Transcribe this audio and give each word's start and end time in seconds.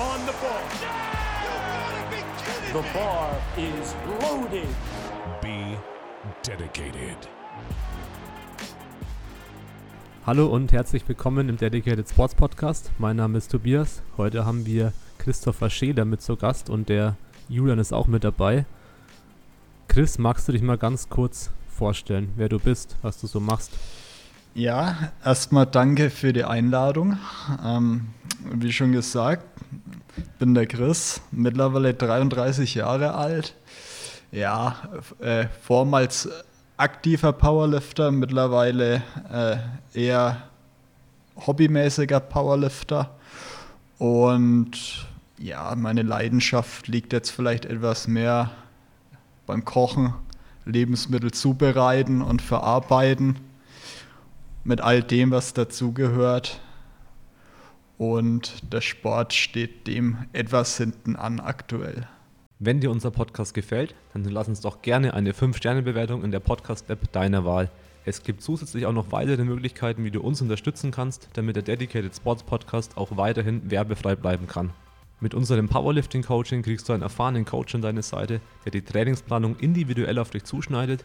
on 0.00 0.20
the 0.24 0.32
ball. 0.40 0.62
The 2.72 2.82
bar 2.94 3.36
is 3.58 3.94
loaded. 4.22 4.68
Be 5.42 5.76
dedicated. 6.42 7.18
Hallo 10.24 10.46
und 10.46 10.72
herzlich 10.72 11.06
willkommen 11.06 11.50
im 11.50 11.58
Dedicated 11.58 12.08
Sports 12.08 12.34
Podcast. 12.34 12.90
Mein 12.98 13.16
Name 13.16 13.36
ist 13.36 13.50
Tobias. 13.50 14.00
Heute 14.16 14.46
haben 14.46 14.64
wir 14.64 14.94
Christopher 15.18 15.68
Scheler 15.68 16.06
mit 16.06 16.22
zu 16.22 16.36
Gast 16.36 16.70
und 16.70 16.88
der 16.88 17.16
Julian 17.50 17.78
ist 17.78 17.92
auch 17.92 18.06
mit 18.06 18.24
dabei. 18.24 18.64
Chris, 19.86 20.18
magst 20.18 20.48
du 20.48 20.52
dich 20.52 20.62
mal 20.62 20.78
ganz 20.78 21.10
kurz 21.10 21.50
vorstellen, 21.68 22.32
wer 22.36 22.48
du 22.48 22.58
bist, 22.58 22.96
was 23.02 23.20
du 23.20 23.26
so 23.26 23.38
machst? 23.38 23.72
Ja, 24.54 25.12
erstmal 25.24 25.66
danke 25.66 26.10
für 26.10 26.32
die 26.32 26.42
Einladung. 26.42 27.18
Ähm, 27.64 28.08
wie 28.52 28.72
schon 28.72 28.90
gesagt, 28.90 29.44
bin 30.40 30.54
der 30.54 30.66
Chris, 30.66 31.20
mittlerweile 31.30 31.94
33 31.94 32.74
Jahre 32.74 33.14
alt. 33.14 33.54
Ja, 34.32 34.76
äh, 35.20 35.46
vormals 35.62 36.28
aktiver 36.76 37.32
Powerlifter, 37.32 38.10
mittlerweile 38.10 39.02
äh, 39.32 39.56
eher 39.94 40.42
hobbymäßiger 41.46 42.18
Powerlifter. 42.18 43.14
Und 43.98 45.06
ja, 45.38 45.74
meine 45.76 46.02
Leidenschaft 46.02 46.88
liegt 46.88 47.12
jetzt 47.12 47.30
vielleicht 47.30 47.66
etwas 47.66 48.08
mehr 48.08 48.50
beim 49.46 49.64
Kochen, 49.64 50.14
Lebensmittel 50.64 51.30
zubereiten 51.30 52.20
und 52.20 52.42
verarbeiten 52.42 53.36
mit 54.70 54.80
all 54.80 55.02
dem, 55.02 55.32
was 55.32 55.52
dazugehört. 55.52 56.60
Und 57.98 58.72
der 58.72 58.80
Sport 58.80 59.34
steht 59.34 59.88
dem 59.88 60.18
etwas 60.32 60.76
hinten 60.76 61.16
an 61.16 61.40
aktuell. 61.40 62.06
Wenn 62.60 62.78
dir 62.78 62.92
unser 62.92 63.10
Podcast 63.10 63.52
gefällt, 63.52 63.96
dann 64.12 64.22
lass 64.22 64.46
uns 64.46 64.60
doch 64.60 64.80
gerne 64.80 65.12
eine 65.14 65.32
5-Sterne-Bewertung 65.32 66.22
in 66.22 66.30
der 66.30 66.38
Podcast-App 66.38 67.10
deiner 67.10 67.44
Wahl. 67.44 67.68
Es 68.04 68.22
gibt 68.22 68.42
zusätzlich 68.42 68.86
auch 68.86 68.92
noch 68.92 69.10
weitere 69.10 69.42
Möglichkeiten, 69.42 70.04
wie 70.04 70.12
du 70.12 70.20
uns 70.20 70.40
unterstützen 70.40 70.92
kannst, 70.92 71.28
damit 71.32 71.56
der 71.56 71.64
Dedicated 71.64 72.14
Sports 72.14 72.44
Podcast 72.44 72.96
auch 72.96 73.16
weiterhin 73.16 73.72
werbefrei 73.72 74.14
bleiben 74.14 74.46
kann. 74.46 74.70
Mit 75.18 75.34
unserem 75.34 75.68
Powerlifting 75.68 76.22
Coaching 76.22 76.62
kriegst 76.62 76.88
du 76.88 76.92
einen 76.92 77.02
erfahrenen 77.02 77.44
Coach 77.44 77.74
an 77.74 77.82
deine 77.82 78.02
Seite, 78.02 78.40
der 78.64 78.70
die 78.70 78.82
Trainingsplanung 78.82 79.56
individuell 79.56 80.18
auf 80.20 80.30
dich 80.30 80.44
zuschneidet 80.44 81.04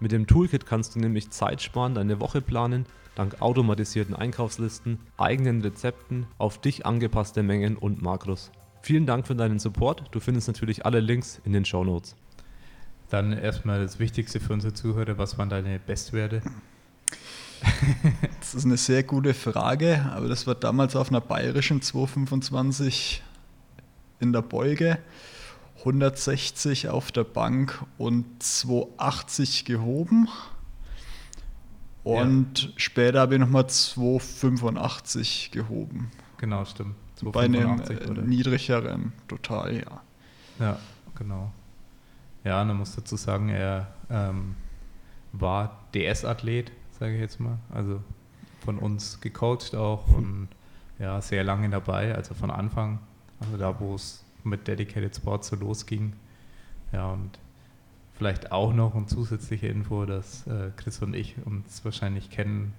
Mit 0.00 0.12
dem 0.12 0.28
Toolkit 0.28 0.64
kannst 0.64 0.94
du 0.94 1.00
nämlich 1.00 1.30
Zeit 1.30 1.60
sparen, 1.60 1.94
deine 1.94 2.20
Woche 2.20 2.40
planen, 2.40 2.86
dank 3.16 3.42
automatisierten 3.42 4.14
Einkaufslisten, 4.14 5.00
eigenen 5.16 5.60
Rezepten, 5.60 6.26
auf 6.38 6.60
dich 6.60 6.86
angepasste 6.86 7.42
Mengen 7.42 7.76
und 7.76 8.00
Makros. 8.00 8.52
Vielen 8.80 9.06
Dank 9.06 9.26
für 9.26 9.34
deinen 9.34 9.58
Support. 9.58 10.04
Du 10.12 10.20
findest 10.20 10.46
natürlich 10.46 10.86
alle 10.86 11.00
Links 11.00 11.40
in 11.44 11.52
den 11.52 11.64
Show 11.64 11.82
Notes. 11.82 12.14
Dann 13.10 13.32
erstmal 13.32 13.80
das 13.80 13.98
Wichtigste 13.98 14.38
für 14.38 14.52
unsere 14.52 14.72
Zuhörer: 14.72 15.18
Was 15.18 15.36
waren 15.36 15.48
deine 15.48 15.80
Bestwerte? 15.80 16.42
das 18.38 18.54
ist 18.54 18.64
eine 18.64 18.76
sehr 18.76 19.02
gute 19.02 19.34
Frage, 19.34 20.08
aber 20.12 20.28
das 20.28 20.46
war 20.46 20.54
damals 20.54 20.94
auf 20.94 21.08
einer 21.08 21.20
bayerischen 21.20 21.82
225 21.82 23.22
in 24.20 24.32
der 24.32 24.42
Beuge. 24.42 24.98
160 25.78 26.88
auf 26.88 27.12
der 27.12 27.24
Bank 27.24 27.84
und 27.98 28.42
280 28.42 29.64
gehoben. 29.64 30.28
Und 32.04 32.62
ja. 32.62 32.70
später 32.76 33.20
habe 33.20 33.34
ich 33.34 33.40
nochmal 33.40 33.68
285 33.68 35.50
gehoben. 35.50 36.10
Genau, 36.38 36.64
stimmt. 36.64 36.96
Bei 37.22 37.44
einem 37.44 37.80
oder? 37.80 38.22
niedrigeren 38.22 39.12
total, 39.26 39.76
ja. 39.76 40.00
Ja, 40.58 40.78
genau. 41.16 41.52
Ja, 42.44 42.64
man 42.64 42.76
muss 42.76 42.94
dazu 42.94 43.16
sagen, 43.16 43.48
er 43.48 43.92
ähm, 44.10 44.54
war 45.32 45.84
DS-Athlet, 45.94 46.72
sage 46.98 47.14
ich 47.14 47.20
jetzt 47.20 47.40
mal. 47.40 47.58
Also 47.70 48.00
von 48.64 48.78
uns 48.78 49.20
gecoacht 49.20 49.74
auch 49.74 50.08
und 50.08 50.48
ja, 50.98 51.20
sehr 51.20 51.44
lange 51.44 51.68
dabei, 51.70 52.14
also 52.14 52.34
von 52.34 52.50
Anfang, 52.50 52.98
also 53.40 53.56
da, 53.56 53.78
wo 53.78 53.94
es 53.94 54.24
mit 54.48 54.66
Dedicated 54.66 55.14
Sports 55.14 55.48
so 55.48 55.56
losging. 55.56 56.12
Ja, 56.92 57.12
und 57.12 57.38
vielleicht 58.16 58.50
auch 58.50 58.72
noch 58.72 58.94
eine 58.94 59.06
zusätzliche 59.06 59.68
Info, 59.68 60.04
dass 60.04 60.46
äh, 60.46 60.70
Chris 60.76 61.00
und 61.00 61.14
ich 61.14 61.36
uns 61.44 61.84
wahrscheinlich 61.84 62.30
kennen 62.30 62.72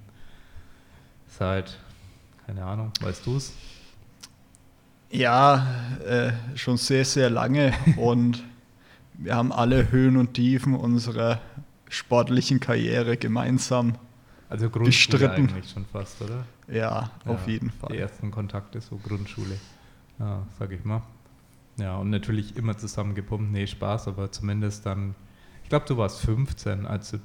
seit, 1.28 1.78
keine 2.46 2.66
Ahnung, 2.66 2.92
weißt 3.02 3.26
du 3.26 3.38
es? 3.38 3.54
Ja, 5.12 5.66
äh, 6.06 6.32
schon 6.56 6.78
sehr, 6.78 7.06
sehr 7.06 7.30
lange 7.30 7.74
und 7.98 8.44
wir 9.14 9.36
haben 9.36 9.52
alle 9.52 9.92
Höhen 9.92 10.18
und 10.18 10.34
Tiefen 10.34 10.76
unserer 10.76 11.40
sportlichen 11.90 12.60
Karriere 12.60 13.18
gemeinsam 13.18 13.96
also 14.50 14.70
Grundschule 14.70 15.18
bestritten. 15.18 15.50
eigentlich 15.50 15.70
schon 15.70 15.86
fast, 15.86 16.22
oder? 16.22 16.46
Ja, 16.68 16.74
ja, 16.74 17.12
auf 17.26 17.48
jeden 17.48 17.72
Fall. 17.72 17.92
Die 17.92 17.98
ersten 17.98 18.32
Kontakte, 18.32 18.82
so 18.82 18.98
Grundschule, 18.98 19.58
ja, 20.20 20.46
sag 20.58 20.72
ich 20.72 20.84
mal. 20.84 21.02
Ja, 21.80 21.98
und 21.98 22.10
natürlich 22.10 22.58
immer 22.58 22.78
zusammen 22.78 23.16
gepumpt. 23.16 23.52
Nee, 23.52 23.68
Spaß, 23.68 24.08
aber 24.08 24.32
zumindest 24.32 24.86
dann, 24.86 25.16
ich 25.64 25.70
glaube, 25.70 25.86
du 25.88 25.98
warst 25.98 26.20
15, 26.22 26.86
als 26.86 27.12
du, 27.12 27.20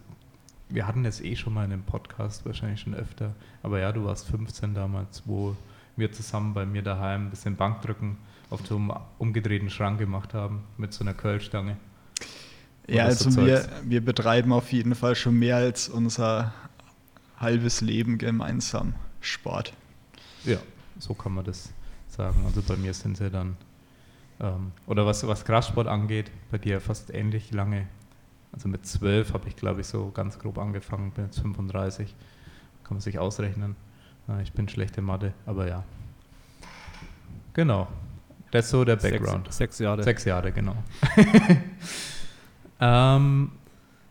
wir 0.69 0.87
hatten 0.87 1.05
es 1.05 1.21
eh 1.21 1.35
schon 1.37 1.55
mal 1.55 1.65
in 1.65 1.73
einem 1.73 1.83
Podcast, 1.83 2.47
wahrscheinlich 2.47 2.81
schon 2.81 2.95
öfter, 2.95 3.35
aber 3.63 3.81
ja, 3.81 3.93
du 3.93 4.05
warst 4.05 4.29
15 4.29 4.75
damals, 4.75 5.23
wo 5.27 5.57
wir 5.97 6.13
zusammen 6.13 6.55
bei 6.55 6.67
mir 6.67 6.83
daheim 6.83 7.27
ein 7.27 7.31
bisschen 7.31 7.57
Bankdrücken 7.57 8.17
auf 8.51 8.63
dem 8.63 8.93
umgedrehten 9.19 9.71
Schrank 9.71 9.99
gemacht 9.99 10.35
haben 10.35 10.63
mit 10.77 10.93
so 10.93 11.05
einer 11.05 11.15
Curlstange. 11.15 11.77
Ja, 12.87 13.05
also 13.05 13.35
wir, 13.37 13.67
wir 13.85 14.05
betreiben 14.05 14.53
auf 14.53 14.73
jeden 14.73 14.95
Fall 14.95 15.15
schon 15.17 15.39
mehr 15.39 15.57
als 15.57 15.89
unser 15.89 16.53
halbes 17.39 17.81
Leben 17.81 18.19
gemeinsam 18.19 18.95
Sport. 19.21 19.73
Ja, 20.45 20.59
so 20.99 21.15
kann 21.15 21.33
man 21.35 21.45
das 21.45 21.73
sagen. 22.09 22.45
Also 22.47 22.63
bei 22.63 22.77
mir 22.77 22.93
sind 22.93 23.17
sie 23.17 23.31
dann 23.31 23.57
ähm, 24.41 24.73
oder 24.87 25.07
was, 25.07 25.27
was 25.27 25.45
Kraftsport 25.45 25.87
angeht, 25.87 26.31
bei 26.51 26.59
dir 26.59 26.81
fast 26.81 27.13
ähnlich 27.13 27.53
lange. 27.53 27.87
Also 28.53 28.69
mit 28.69 28.87
12 28.87 29.33
habe 29.33 29.49
ich, 29.49 29.57
glaube 29.57 29.81
ich, 29.81 29.87
so 29.87 30.11
ganz 30.11 30.39
grob 30.39 30.59
angefangen, 30.59 31.11
bin 31.11 31.25
jetzt 31.25 31.41
35. 31.41 32.15
Kann 32.85 32.97
man 32.97 33.01
sich 33.01 33.19
ausrechnen. 33.19 33.77
Äh, 34.29 34.43
ich 34.43 34.53
bin 34.53 34.69
schlechte 34.69 35.03
Mathe, 35.03 35.33
aber 35.47 35.69
ja. 35.69 35.85
Genau. 37.55 37.89
Das 38.51 38.67
ist 38.67 38.71
so 38.71 38.85
der 38.85 38.97
Background. 38.97 39.47
Sechs, 39.47 39.57
sechs 39.57 39.79
Jahre. 39.81 40.03
Sechs 40.03 40.25
Jahre, 40.25 40.53
genau. 40.53 40.77
ähm, 42.81 43.51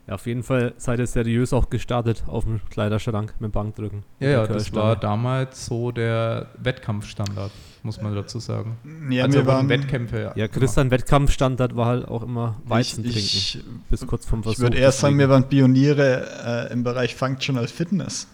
ja, 0.07 0.15
auf 0.15 0.25
jeden 0.25 0.43
Fall 0.43 0.73
seid 0.75 0.99
ihr 0.99 1.07
seriös 1.07 1.53
auch 1.53 1.69
gestartet 1.69 2.23
auf 2.27 2.43
dem 2.43 2.59
Kleiderschrank 2.69 3.35
mit 3.39 3.53
Bankdrücken. 3.53 4.03
Ja, 4.19 4.29
ja, 4.29 4.47
das 4.47 4.73
war 4.73 4.97
damals 4.97 5.65
so 5.65 5.91
der 5.91 6.47
Wettkampfstandard, 6.57 7.51
muss 7.83 8.01
man 8.01 8.13
dazu 8.13 8.39
sagen. 8.39 8.77
Ja, 9.09 9.23
also 9.23 9.39
wir 9.39 9.45
waren 9.45 9.69
Wettkämpfe. 9.69 10.19
Ja, 10.19 10.33
ja 10.35 10.47
Christian 10.49 10.91
Wettkampfstandard 10.91 11.77
war 11.77 11.85
halt 11.85 12.07
auch 12.09 12.23
immer 12.23 12.57
Weizen 12.65 13.05
ich, 13.05 13.13
trinken. 13.13 13.27
Ich, 13.27 13.63
bis 13.89 14.05
kurz 14.05 14.25
vom 14.25 14.43
Versuch. 14.43 14.57
Ich 14.57 14.63
würde 14.63 14.77
erst 14.77 14.99
sagen, 14.99 15.17
wir 15.17 15.29
waren 15.29 15.47
Pioniere 15.47 16.67
äh, 16.69 16.73
im 16.73 16.83
Bereich 16.83 17.15
Functional 17.15 17.67
Fitness. 17.67 18.27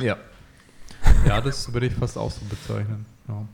Ja. 0.00 0.16
Ja, 1.26 1.40
das 1.40 1.72
würde 1.72 1.86
ich 1.86 1.94
fast 1.94 2.16
auch 2.16 2.30
so 2.30 2.42
bezeichnen. 2.48 3.06
Ja. 3.26 3.44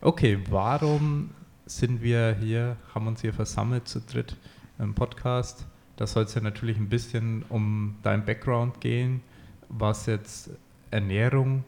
Okay, 0.00 0.40
warum 0.50 1.30
sind 1.66 2.02
wir 2.02 2.36
hier, 2.40 2.76
haben 2.92 3.06
uns 3.06 3.20
hier 3.20 3.32
versammelt 3.32 3.86
zu 3.86 4.00
dritt 4.00 4.36
im 4.80 4.94
Podcast? 4.94 5.66
Da 5.96 6.06
soll 6.06 6.24
es 6.24 6.34
ja 6.34 6.40
natürlich 6.40 6.76
ein 6.76 6.88
bisschen 6.88 7.44
um 7.48 7.96
dein 8.02 8.24
Background 8.24 8.80
gehen, 8.80 9.22
was 9.68 10.06
jetzt 10.06 10.50
Ernährung 10.90 11.64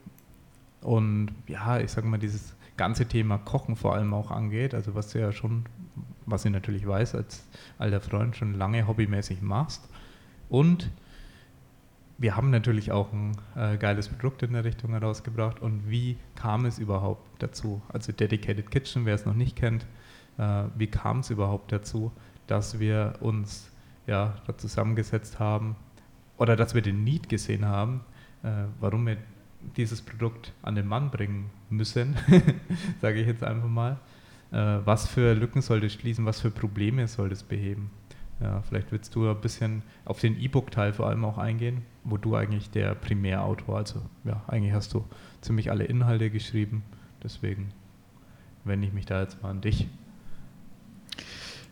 und 0.81 1.31
ja, 1.47 1.79
ich 1.79 1.91
sage 1.91 2.07
mal, 2.07 2.17
dieses 2.17 2.55
ganze 2.77 3.07
Thema 3.07 3.37
Kochen 3.39 3.75
vor 3.75 3.95
allem 3.95 4.13
auch 4.13 4.31
angeht, 4.31 4.73
also 4.73 4.95
was 4.95 5.09
du 5.09 5.19
ja 5.19 5.31
schon, 5.31 5.65
was 6.25 6.45
ich 6.45 6.51
natürlich 6.51 6.87
weiß, 6.87 7.15
als 7.15 7.45
alter 7.79 7.99
Freund 8.01 8.35
schon 8.35 8.53
lange 8.53 8.87
hobbymäßig 8.87 9.41
machst. 9.41 9.89
Und 10.49 10.89
wir 12.17 12.35
haben 12.35 12.49
natürlich 12.49 12.91
auch 12.91 13.11
ein 13.11 13.37
äh, 13.55 13.77
geiles 13.77 14.07
Produkt 14.07 14.43
in 14.43 14.53
der 14.53 14.63
Richtung 14.63 14.91
herausgebracht. 14.91 15.59
Und 15.59 15.89
wie 15.89 16.17
kam 16.35 16.65
es 16.65 16.79
überhaupt 16.79 17.43
dazu? 17.43 17.81
Also 17.89 18.11
Dedicated 18.11 18.71
Kitchen, 18.71 19.05
wer 19.05 19.15
es 19.15 19.25
noch 19.25 19.35
nicht 19.35 19.55
kennt, 19.55 19.85
äh, 20.37 20.63
wie 20.75 20.87
kam 20.87 21.19
es 21.19 21.29
überhaupt 21.29 21.71
dazu, 21.71 22.11
dass 22.47 22.79
wir 22.79 23.15
uns 23.19 23.69
ja, 24.07 24.35
da 24.47 24.57
zusammengesetzt 24.57 25.39
haben 25.39 25.75
oder 26.37 26.55
dass 26.55 26.73
wir 26.73 26.81
den 26.81 27.03
Need 27.03 27.29
gesehen 27.29 27.65
haben, 27.65 28.01
äh, 28.43 28.63
warum 28.79 29.05
wir 29.05 29.17
dieses 29.75 30.01
Produkt 30.01 30.53
an 30.61 30.75
den 30.75 30.87
Mann 30.87 31.11
bringen 31.11 31.49
müssen, 31.69 32.15
sage 33.01 33.19
ich 33.21 33.27
jetzt 33.27 33.43
einfach 33.43 33.67
mal. 33.67 33.97
Äh, 34.51 34.79
was 34.85 35.07
für 35.07 35.33
Lücken 35.33 35.61
soll 35.61 35.81
das 35.81 35.93
schließen, 35.93 36.25
was 36.25 36.39
für 36.39 36.51
Probleme 36.51 37.07
soll 37.07 37.29
das 37.29 37.43
beheben? 37.43 37.91
Ja, 38.39 38.61
vielleicht 38.61 38.91
willst 38.91 39.15
du 39.15 39.29
ein 39.29 39.41
bisschen 39.41 39.81
auf 40.05 40.19
den 40.19 40.39
E-Book-Teil 40.39 40.93
vor 40.93 41.07
allem 41.07 41.25
auch 41.25 41.39
eingehen, 41.39 41.81
wo 42.03 42.17
du 42.17 42.35
eigentlich 42.35 42.69
der 42.69 42.93
Primärautor, 42.93 43.77
also 43.77 44.01
ja, 44.25 44.43
eigentlich 44.47 44.73
hast 44.73 44.93
du 44.93 45.05
ziemlich 45.41 45.71
alle 45.71 45.85
Inhalte 45.85 46.29
geschrieben. 46.29 46.83
Deswegen 47.23 47.69
wende 48.63 48.87
ich 48.87 48.93
mich 48.93 49.07
da 49.07 49.21
jetzt 49.21 49.41
mal 49.41 49.49
an 49.49 49.61
dich. 49.61 49.87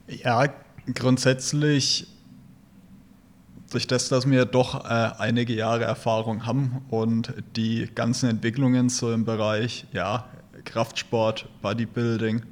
Ja, 0.08 0.48
grundsätzlich 0.94 2.08
durch 3.72 3.88
das, 3.88 4.10
dass 4.10 4.30
wir 4.30 4.46
doch 4.46 4.86
äh, 4.86 5.12
einige 5.18 5.54
Jahre 5.54 5.84
Erfahrung 5.84 6.46
haben 6.46 6.82
und 6.90 7.34
die 7.56 7.90
ganzen 7.94 8.30
Entwicklungen 8.30 8.90
so 8.90 9.12
im 9.12 9.26
Bereich 9.26 9.86
ja, 9.92 10.26
Kraftsport, 10.64 11.48
Bodybuilding 11.62 12.44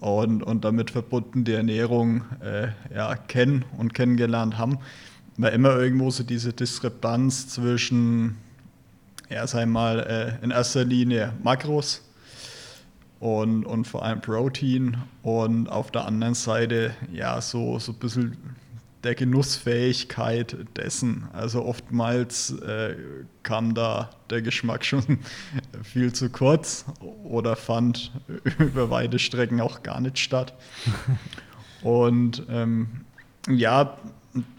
und, 0.00 0.42
und 0.42 0.64
damit 0.64 0.90
verbunden 0.90 1.44
die 1.44 1.52
Ernährung 1.52 2.24
äh, 2.42 2.68
ja, 2.94 3.14
kennen 3.16 3.64
und 3.78 3.94
kennengelernt 3.94 4.58
haben, 4.58 4.78
war 5.36 5.50
immer 5.52 5.76
irgendwo 5.76 6.10
so 6.10 6.22
diese 6.22 6.52
Diskrepanz 6.52 7.48
zwischen, 7.48 8.36
ja, 9.30 9.46
sag 9.46 9.66
mal, 9.66 10.00
äh, 10.00 10.44
in 10.44 10.50
erster 10.50 10.84
Linie 10.84 11.32
Makros 11.42 12.02
und, 13.18 13.64
und 13.64 13.86
vor 13.86 14.04
allem 14.04 14.20
Protein 14.20 14.98
und 15.22 15.68
auf 15.68 15.90
der 15.90 16.04
anderen 16.04 16.34
Seite 16.34 16.94
ja 17.12 17.40
so, 17.40 17.78
so 17.78 17.92
ein 17.92 17.98
bisschen 17.98 18.36
der 19.04 19.14
Genussfähigkeit 19.14 20.56
dessen. 20.76 21.28
Also 21.32 21.64
oftmals 21.64 22.50
äh, 22.60 22.96
kam 23.42 23.74
da 23.74 24.10
der 24.30 24.42
Geschmack 24.42 24.84
schon 24.84 25.20
viel 25.82 26.12
zu 26.12 26.30
kurz 26.30 26.86
oder 27.22 27.56
fand 27.56 28.12
über 28.58 28.90
weite 28.90 29.18
Strecken 29.18 29.60
auch 29.60 29.82
gar 29.82 30.00
nicht 30.00 30.18
statt. 30.18 30.54
Und 31.82 32.44
ähm, 32.48 33.04
ja, 33.48 33.98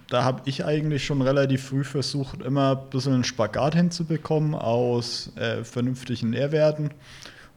da 0.09 0.23
habe 0.23 0.43
ich 0.45 0.63
eigentlich 0.63 1.03
schon 1.03 1.23
relativ 1.23 1.69
früh 1.69 1.83
versucht, 1.83 2.43
immer 2.43 2.77
ein 2.77 2.89
bisschen 2.91 3.13
einen 3.13 3.23
Spagat 3.23 3.73
hinzubekommen 3.73 4.53
aus 4.53 5.31
äh, 5.35 5.63
vernünftigen 5.63 6.29
Nährwerten 6.29 6.91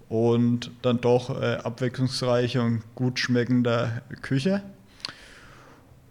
und 0.09 0.71
dann 0.81 1.03
doch 1.03 1.39
äh, 1.41 1.57
abwechslungsreicher 1.57 2.63
und 2.63 2.83
gut 2.95 3.19
schmeckender 3.19 4.01
Küche. 4.23 4.63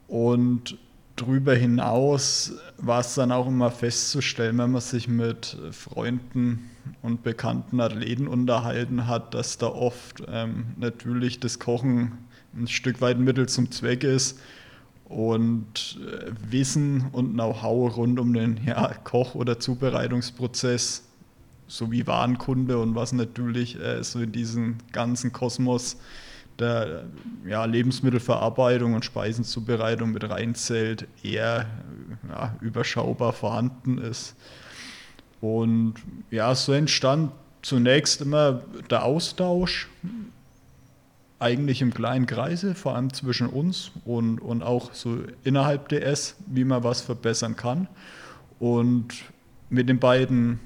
Und 0.07 0.77
darüber 1.15 1.55
hinaus 1.55 2.53
war 2.77 3.01
es 3.01 3.15
dann 3.15 3.31
auch 3.31 3.47
immer 3.47 3.71
festzustellen, 3.71 4.57
wenn 4.57 4.71
man 4.71 4.81
sich 4.81 5.07
mit 5.07 5.57
Freunden 5.71 6.69
und 7.01 7.23
bekannten 7.23 7.81
Athleten 7.81 8.27
unterhalten 8.27 9.07
hat, 9.07 9.33
dass 9.33 9.57
da 9.57 9.67
oft 9.67 10.23
ähm, 10.27 10.67
natürlich 10.77 11.39
das 11.39 11.59
Kochen 11.59 12.13
ein 12.55 12.67
Stück 12.67 13.01
weit 13.01 13.19
Mittel 13.19 13.49
zum 13.49 13.71
Zweck 13.71 14.03
ist 14.03 14.39
und 15.05 15.99
äh, 16.01 16.31
Wissen 16.49 17.07
und 17.11 17.33
Know-how 17.33 17.95
rund 17.97 18.19
um 18.19 18.33
den 18.33 18.59
ja, 18.65 18.93
Koch- 19.03 19.35
oder 19.35 19.59
Zubereitungsprozess 19.59 21.03
sowie 21.67 22.07
Warenkunde 22.07 22.77
und 22.77 22.95
was 22.95 23.11
natürlich 23.11 23.79
äh, 23.79 24.03
so 24.03 24.19
in 24.19 24.31
diesen 24.31 24.77
ganzen 24.91 25.33
Kosmos 25.33 25.97
der 26.59 27.05
ja, 27.45 27.65
Lebensmittelverarbeitung 27.65 28.93
und 28.93 29.05
Speisenzubereitung 29.05 30.11
mit 30.11 30.27
reinzählt, 30.29 31.07
eher 31.23 31.67
ja, 32.29 32.55
überschaubar 32.61 33.33
vorhanden 33.33 33.97
ist. 33.97 34.35
Und 35.39 35.95
ja, 36.31 36.53
so 36.55 36.73
entstand 36.73 37.31
zunächst 37.61 38.21
immer 38.21 38.61
der 38.89 39.03
Austausch, 39.03 39.87
eigentlich 41.39 41.81
im 41.81 41.93
kleinen 41.93 42.25
Kreise, 42.25 42.73
vor 42.73 42.95
allem 42.95 43.13
zwischen 43.13 43.47
uns 43.47 43.91
und, 44.05 44.39
und 44.39 44.63
auch 44.63 44.93
so 44.93 45.19
innerhalb 45.43 45.89
DS, 45.89 46.35
wie 46.47 46.63
man 46.63 46.83
was 46.83 47.01
verbessern 47.01 47.55
kann. 47.55 47.87
Und 48.59 49.13
mit 49.69 49.87
den 49.87 49.99
beiden 49.99 50.59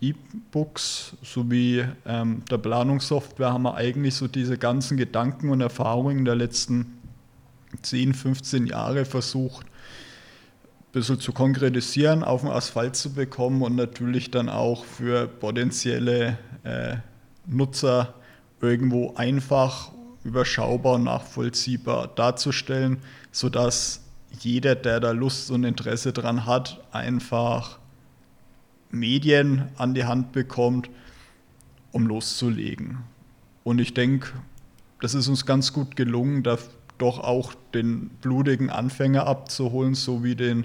E-Books 0.00 1.16
sowie 1.22 1.84
ähm, 2.06 2.42
der 2.50 2.58
Planungssoftware 2.58 3.52
haben 3.52 3.62
wir 3.62 3.74
eigentlich 3.74 4.14
so 4.14 4.28
diese 4.28 4.56
ganzen 4.56 4.96
Gedanken 4.96 5.50
und 5.50 5.60
Erfahrungen 5.60 6.24
der 6.24 6.36
letzten 6.36 6.98
10, 7.82 8.14
15 8.14 8.66
Jahre 8.66 9.04
versucht, 9.04 9.66
ein 9.66 10.92
bisschen 10.92 11.20
zu 11.20 11.32
konkretisieren, 11.32 12.24
auf 12.24 12.40
den 12.40 12.50
Asphalt 12.50 12.96
zu 12.96 13.12
bekommen 13.12 13.62
und 13.62 13.76
natürlich 13.76 14.30
dann 14.30 14.48
auch 14.48 14.84
für 14.84 15.28
potenzielle 15.28 16.38
äh, 16.64 16.96
Nutzer 17.46 18.14
irgendwo 18.60 19.14
einfach, 19.14 19.92
überschaubar 20.24 20.94
und 20.94 21.04
nachvollziehbar 21.04 22.08
darzustellen, 22.08 22.98
sodass 23.32 24.02
jeder, 24.38 24.74
der 24.74 25.00
da 25.00 25.12
Lust 25.12 25.50
und 25.50 25.64
Interesse 25.64 26.12
dran 26.12 26.46
hat, 26.46 26.80
einfach 26.92 27.78
Medien 28.90 29.68
an 29.76 29.94
die 29.94 30.04
Hand 30.04 30.32
bekommt, 30.32 30.90
um 31.92 32.06
loszulegen. 32.06 32.98
Und 33.64 33.80
ich 33.80 33.94
denke, 33.94 34.32
das 35.00 35.14
ist 35.14 35.28
uns 35.28 35.46
ganz 35.46 35.72
gut 35.72 35.96
gelungen, 35.96 36.42
da 36.42 36.58
doch 36.98 37.18
auch 37.18 37.54
den 37.74 38.08
blutigen 38.20 38.70
Anfänger 38.70 39.26
abzuholen, 39.26 39.94
sowie 39.94 40.34
den 40.34 40.64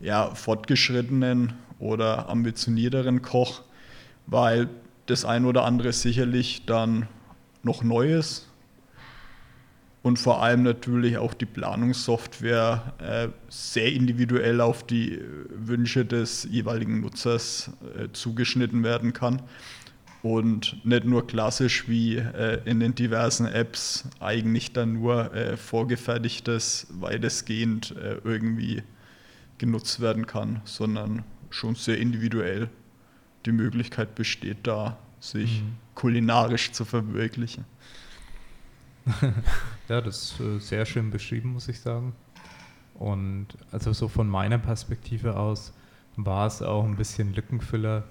ja, 0.00 0.34
fortgeschrittenen 0.34 1.54
oder 1.78 2.28
ambitionierteren 2.28 3.22
Koch, 3.22 3.62
weil 4.26 4.68
das 5.06 5.24
ein 5.24 5.44
oder 5.44 5.64
andere 5.64 5.92
sicherlich 5.92 6.66
dann 6.66 7.08
noch 7.62 7.82
Neues 7.82 8.46
und 10.04 10.18
vor 10.18 10.42
allem 10.42 10.62
natürlich 10.62 11.16
auch 11.16 11.32
die 11.32 11.46
Planungssoftware 11.46 12.92
äh, 12.98 13.28
sehr 13.48 13.90
individuell 13.90 14.60
auf 14.60 14.86
die 14.86 15.18
Wünsche 15.48 16.04
des 16.04 16.46
jeweiligen 16.50 17.00
Nutzers 17.00 17.70
äh, 17.98 18.08
zugeschnitten 18.12 18.84
werden 18.84 19.14
kann 19.14 19.40
und 20.22 20.84
nicht 20.84 21.06
nur 21.06 21.26
klassisch 21.26 21.88
wie 21.88 22.16
äh, 22.16 22.60
in 22.66 22.80
den 22.80 22.94
diversen 22.94 23.46
Apps 23.46 24.04
eigentlich 24.20 24.74
dann 24.74 24.92
nur 24.92 25.34
äh, 25.34 25.56
vorgefertigtes 25.56 26.86
weitestgehend 26.90 27.96
äh, 27.96 28.18
irgendwie 28.24 28.82
genutzt 29.56 30.00
werden 30.00 30.26
kann, 30.26 30.60
sondern 30.64 31.24
schon 31.48 31.76
sehr 31.76 31.96
individuell 31.96 32.68
die 33.46 33.52
Möglichkeit 33.52 34.14
besteht 34.14 34.58
da, 34.64 34.98
sich 35.18 35.62
mhm. 35.62 35.76
kulinarisch 35.94 36.72
zu 36.72 36.84
verwirklichen. 36.84 37.64
ja, 39.88 40.00
das 40.00 40.32
ist 40.32 40.40
äh, 40.40 40.58
sehr 40.58 40.86
schön 40.86 41.10
beschrieben, 41.10 41.52
muss 41.52 41.68
ich 41.68 41.80
sagen. 41.80 42.14
Und 42.94 43.48
also 43.70 43.92
so 43.92 44.08
von 44.08 44.28
meiner 44.28 44.58
Perspektive 44.58 45.36
aus 45.36 45.72
war 46.16 46.46
es 46.46 46.62
auch 46.62 46.84
ein 46.84 46.96
bisschen 46.96 47.34
Lückenfüller 47.34 48.04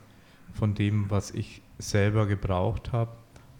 von 0.54 0.76
dem, 0.76 1.10
was 1.10 1.32
ich 1.32 1.62
selber 1.80 2.28
gebraucht 2.28 2.92
habe, 2.92 3.12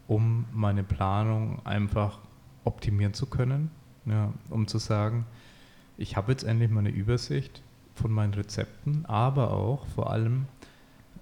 um 0.06 0.44
meine 0.52 0.84
Planung 0.84 1.64
einfach 1.64 2.18
optimieren 2.64 3.14
zu 3.14 3.26
können. 3.26 3.70
Ja, 4.06 4.32
um 4.50 4.68
zu 4.68 4.78
sagen, 4.78 5.26
ich 5.96 6.16
habe 6.16 6.32
jetzt 6.32 6.44
endlich 6.44 6.70
mal 6.70 6.80
eine 6.80 6.90
Übersicht 6.90 7.62
von 7.94 8.12
meinen 8.12 8.34
Rezepten, 8.34 9.06
aber 9.06 9.52
auch 9.52 9.86
vor 9.86 10.10
allem, 10.10 10.46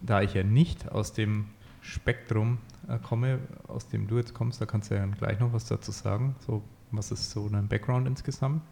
da 0.00 0.21
ich 0.21 0.35
ja 0.35 0.42
nicht 0.42 0.90
aus 0.90 1.12
dem 1.12 1.47
Spektrum 1.81 2.59
komme, 3.03 3.39
aus 3.69 3.89
dem 3.89 4.07
du 4.07 4.17
jetzt 4.17 4.35
kommst, 4.35 4.61
da 4.61 4.67
kannst 4.67 4.91
du 4.91 4.95
ja 4.95 5.05
gleich 5.07 5.39
noch 5.41 5.53
was 5.53 5.67
dazu 5.67 5.91
sagen. 5.91 6.35
So, 6.47 6.62
was 6.91 7.11
ist 7.11 7.31
so 7.31 7.49
dein 7.49 7.69
Background 7.69 8.07
insgesamt? 8.07 8.62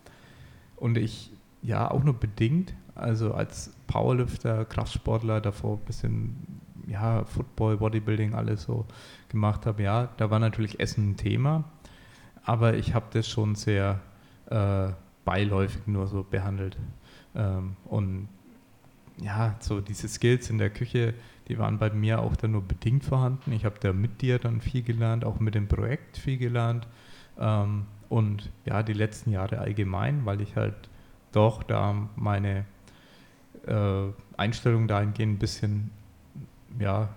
Und 0.76 0.97
ich, 0.97 1.33
ja, 1.62 1.90
auch 1.90 2.02
nur 2.02 2.14
bedingt, 2.14 2.75
also 2.95 3.35
als 3.35 3.73
Powerlifter, 3.87 4.64
Kraftsportler, 4.64 5.40
davor 5.40 5.76
ein 5.76 5.85
bisschen, 5.85 6.37
ja, 6.87 7.25
Football, 7.25 7.76
Bodybuilding, 7.79 8.35
alles 8.35 8.62
so 8.62 8.87
gemacht 9.29 9.67
habe, 9.67 9.83
ja, 9.83 10.09
da 10.17 10.31
war 10.31 10.38
natürlich 10.38 10.81
Essen 10.81 11.11
ein 11.11 11.17
Thema, 11.17 11.64
aber 12.45 12.75
ich 12.75 12.95
habe 12.95 13.07
das 13.12 13.29
schon 13.29 13.55
sehr 13.55 14.00
äh, 14.47 14.88
beiläufig 15.25 15.87
nur 15.87 16.07
so 16.07 16.25
behandelt. 16.25 16.76
Ähm, 17.35 17.76
und 17.85 18.29
ja, 19.21 19.55
so 19.61 19.81
diese 19.81 20.09
Skills 20.09 20.50
in 20.50 20.59
der 20.59 20.71
Küche, 20.71 21.14
die 21.50 21.59
waren 21.59 21.78
bei 21.78 21.90
mir 21.90 22.21
auch 22.21 22.37
dann 22.37 22.52
nur 22.52 22.62
bedingt 22.62 23.04
vorhanden. 23.04 23.52
Ich 23.52 23.64
habe 23.64 23.75
da 23.80 23.92
mit 23.92 24.23
dir 24.23 24.38
dann 24.38 24.61
viel 24.61 24.83
gelernt, 24.83 25.25
auch 25.25 25.40
mit 25.40 25.57
dem 25.57 25.66
Projekt 25.66 26.16
viel 26.16 26.38
gelernt. 26.38 26.87
Ähm, 27.38 27.87
und 28.09 28.50
ja, 28.64 28.83
die 28.85 28.92
letzten 28.92 29.33
Jahre 29.33 29.59
allgemein, 29.59 30.25
weil 30.25 30.40
ich 30.40 30.54
halt 30.54 30.88
doch 31.33 31.64
da 31.64 32.09
meine 32.14 32.64
äh, 33.66 34.04
Einstellung 34.37 34.87
dahingehend 34.87 35.35
ein 35.35 35.38
bisschen, 35.38 35.90
ja, 36.78 37.09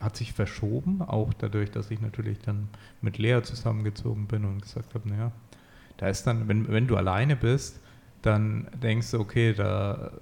hat 0.00 0.16
sich 0.16 0.32
verschoben, 0.32 1.02
auch 1.02 1.32
dadurch, 1.34 1.70
dass 1.70 1.90
ich 1.90 2.00
natürlich 2.00 2.38
dann 2.40 2.68
mit 3.00 3.18
Lea 3.18 3.40
zusammengezogen 3.42 4.26
bin 4.26 4.44
und 4.44 4.62
gesagt 4.62 4.94
habe, 4.94 5.08
naja, 5.08 5.32
da 5.96 6.06
ist 6.06 6.26
dann, 6.28 6.46
wenn, 6.48 6.68
wenn 6.68 6.86
du 6.86 6.96
alleine 6.96 7.36
bist, 7.36 7.80
dann 8.22 8.68
denkst 8.80 9.10
du, 9.10 9.20
okay, 9.20 9.52
da 9.52 10.12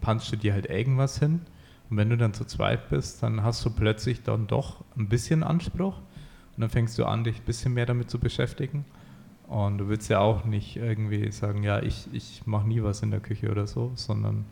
panzt 0.00 0.32
du 0.32 0.36
dir 0.36 0.54
halt 0.54 0.66
irgendwas 0.66 1.18
hin. 1.18 1.42
Und 1.92 1.98
wenn 1.98 2.08
du 2.08 2.16
dann 2.16 2.32
zu 2.32 2.46
zweit 2.46 2.88
bist, 2.88 3.22
dann 3.22 3.42
hast 3.42 3.62
du 3.66 3.68
plötzlich 3.68 4.22
dann 4.22 4.46
doch 4.46 4.82
ein 4.96 5.10
bisschen 5.10 5.42
Anspruch. 5.42 5.98
Und 5.98 6.62
dann 6.62 6.70
fängst 6.70 6.98
du 6.98 7.04
an, 7.04 7.22
dich 7.22 7.40
ein 7.40 7.44
bisschen 7.44 7.74
mehr 7.74 7.84
damit 7.84 8.08
zu 8.08 8.18
beschäftigen. 8.18 8.86
Und 9.46 9.76
du 9.76 9.90
willst 9.90 10.08
ja 10.08 10.20
auch 10.20 10.46
nicht 10.46 10.76
irgendwie 10.76 11.30
sagen, 11.32 11.62
ja, 11.62 11.82
ich, 11.82 12.08
ich 12.14 12.46
mache 12.46 12.66
nie 12.66 12.82
was 12.82 13.02
in 13.02 13.10
der 13.10 13.20
Küche 13.20 13.50
oder 13.50 13.66
so, 13.66 13.92
sondern 13.94 14.46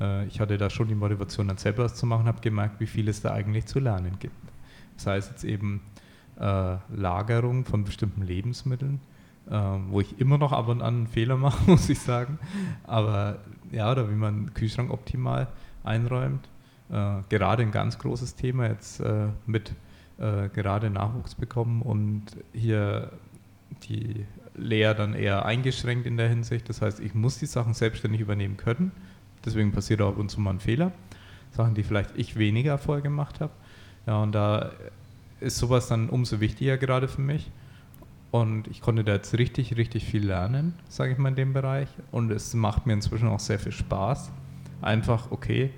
äh, 0.00 0.24
ich 0.26 0.38
hatte 0.38 0.56
da 0.56 0.70
schon 0.70 0.86
die 0.86 0.94
Motivation, 0.94 1.48
dann 1.48 1.56
selber 1.56 1.82
was 1.82 1.96
zu 1.96 2.06
machen, 2.06 2.26
habe 2.26 2.40
gemerkt, 2.40 2.78
wie 2.78 2.86
viel 2.86 3.08
es 3.08 3.20
da 3.20 3.32
eigentlich 3.32 3.66
zu 3.66 3.80
lernen 3.80 4.16
gibt. 4.20 4.36
Das 4.94 5.08
heißt 5.08 5.30
jetzt 5.32 5.42
eben 5.42 5.80
äh, 6.38 6.76
Lagerung 6.94 7.64
von 7.64 7.82
bestimmten 7.82 8.22
Lebensmitteln, 8.22 9.00
äh, 9.50 9.56
wo 9.88 10.00
ich 10.00 10.20
immer 10.20 10.38
noch 10.38 10.52
ab 10.52 10.68
und 10.68 10.80
an 10.80 10.94
einen 10.94 11.06
Fehler 11.08 11.36
mache, 11.38 11.68
muss 11.68 11.88
ich 11.88 11.98
sagen. 11.98 12.38
Aber 12.84 13.40
ja, 13.72 13.90
oder 13.90 14.08
wie 14.08 14.14
man 14.14 14.46
den 14.46 14.54
Kühlschrank 14.54 14.92
optimal 14.92 15.48
einräumt. 15.82 16.48
Äh, 16.90 17.22
gerade 17.28 17.62
ein 17.62 17.70
ganz 17.70 17.98
großes 17.98 18.34
Thema 18.34 18.68
jetzt 18.68 19.00
äh, 19.00 19.28
mit 19.46 19.72
äh, 20.18 20.48
gerade 20.48 20.90
Nachwuchs 20.90 21.34
bekommen 21.34 21.82
und 21.82 22.24
hier 22.52 23.10
die 23.84 24.26
Lehre 24.54 24.94
dann 24.94 25.14
eher 25.14 25.44
eingeschränkt 25.44 26.06
in 26.06 26.16
der 26.16 26.28
Hinsicht. 26.28 26.68
Das 26.68 26.82
heißt, 26.82 27.00
ich 27.00 27.14
muss 27.14 27.38
die 27.38 27.46
Sachen 27.46 27.74
selbstständig 27.74 28.20
übernehmen 28.20 28.56
können. 28.56 28.92
Deswegen 29.44 29.72
passiert 29.72 30.00
auch 30.00 30.10
ab 30.10 30.18
und 30.18 30.30
zu 30.30 30.40
mal 30.40 30.50
ein 30.50 30.60
Fehler. 30.60 30.92
Sachen, 31.50 31.74
die 31.74 31.82
vielleicht 31.82 32.10
ich 32.16 32.36
weniger 32.36 32.78
vorher 32.78 33.02
gemacht 33.02 33.40
habe. 33.40 33.52
Ja, 34.06 34.22
und 34.22 34.32
da 34.32 34.72
ist 35.40 35.58
sowas 35.58 35.88
dann 35.88 36.08
umso 36.08 36.40
wichtiger 36.40 36.76
gerade 36.78 37.08
für 37.08 37.20
mich. 37.20 37.50
Und 38.30 38.66
ich 38.68 38.80
konnte 38.80 39.04
da 39.04 39.12
jetzt 39.12 39.38
richtig, 39.38 39.76
richtig 39.76 40.04
viel 40.04 40.26
lernen, 40.26 40.74
sage 40.88 41.12
ich 41.12 41.18
mal, 41.18 41.28
in 41.28 41.36
dem 41.36 41.52
Bereich. 41.52 41.88
Und 42.10 42.32
es 42.32 42.54
macht 42.54 42.86
mir 42.86 42.94
inzwischen 42.94 43.28
auch 43.28 43.38
sehr 43.38 43.58
viel 43.58 43.72
Spaß. 43.72 44.32
Einfach, 44.82 45.30
okay, 45.30 45.70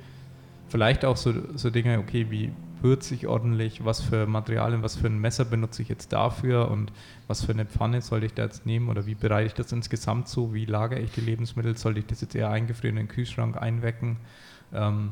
vielleicht 0.69 1.05
auch 1.05 1.17
so, 1.17 1.33
so 1.57 1.71
Dinge, 1.71 1.99
okay, 1.99 2.27
wie 2.31 2.53
würze 2.83 3.15
ich 3.15 3.27
ordentlich, 3.27 3.85
was 3.85 4.01
für 4.01 4.27
Materialien, 4.27 4.83
was 4.83 4.97
für 4.97 5.07
ein 5.07 5.19
Messer 5.19 5.45
benutze 5.45 5.83
ich 5.83 5.89
jetzt 5.89 6.13
dafür 6.13 6.71
und 6.71 6.93
was 7.27 7.45
für 7.45 7.53
eine 7.53 7.65
Pfanne 7.65 8.03
soll 8.03 8.23
ich 8.25 8.35
da 8.35 8.45
jetzt 8.45 8.67
nehmen 8.67 8.89
oder 8.89 9.07
wie 9.07 9.15
bereite 9.15 9.47
ich 9.47 9.55
das 9.55 9.73
insgesamt 9.73 10.29
so, 10.29 10.53
wie 10.53 10.67
lagere 10.67 11.01
ich 11.01 11.11
die 11.13 11.23
Lebensmittel, 11.23 11.77
soll 11.77 11.99
ich 11.99 12.07
das 12.07 12.21
jetzt 12.21 12.35
eher 12.35 12.51
eingefrieren 12.51 12.97
in 12.97 13.07
den 13.07 13.13
Kühlschrank 13.13 13.57
einwecken. 13.57 14.19
Ähm, 14.73 15.11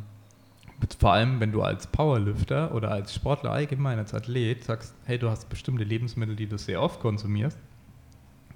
vor 0.99 1.13
allem, 1.13 1.41
wenn 1.41 1.53
du 1.53 1.63
als 1.63 1.87
Powerlifter 1.87 2.75
oder 2.75 2.91
als 2.91 3.15
Sportler 3.15 3.53
allgemein, 3.53 3.99
als 3.99 4.13
Athlet 4.13 4.65
sagst, 4.65 4.95
hey, 5.07 5.19
du 5.19 5.31
hast 5.31 5.49
bestimmte 5.49 5.85
Lebensmittel, 5.85 6.37
die 6.37 6.47
du 6.47 6.59
sehr 6.59 6.83
oft 6.83 7.01
konsumierst, 7.01 7.59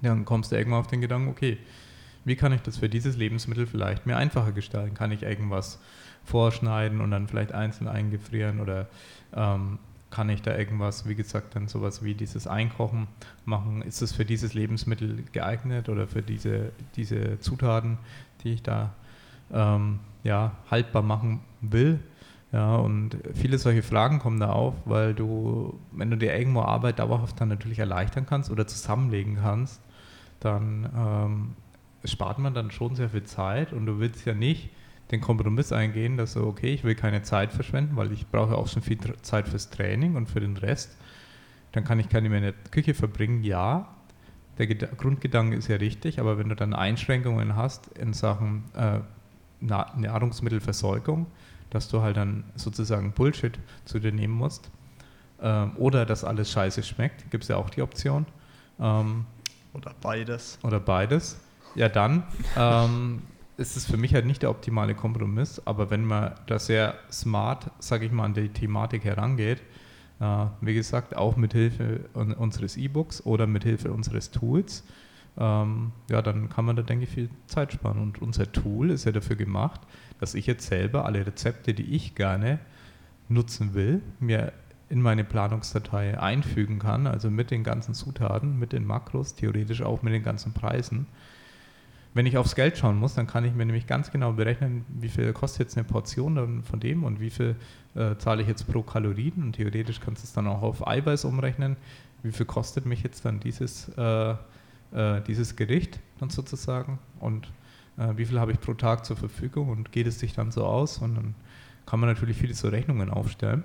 dann 0.01 0.25
kommst 0.25 0.51
du 0.51 0.55
irgendwann 0.55 0.81
auf 0.81 0.87
den 0.87 1.01
Gedanken, 1.01 1.29
okay, 1.29 1.57
wie 2.25 2.35
kann 2.35 2.53
ich 2.53 2.61
das 2.61 2.77
für 2.77 2.89
dieses 2.89 3.17
Lebensmittel 3.17 3.65
vielleicht 3.65 4.05
mir 4.05 4.17
einfacher 4.17 4.51
gestalten? 4.51 4.93
Kann 4.93 5.11
ich 5.11 5.23
irgendwas 5.23 5.79
vorschneiden 6.29 7.01
und 7.01 7.11
dann 7.11 7.27
vielleicht 7.27 7.53
einzeln 7.53 7.87
eingefrieren 7.87 8.61
oder 8.61 8.87
ähm, 9.35 9.79
kann 10.11 10.29
ich 10.29 10.41
da 10.41 10.57
irgendwas, 10.57 11.07
wie 11.07 11.15
gesagt, 11.15 11.55
dann 11.55 11.67
sowas 11.67 12.03
wie 12.03 12.13
dieses 12.15 12.47
Einkochen 12.47 13.07
machen? 13.45 13.81
Ist 13.81 14.01
es 14.01 14.11
für 14.11 14.25
dieses 14.25 14.53
Lebensmittel 14.53 15.23
geeignet 15.31 15.89
oder 15.89 16.07
für 16.07 16.21
diese, 16.21 16.71
diese 16.95 17.39
Zutaten, 17.39 17.97
die 18.43 18.53
ich 18.53 18.63
da 18.63 18.93
ähm, 19.53 19.99
ja, 20.23 20.53
haltbar 20.71 21.03
machen 21.03 21.41
will? 21.61 21.99
Ja, 22.51 22.77
und 22.77 23.17
viele 23.35 23.59
solche 23.59 23.83
Fragen 23.83 24.17
kommen 24.17 24.39
da 24.39 24.49
auf, 24.49 24.73
weil 24.85 25.13
du, 25.13 25.79
wenn 25.91 26.09
du 26.09 26.17
dir 26.17 26.35
irgendwo 26.35 26.61
Arbeit 26.61 26.97
dauerhaft 26.97 27.39
dann 27.39 27.49
natürlich 27.49 27.77
erleichtern 27.77 28.25
kannst 28.25 28.49
oder 28.49 28.65
zusammenlegen 28.65 29.37
kannst, 29.39 29.79
dann 30.39 30.89
ähm, 30.97 31.55
spart 32.05 32.39
man 32.39 32.55
dann 32.55 32.71
schon 32.71 32.95
sehr 32.95 33.09
viel 33.09 33.23
Zeit 33.23 33.71
und 33.71 33.85
du 33.85 33.99
willst 33.99 34.25
ja 34.25 34.33
nicht 34.33 34.71
den 35.11 35.21
Kompromiss 35.21 35.71
eingehen, 35.71 36.17
dass 36.17 36.33
so, 36.33 36.45
okay, 36.45 36.73
ich 36.73 36.83
will 36.83 36.95
keine 36.95 37.23
Zeit 37.23 37.51
verschwenden, 37.51 37.95
weil 37.95 38.11
ich 38.11 38.27
brauche 38.27 38.55
auch 38.55 38.67
schon 38.67 38.81
viel 38.81 38.97
Zeit 39.21 39.47
fürs 39.47 39.69
Training 39.69 40.15
und 40.15 40.27
für 40.29 40.39
den 40.39 40.57
Rest. 40.57 40.95
Dann 41.71 41.83
kann 41.83 41.99
ich 41.99 42.09
keine 42.09 42.29
mehr 42.29 42.39
in 42.39 42.43
der 42.45 42.53
Küche 42.71 42.93
verbringen, 42.93 43.43
ja. 43.43 43.95
Der 44.57 44.67
Grundgedanke 44.67 45.55
ist 45.55 45.67
ja 45.69 45.77
richtig, 45.77 46.19
aber 46.19 46.37
wenn 46.37 46.49
du 46.49 46.55
dann 46.55 46.73
Einschränkungen 46.73 47.55
hast 47.55 47.87
in 47.97 48.13
Sachen 48.13 48.65
äh, 48.75 48.99
Nahrungsmittelversorgung, 49.61 51.27
dass 51.69 51.87
du 51.87 52.01
halt 52.01 52.17
dann 52.17 52.43
sozusagen 52.55 53.13
Bullshit 53.13 53.57
zu 53.85 53.99
dir 53.99 54.11
nehmen 54.11 54.33
musst, 54.33 54.69
ähm, 55.41 55.71
oder 55.77 56.05
dass 56.05 56.23
alles 56.23 56.51
scheiße 56.51 56.83
schmeckt, 56.83 57.31
gibt 57.31 57.43
es 57.43 57.47
ja 57.47 57.57
auch 57.57 57.69
die 57.69 57.81
Option. 57.81 58.25
Ähm, 58.79 59.25
oder 59.73 59.93
beides. 60.01 60.59
Oder 60.63 60.79
beides. 60.79 61.39
Ja, 61.75 61.87
dann 61.87 62.23
ähm, 62.57 63.21
ist 63.59 63.75
es 63.75 63.85
für 63.85 63.97
mich 63.97 64.13
halt 64.13 64.25
nicht 64.25 64.41
der 64.41 64.49
optimale 64.49 64.95
Kompromiss, 64.95 65.61
aber 65.65 65.91
wenn 65.91 66.05
man 66.05 66.33
da 66.47 66.57
sehr 66.57 66.95
smart, 67.11 67.69
sage 67.79 68.05
ich 68.05 68.11
mal, 68.11 68.25
an 68.25 68.33
die 68.33 68.49
Thematik 68.49 69.03
herangeht, 69.03 69.61
äh, 70.19 70.45
wie 70.61 70.73
gesagt, 70.73 71.15
auch 71.15 71.35
mit 71.35 71.53
Hilfe 71.53 72.05
unseres 72.13 72.77
E-Books 72.77 73.25
oder 73.25 73.47
mit 73.47 73.63
Hilfe 73.63 73.91
unseres 73.91 74.31
Tools, 74.31 74.83
ähm, 75.37 75.91
ja, 76.09 76.21
dann 76.21 76.49
kann 76.49 76.65
man 76.65 76.75
da, 76.75 76.81
denke 76.81 77.03
ich, 77.03 77.11
viel 77.11 77.29
Zeit 77.47 77.73
sparen. 77.73 77.99
Und 77.99 78.21
unser 78.21 78.51
Tool 78.51 78.89
ist 78.89 79.05
ja 79.05 79.11
dafür 79.11 79.35
gemacht, 79.35 79.81
dass 80.19 80.35
ich 80.35 80.47
jetzt 80.47 80.67
selber 80.67 81.05
alle 81.05 81.25
Rezepte, 81.25 81.73
die 81.73 81.95
ich 81.95 82.15
gerne 82.15 82.59
nutzen 83.27 83.73
will, 83.73 84.01
mir 84.19 84.53
in 84.89 85.01
meine 85.01 85.23
Planungsdatei 85.23 86.19
einfügen 86.19 86.79
kann, 86.79 87.05
also 87.05 87.29
mit 87.29 87.51
den 87.51 87.63
ganzen 87.63 87.93
Zutaten, 87.93 88.57
mit 88.57 88.73
den 88.73 88.85
Makros, 88.85 89.35
theoretisch 89.35 89.83
auch 89.83 90.01
mit 90.01 90.13
den 90.13 90.23
ganzen 90.23 90.53
Preisen 90.53 91.05
wenn 92.13 92.25
ich 92.25 92.37
aufs 92.37 92.55
Geld 92.55 92.77
schauen 92.77 92.97
muss, 92.97 93.13
dann 93.13 93.27
kann 93.27 93.45
ich 93.45 93.53
mir 93.53 93.65
nämlich 93.65 93.85
ganz 93.85 94.11
genau 94.11 94.33
berechnen, 94.33 94.85
wie 94.89 95.09
viel 95.09 95.31
kostet 95.31 95.59
jetzt 95.59 95.77
eine 95.77 95.83
Portion 95.83 96.63
von 96.63 96.79
dem 96.79 97.03
und 97.03 97.19
wie 97.19 97.29
viel 97.29 97.55
äh, 97.95 98.15
zahle 98.17 98.41
ich 98.41 98.47
jetzt 98.47 98.67
pro 98.67 98.81
Kalorien. 98.81 99.43
Und 99.43 99.53
theoretisch 99.53 99.99
kannst 99.99 100.23
du 100.23 100.25
es 100.25 100.33
dann 100.33 100.47
auch 100.47 100.63
auf 100.63 100.87
Eiweiß 100.87 101.25
umrechnen. 101.25 101.77
Wie 102.23 102.31
viel 102.31 102.45
kostet 102.45 102.85
mich 102.85 103.03
jetzt 103.03 103.25
dann 103.25 103.39
dieses, 103.39 103.89
äh, 103.89 104.31
äh, 104.91 105.21
dieses 105.27 105.55
Gericht 105.55 105.99
dann 106.19 106.29
sozusagen 106.29 106.99
und 107.19 107.51
äh, 107.97 108.17
wie 108.17 108.25
viel 108.25 108.39
habe 108.39 108.51
ich 108.51 108.59
pro 108.59 108.73
Tag 108.73 109.05
zur 109.05 109.15
Verfügung 109.15 109.69
und 109.69 109.91
geht 109.91 110.07
es 110.07 110.19
sich 110.19 110.33
dann 110.33 110.51
so 110.51 110.65
aus? 110.65 110.97
Und 110.97 111.15
dann 111.15 111.35
kann 111.85 111.99
man 111.99 112.09
natürlich 112.09 112.37
viele 112.37 112.53
so 112.53 112.69
Rechnungen 112.69 113.09
aufstellen. 113.09 113.63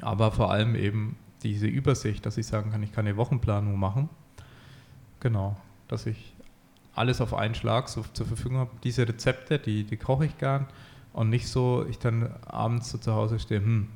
Aber 0.00 0.30
vor 0.30 0.50
allem 0.50 0.74
eben 0.74 1.16
diese 1.42 1.66
Übersicht, 1.66 2.24
dass 2.24 2.38
ich 2.38 2.46
sagen 2.46 2.70
kann, 2.70 2.82
ich 2.82 2.92
kann 2.92 3.06
eine 3.06 3.16
Wochenplanung 3.16 3.78
machen. 3.78 4.08
Genau, 5.20 5.56
dass 5.88 6.06
ich 6.06 6.31
alles 6.94 7.20
auf 7.20 7.34
einen 7.34 7.54
Schlag 7.54 7.88
so 7.88 8.04
zur 8.12 8.26
Verfügung 8.26 8.58
habe. 8.58 8.70
Diese 8.84 9.06
Rezepte, 9.06 9.58
die, 9.58 9.84
die 9.84 9.96
koche 9.96 10.26
ich 10.26 10.38
gern 10.38 10.66
und 11.12 11.30
nicht 11.30 11.48
so, 11.48 11.86
ich 11.88 11.98
dann 11.98 12.30
abends 12.46 12.90
so 12.90 12.98
zu 12.98 13.14
Hause 13.14 13.38
stehe, 13.38 13.60
hm, 13.60 13.88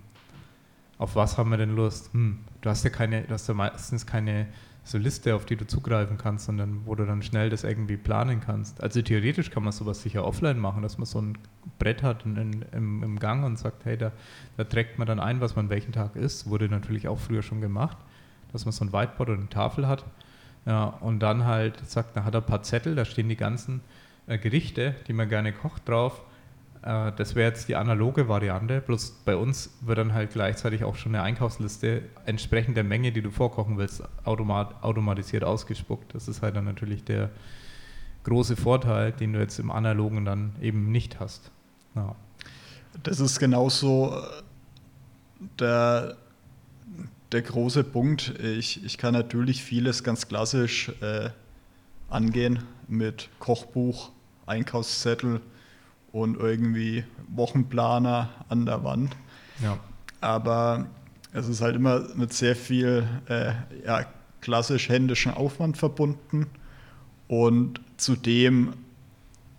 auf 0.98 1.14
was 1.14 1.36
haben 1.36 1.50
wir 1.50 1.58
denn 1.58 1.76
Lust? 1.76 2.12
Hm, 2.14 2.38
du 2.62 2.70
hast 2.70 2.84
ja 2.84 2.90
keine, 2.90 3.22
du 3.22 3.34
hast 3.34 3.48
ja 3.48 3.54
meistens 3.54 4.06
keine 4.06 4.46
so 4.82 4.98
Liste, 4.98 5.34
auf 5.34 5.44
die 5.44 5.56
du 5.56 5.66
zugreifen 5.66 6.16
kannst, 6.16 6.46
sondern 6.46 6.82
wo 6.86 6.94
du 6.94 7.04
dann 7.04 7.20
schnell 7.20 7.50
das 7.50 7.64
irgendwie 7.64 7.96
planen 7.96 8.40
kannst. 8.40 8.80
Also 8.80 9.02
theoretisch 9.02 9.50
kann 9.50 9.64
man 9.64 9.72
sowas 9.72 10.00
sicher 10.00 10.24
offline 10.24 10.60
machen, 10.60 10.82
dass 10.82 10.96
man 10.96 11.06
so 11.06 11.20
ein 11.20 11.36
Brett 11.80 12.04
hat 12.04 12.24
in, 12.24 12.36
in, 12.36 12.64
im, 12.72 13.02
im, 13.02 13.18
Gang 13.18 13.44
und 13.44 13.58
sagt, 13.58 13.84
hey, 13.84 13.98
da, 13.98 14.12
da 14.56 14.62
trägt 14.62 14.96
man 14.98 15.08
dann 15.08 15.18
ein, 15.18 15.40
was 15.40 15.56
man 15.56 15.70
welchen 15.70 15.90
Tag 15.90 16.14
isst. 16.14 16.48
Wurde 16.48 16.68
natürlich 16.68 17.08
auch 17.08 17.18
früher 17.18 17.42
schon 17.42 17.60
gemacht, 17.60 17.96
dass 18.52 18.64
man 18.64 18.70
so 18.70 18.84
ein 18.84 18.92
Whiteboard 18.92 19.30
oder 19.30 19.40
eine 19.40 19.48
Tafel 19.48 19.88
hat 19.88 20.04
ja, 20.66 20.84
und 20.84 21.20
dann 21.20 21.44
halt 21.44 21.88
sagt, 21.88 22.16
da 22.16 22.24
hat 22.24 22.34
er 22.34 22.40
ein 22.40 22.46
paar 22.46 22.62
Zettel, 22.62 22.96
da 22.96 23.04
stehen 23.04 23.28
die 23.28 23.36
ganzen 23.36 23.80
äh, 24.26 24.36
Gerichte, 24.36 24.96
die 25.06 25.12
man 25.12 25.28
gerne 25.28 25.52
kocht 25.52 25.88
drauf. 25.88 26.22
Äh, 26.82 27.12
das 27.16 27.36
wäre 27.36 27.48
jetzt 27.48 27.68
die 27.68 27.76
analoge 27.76 28.28
Variante, 28.28 28.80
bloß 28.80 29.22
bei 29.24 29.36
uns 29.36 29.70
wird 29.80 29.98
dann 29.98 30.12
halt 30.12 30.32
gleichzeitig 30.32 30.82
auch 30.82 30.96
schon 30.96 31.14
eine 31.14 31.22
Einkaufsliste 31.22 32.02
entsprechend 32.26 32.76
der 32.76 32.84
Menge, 32.84 33.12
die 33.12 33.22
du 33.22 33.30
vorkochen 33.30 33.78
willst, 33.78 34.02
automat 34.24 34.82
automatisiert 34.82 35.44
ausgespuckt. 35.44 36.12
Das 36.14 36.26
ist 36.26 36.42
halt 36.42 36.56
dann 36.56 36.64
natürlich 36.64 37.04
der 37.04 37.30
große 38.24 38.56
Vorteil, 38.56 39.12
den 39.12 39.34
du 39.34 39.38
jetzt 39.38 39.60
im 39.60 39.70
analogen 39.70 40.24
dann 40.24 40.52
eben 40.60 40.90
nicht 40.90 41.20
hast. 41.20 41.52
Ja. 41.94 42.16
Das 43.04 43.20
ist 43.20 43.38
genauso 43.38 44.16
äh, 44.16 45.46
der 45.60 46.16
der 47.32 47.42
große 47.42 47.84
Punkt. 47.84 48.34
Ich, 48.40 48.84
ich 48.84 48.98
kann 48.98 49.12
natürlich 49.12 49.62
vieles 49.62 50.04
ganz 50.04 50.28
klassisch 50.28 50.90
äh, 51.00 51.30
angehen 52.08 52.62
mit 52.88 53.28
Kochbuch, 53.38 54.10
Einkaufszettel 54.46 55.40
und 56.12 56.38
irgendwie 56.38 57.04
Wochenplaner 57.28 58.30
an 58.48 58.66
der 58.66 58.84
Wand. 58.84 59.16
Ja. 59.62 59.78
Aber 60.20 60.86
es 61.32 61.48
ist 61.48 61.60
halt 61.60 61.76
immer 61.76 62.06
mit 62.14 62.32
sehr 62.32 62.56
viel 62.56 63.06
äh, 63.28 63.52
ja, 63.84 64.06
klassisch 64.40 64.88
händischen 64.88 65.34
Aufwand 65.34 65.76
verbunden. 65.76 66.46
Und 67.28 67.80
zudem, 67.96 68.74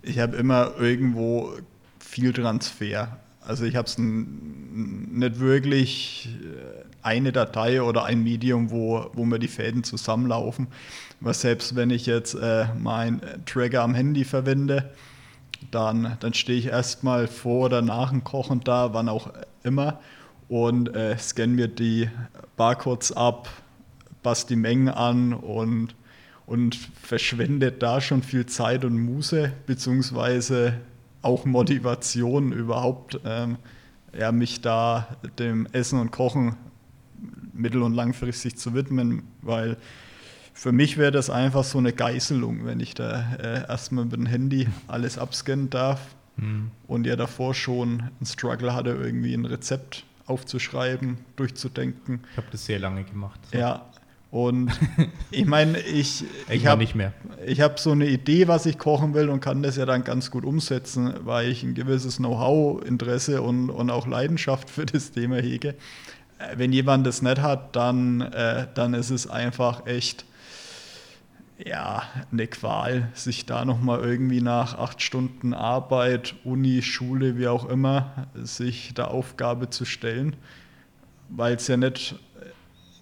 ich 0.02 0.18
habe 0.18 0.36
immer 0.36 0.72
irgendwo 0.78 1.52
viel 2.00 2.32
Transfer. 2.32 3.18
Also 3.48 3.64
ich 3.64 3.76
habe 3.76 3.88
es 3.88 3.96
nicht 3.96 5.40
wirklich 5.40 6.28
äh, 6.42 6.84
eine 7.00 7.32
Datei 7.32 7.80
oder 7.80 8.04
ein 8.04 8.22
Medium, 8.22 8.70
wo, 8.70 9.06
wo 9.14 9.24
mir 9.24 9.38
die 9.38 9.48
Fäden 9.48 9.84
zusammenlaufen. 9.84 10.66
Was 11.20 11.40
selbst 11.40 11.74
wenn 11.74 11.88
ich 11.88 12.04
jetzt 12.04 12.34
äh, 12.34 12.66
meinen 12.78 13.22
Trigger 13.46 13.84
am 13.84 13.94
Handy 13.94 14.24
verwende, 14.24 14.92
dann, 15.70 16.18
dann 16.20 16.34
stehe 16.34 16.58
ich 16.58 16.66
erstmal 16.66 17.26
vor 17.26 17.66
oder 17.66 17.80
nach 17.80 18.10
dem 18.10 18.22
Kochen 18.22 18.60
da, 18.60 18.92
wann 18.92 19.08
auch 19.08 19.32
immer, 19.62 19.98
und 20.48 20.94
äh, 20.94 21.16
scanne 21.16 21.54
mir 21.54 21.68
die 21.68 22.10
Barcodes 22.58 23.12
ab, 23.12 23.48
passe 24.22 24.46
die 24.46 24.56
Mengen 24.56 24.90
an 24.90 25.32
und, 25.32 25.94
und 26.44 26.76
verschwende 27.02 27.72
da 27.72 28.02
schon 28.02 28.22
viel 28.22 28.44
Zeit 28.44 28.84
und 28.84 28.98
Muße, 28.98 29.52
beziehungsweise 29.64 30.74
auch 31.22 31.44
Motivation 31.44 32.52
überhaupt, 32.52 33.20
ähm, 33.24 33.56
ja, 34.18 34.32
mich 34.32 34.60
da 34.60 35.08
dem 35.38 35.66
Essen 35.72 36.00
und 36.00 36.10
Kochen 36.10 36.56
mittel- 37.52 37.82
und 37.82 37.94
langfristig 37.94 38.56
zu 38.56 38.74
widmen, 38.74 39.22
weil 39.42 39.76
für 40.54 40.72
mich 40.72 40.96
wäre 40.96 41.12
das 41.12 41.30
einfach 41.30 41.64
so 41.64 41.78
eine 41.78 41.92
Geißelung, 41.92 42.64
wenn 42.64 42.80
ich 42.80 42.94
da 42.94 43.34
äh, 43.34 43.68
erstmal 43.68 44.04
mit 44.04 44.14
dem 44.14 44.26
Handy 44.26 44.68
alles 44.88 45.18
abscannen 45.18 45.70
darf 45.70 46.00
mhm. 46.36 46.70
und 46.86 47.06
ja 47.06 47.16
davor 47.16 47.54
schon 47.54 48.00
einen 48.00 48.26
Struggle 48.26 48.74
hatte, 48.74 48.90
irgendwie 48.90 49.34
ein 49.34 49.44
Rezept 49.44 50.04
aufzuschreiben, 50.26 51.18
durchzudenken. 51.36 52.20
Ich 52.32 52.36
habe 52.36 52.48
das 52.50 52.66
sehr 52.66 52.78
lange 52.78 53.04
gemacht. 53.04 53.40
So. 53.52 53.58
Ja, 53.58 53.86
und 54.30 54.70
ich 55.30 55.46
meine, 55.46 55.80
ich, 55.80 56.24
ich 56.50 56.66
habe 56.66 56.84
hab 56.84 57.78
so 57.78 57.92
eine 57.92 58.06
Idee, 58.06 58.46
was 58.46 58.66
ich 58.66 58.78
kochen 58.78 59.14
will 59.14 59.30
und 59.30 59.40
kann 59.40 59.62
das 59.62 59.76
ja 59.76 59.86
dann 59.86 60.04
ganz 60.04 60.30
gut 60.30 60.44
umsetzen, 60.44 61.14
weil 61.24 61.48
ich 61.50 61.62
ein 61.62 61.74
gewisses 61.74 62.18
Know-how, 62.18 62.84
Interesse 62.84 63.40
und, 63.40 63.70
und 63.70 63.90
auch 63.90 64.06
Leidenschaft 64.06 64.68
für 64.68 64.84
das 64.84 65.12
Thema 65.12 65.36
hege. 65.36 65.74
Äh, 66.38 66.56
wenn 66.56 66.72
jemand 66.72 67.06
das 67.06 67.22
nicht 67.22 67.40
hat, 67.40 67.74
dann, 67.74 68.20
äh, 68.20 68.66
dann 68.74 68.94
ist 68.94 69.10
es 69.10 69.28
einfach 69.28 69.86
echt 69.86 70.26
ja, 71.64 72.02
eine 72.30 72.46
Qual, 72.46 73.08
sich 73.14 73.46
da 73.46 73.64
nochmal 73.64 74.00
irgendwie 74.00 74.40
nach 74.40 74.78
acht 74.78 75.02
Stunden 75.02 75.54
Arbeit, 75.54 76.36
Uni, 76.44 76.82
Schule, 76.82 77.36
wie 77.36 77.48
auch 77.48 77.68
immer, 77.68 78.28
sich 78.34 78.94
der 78.94 79.10
Aufgabe 79.10 79.68
zu 79.68 79.84
stellen, 79.84 80.36
weil 81.30 81.56
es 81.56 81.66
ja 81.66 81.76
nicht 81.76 82.14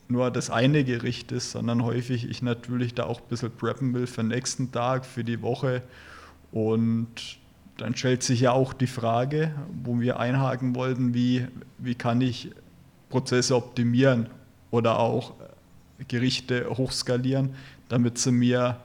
nur 0.09 0.31
das 0.31 0.51
eine 0.51 0.85
Gericht 0.85 1.33
ist, 1.33 1.51
sondern 1.51 1.83
häufig 1.83 2.29
ich 2.29 2.43
natürlich 2.43 2.95
da 2.95 3.05
auch 3.05 3.21
ein 3.21 3.29
bisschen 3.29 3.51
preppen 3.51 3.95
will 3.95 4.07
für 4.07 4.23
den 4.23 4.29
nächsten 4.29 4.73
Tag, 4.73 5.05
für 5.05 5.25
die 5.25 5.43
Woche. 5.43 5.83
Und 6.53 7.39
dann 7.79 7.95
stellt 7.95 8.23
sich 8.23 8.41
ja 8.41 8.53
auch 8.53 8.73
die 8.73 8.87
Frage, 8.87 9.55
wo 9.83 10.01
wir 10.01 10.19
einhaken 10.19 10.75
wollten, 10.75 11.15
wie, 11.15 11.47
wie 11.79 11.95
kann 11.95 12.21
ich 12.21 12.51
Prozesse 13.09 13.57
optimieren 13.57 14.29
oder 14.71 14.99
auch 14.99 15.35
Gerichte 16.09 16.69
hochskalieren, 16.69 17.55
damit 17.89 18.19
sie 18.19 18.33
mir 18.33 18.81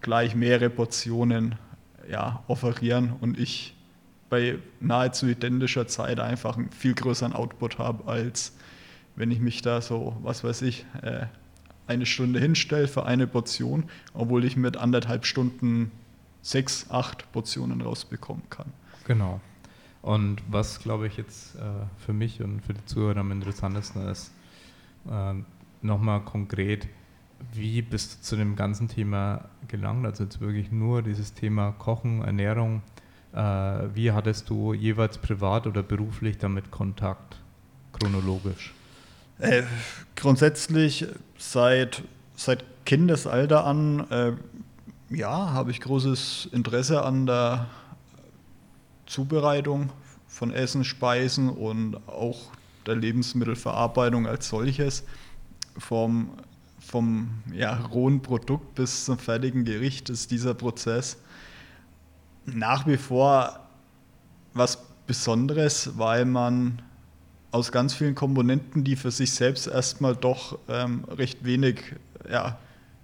gleich 0.00 0.34
mehrere 0.34 0.70
Portionen 0.70 1.56
ja, 2.10 2.42
offerieren 2.48 3.12
und 3.20 3.38
ich 3.38 3.76
bei 4.28 4.58
nahezu 4.80 5.26
identischer 5.26 5.86
Zeit 5.88 6.20
einfach 6.20 6.56
einen 6.56 6.70
viel 6.70 6.94
größeren 6.94 7.32
Output 7.32 7.78
habe 7.78 8.06
als 8.06 8.52
wenn 9.20 9.30
ich 9.30 9.38
mich 9.38 9.60
da 9.60 9.82
so, 9.82 10.16
was 10.22 10.42
weiß 10.44 10.62
ich, 10.62 10.86
äh, 11.02 11.26
eine 11.86 12.06
Stunde 12.06 12.40
hinstelle 12.40 12.88
für 12.88 13.04
eine 13.04 13.26
Portion, 13.26 13.84
obwohl 14.14 14.46
ich 14.46 14.56
mit 14.56 14.78
anderthalb 14.78 15.26
Stunden 15.26 15.90
sechs, 16.40 16.90
acht 16.90 17.30
Portionen 17.30 17.82
rausbekommen 17.82 18.44
kann. 18.48 18.72
Genau. 19.04 19.42
Und 20.00 20.42
was, 20.48 20.80
glaube 20.80 21.06
ich, 21.06 21.18
jetzt 21.18 21.56
äh, 21.56 21.58
für 21.98 22.14
mich 22.14 22.40
und 22.42 22.62
für 22.62 22.72
die 22.72 22.84
Zuhörer 22.86 23.18
am 23.18 23.30
interessantesten 23.30 24.08
ist, 24.08 24.32
äh, 25.10 25.34
nochmal 25.82 26.22
konkret, 26.22 26.88
wie 27.52 27.82
bist 27.82 28.14
du 28.14 28.22
zu 28.22 28.36
dem 28.36 28.56
ganzen 28.56 28.88
Thema 28.88 29.50
gelangt? 29.68 30.06
Also 30.06 30.24
jetzt 30.24 30.40
wirklich 30.40 30.72
nur 30.72 31.02
dieses 31.02 31.34
Thema 31.34 31.72
Kochen, 31.72 32.22
Ernährung. 32.22 32.80
Äh, 33.34 33.38
wie 33.94 34.12
hattest 34.12 34.48
du 34.48 34.72
jeweils 34.72 35.18
privat 35.18 35.66
oder 35.66 35.82
beruflich 35.82 36.38
damit 36.38 36.70
Kontakt, 36.70 37.38
chronologisch? 37.92 38.72
Äh, 39.40 39.62
grundsätzlich 40.16 41.06
seit, 41.38 42.02
seit 42.36 42.64
Kindesalter 42.84 43.64
an, 43.64 44.10
äh, 44.10 44.32
ja, 45.08 45.52
habe 45.52 45.70
ich 45.70 45.80
großes 45.80 46.50
Interesse 46.52 47.02
an 47.02 47.26
der 47.26 47.66
Zubereitung 49.06 49.90
von 50.28 50.52
Essen, 50.52 50.84
Speisen 50.84 51.48
und 51.48 51.96
auch 52.06 52.52
der 52.86 52.96
Lebensmittelverarbeitung 52.96 54.26
als 54.26 54.48
solches. 54.48 55.04
Vom, 55.78 56.30
vom 56.78 57.30
ja, 57.52 57.76
rohen 57.86 58.20
Produkt 58.20 58.74
bis 58.74 59.06
zum 59.06 59.18
fertigen 59.18 59.64
Gericht 59.64 60.10
ist 60.10 60.30
dieser 60.30 60.52
Prozess 60.52 61.16
nach 62.44 62.86
wie 62.86 62.96
vor 62.96 63.60
was 64.52 64.78
Besonderes, 65.06 65.92
weil 65.96 66.24
man 66.24 66.82
aus 67.50 67.72
ganz 67.72 67.94
vielen 67.94 68.14
Komponenten, 68.14 68.84
die 68.84 68.96
für 68.96 69.10
sich 69.10 69.32
selbst 69.32 69.66
erstmal 69.66 70.14
doch 70.14 70.58
ähm, 70.68 71.04
recht 71.08 71.44
wenig 71.44 71.82
ja, 72.30 72.58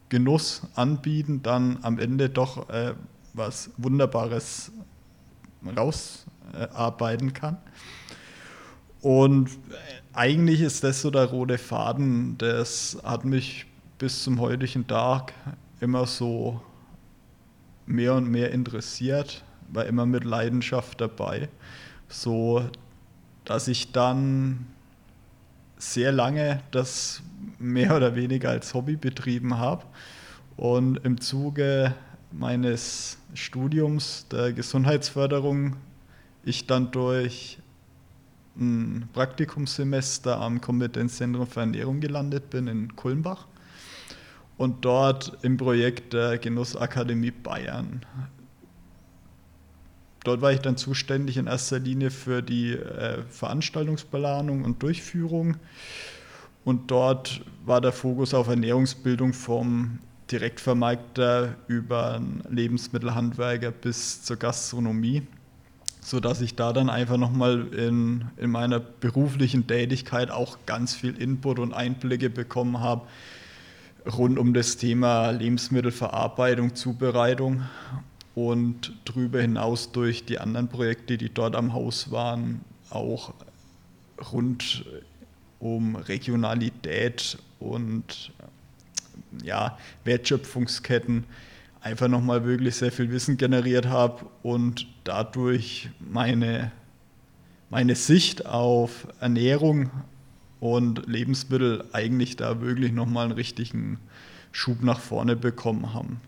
Genuss 0.08 0.62
anbieten, 0.74 1.42
dann 1.42 1.78
am 1.82 1.98
Ende 1.98 2.28
doch 2.28 2.68
äh, 2.70 2.94
was 3.34 3.70
Wunderbares 3.76 4.70
rausarbeiten 5.76 7.30
äh, 7.30 7.32
kann. 7.32 7.56
Und 9.00 9.50
eigentlich 10.12 10.62
ist 10.62 10.84
das 10.84 11.02
so 11.02 11.10
der 11.10 11.26
rote 11.26 11.58
Faden, 11.58 12.38
das 12.38 12.98
hat 13.04 13.24
mich 13.24 13.66
bis 13.98 14.22
zum 14.24 14.40
heutigen 14.40 14.86
Tag 14.86 15.32
immer 15.80 16.06
so 16.06 16.60
mehr 17.86 18.14
und 18.14 18.28
mehr 18.30 18.50
interessiert, 18.52 19.44
war 19.68 19.86
immer 19.86 20.06
mit 20.06 20.24
Leidenschaft 20.24 21.00
dabei. 21.00 21.48
So 22.08 22.64
dass 23.46 23.68
ich 23.68 23.92
dann 23.92 24.66
sehr 25.78 26.12
lange 26.12 26.62
das 26.72 27.22
mehr 27.58 27.96
oder 27.96 28.14
weniger 28.14 28.50
als 28.50 28.74
Hobby 28.74 28.96
betrieben 28.96 29.56
habe 29.56 29.84
und 30.56 30.96
im 31.04 31.20
Zuge 31.20 31.94
meines 32.32 33.18
Studiums 33.34 34.26
der 34.30 34.52
Gesundheitsförderung 34.52 35.76
ich 36.44 36.66
dann 36.66 36.90
durch 36.90 37.58
ein 38.58 39.08
Praktikumssemester 39.12 40.40
am 40.40 40.60
Kompetenzzentrum 40.60 41.46
für 41.46 41.60
Ernährung 41.60 42.00
gelandet 42.00 42.50
bin 42.50 42.66
in 42.66 42.96
Kulmbach 42.96 43.46
und 44.56 44.84
dort 44.84 45.38
im 45.42 45.56
Projekt 45.56 46.14
der 46.14 46.38
Genussakademie 46.38 47.30
Bayern 47.30 48.00
Dort 50.26 50.40
war 50.40 50.50
ich 50.50 50.58
dann 50.58 50.76
zuständig 50.76 51.36
in 51.36 51.46
erster 51.46 51.78
Linie 51.78 52.10
für 52.10 52.42
die 52.42 52.72
äh, 52.72 53.22
Veranstaltungsplanung 53.30 54.64
und 54.64 54.82
Durchführung. 54.82 55.56
Und 56.64 56.90
dort 56.90 57.42
war 57.64 57.80
der 57.80 57.92
Fokus 57.92 58.34
auf 58.34 58.48
Ernährungsbildung 58.48 59.32
vom 59.32 60.00
Direktvermarkter 60.32 61.54
über 61.68 62.20
Lebensmittelhandwerker 62.50 63.70
bis 63.70 64.24
zur 64.24 64.36
Gastronomie, 64.36 65.22
sodass 66.00 66.40
ich 66.40 66.56
da 66.56 66.72
dann 66.72 66.90
einfach 66.90 67.18
nochmal 67.18 67.68
in, 67.68 68.24
in 68.36 68.50
meiner 68.50 68.80
beruflichen 68.80 69.68
Tätigkeit 69.68 70.32
auch 70.32 70.58
ganz 70.66 70.92
viel 70.92 71.16
Input 71.22 71.60
und 71.60 71.72
Einblicke 71.72 72.30
bekommen 72.30 72.80
habe 72.80 73.06
rund 74.18 74.40
um 74.40 74.54
das 74.54 74.76
Thema 74.76 75.30
Lebensmittelverarbeitung, 75.30 76.74
Zubereitung 76.74 77.62
und 78.36 78.92
darüber 79.06 79.40
hinaus 79.40 79.92
durch 79.92 80.26
die 80.26 80.38
anderen 80.38 80.68
Projekte, 80.68 81.16
die 81.16 81.30
dort 81.30 81.56
am 81.56 81.72
Haus 81.72 82.10
waren, 82.10 82.60
auch 82.90 83.32
rund 84.30 84.84
um 85.58 85.96
Regionalität 85.96 87.38
und 87.58 88.32
ja, 89.42 89.78
Wertschöpfungsketten 90.04 91.24
einfach 91.80 92.08
nochmal 92.08 92.44
wirklich 92.44 92.76
sehr 92.76 92.92
viel 92.92 93.10
Wissen 93.10 93.38
generiert 93.38 93.86
habe 93.86 94.26
und 94.42 94.86
dadurch 95.04 95.88
meine, 95.98 96.72
meine 97.70 97.94
Sicht 97.94 98.44
auf 98.44 99.08
Ernährung 99.18 99.90
und 100.60 101.06
Lebensmittel 101.06 101.86
eigentlich 101.92 102.36
da 102.36 102.60
wirklich 102.60 102.92
nochmal 102.92 103.24
einen 103.24 103.34
richtigen 103.34 103.98
Schub 104.52 104.82
nach 104.82 105.00
vorne 105.00 105.36
bekommen 105.36 105.94
haben. 105.94 106.20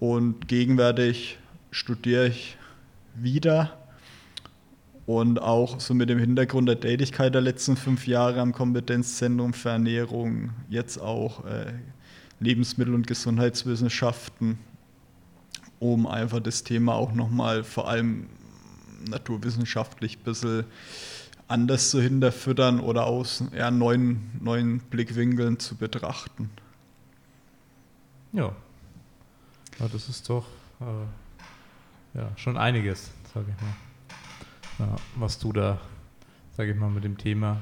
Und 0.00 0.48
gegenwärtig 0.48 1.38
studiere 1.70 2.28
ich 2.28 2.56
wieder. 3.14 3.76
Und 5.06 5.40
auch 5.40 5.78
so 5.78 5.92
mit 5.92 6.08
dem 6.08 6.18
Hintergrund 6.18 6.68
der 6.68 6.80
Tätigkeit 6.80 7.34
der 7.34 7.42
letzten 7.42 7.76
fünf 7.76 8.06
Jahre 8.06 8.40
am 8.40 8.52
Kompetenzzentrum 8.52 9.52
für 9.52 9.70
Ernährung, 9.70 10.50
jetzt 10.68 10.98
auch 10.98 11.44
äh, 11.44 11.72
Lebensmittel- 12.38 12.94
und 12.94 13.06
Gesundheitswissenschaften, 13.06 14.58
um 15.80 16.06
einfach 16.06 16.40
das 16.40 16.64
Thema 16.64 16.94
auch 16.94 17.12
nochmal 17.12 17.64
vor 17.64 17.88
allem 17.88 18.28
naturwissenschaftlich 19.08 20.18
ein 20.18 20.24
bisschen 20.24 20.64
anders 21.48 21.90
zu 21.90 22.00
hinterfüttern 22.00 22.80
oder 22.80 23.06
aus 23.06 23.42
eher 23.52 23.70
neuen, 23.70 24.30
neuen 24.40 24.78
Blickwinkeln 24.78 25.58
zu 25.58 25.74
betrachten. 25.74 26.50
Ja. 28.32 28.54
Ja 29.80 29.88
das 29.88 30.08
ist 30.08 30.28
doch 30.28 30.46
äh, 30.80 32.18
ja, 32.18 32.30
schon 32.36 32.56
einiges, 32.56 33.10
sage 33.32 33.46
ich 33.56 33.62
mal 33.62 33.74
ja, 34.80 34.96
was 35.16 35.38
du 35.38 35.52
da, 35.52 35.78
sage 36.56 36.72
ich 36.72 36.78
mal, 36.78 36.90
mit 36.90 37.04
dem 37.04 37.18
Thema 37.18 37.58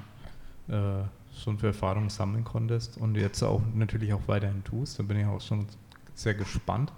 äh, 0.69 1.03
schon 1.37 1.59
für 1.59 1.69
Erfahrungen 1.69 2.11
sammeln 2.11 2.45
konntest 2.45 2.97
und 2.97 3.17
jetzt 3.17 3.43
auch 3.43 3.63
natürlich 3.75 4.13
auch 4.13 4.27
weiterhin 4.27 4.65
tust. 4.65 4.99
Da 4.99 5.03
bin 5.03 5.19
ich 5.19 5.27
auch 5.27 5.41
schon 5.41 5.67
sehr 6.15 6.35
gespannt, 6.35 6.93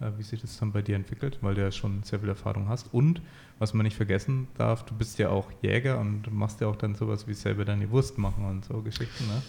äh, 0.00 0.10
wie 0.16 0.22
sich 0.22 0.40
das 0.40 0.58
dann 0.58 0.72
bei 0.72 0.82
dir 0.82 0.96
entwickelt, 0.96 1.38
weil 1.40 1.54
du 1.54 1.62
ja 1.62 1.72
schon 1.72 2.02
sehr 2.02 2.20
viel 2.20 2.28
Erfahrung 2.28 2.68
hast. 2.68 2.92
Und 2.92 3.20
was 3.58 3.74
man 3.74 3.84
nicht 3.84 3.96
vergessen 3.96 4.48
darf, 4.56 4.84
du 4.84 4.94
bist 4.94 5.18
ja 5.18 5.30
auch 5.30 5.50
Jäger 5.62 5.98
und 5.98 6.32
machst 6.32 6.60
ja 6.60 6.66
auch 6.66 6.76
dann 6.76 6.94
sowas 6.94 7.26
wie 7.26 7.34
selber 7.34 7.64
deine 7.64 7.90
Wurst 7.90 8.18
machen 8.18 8.44
und 8.44 8.64
so 8.64 8.82
Geschichten, 8.82 9.26
ne? 9.26 9.42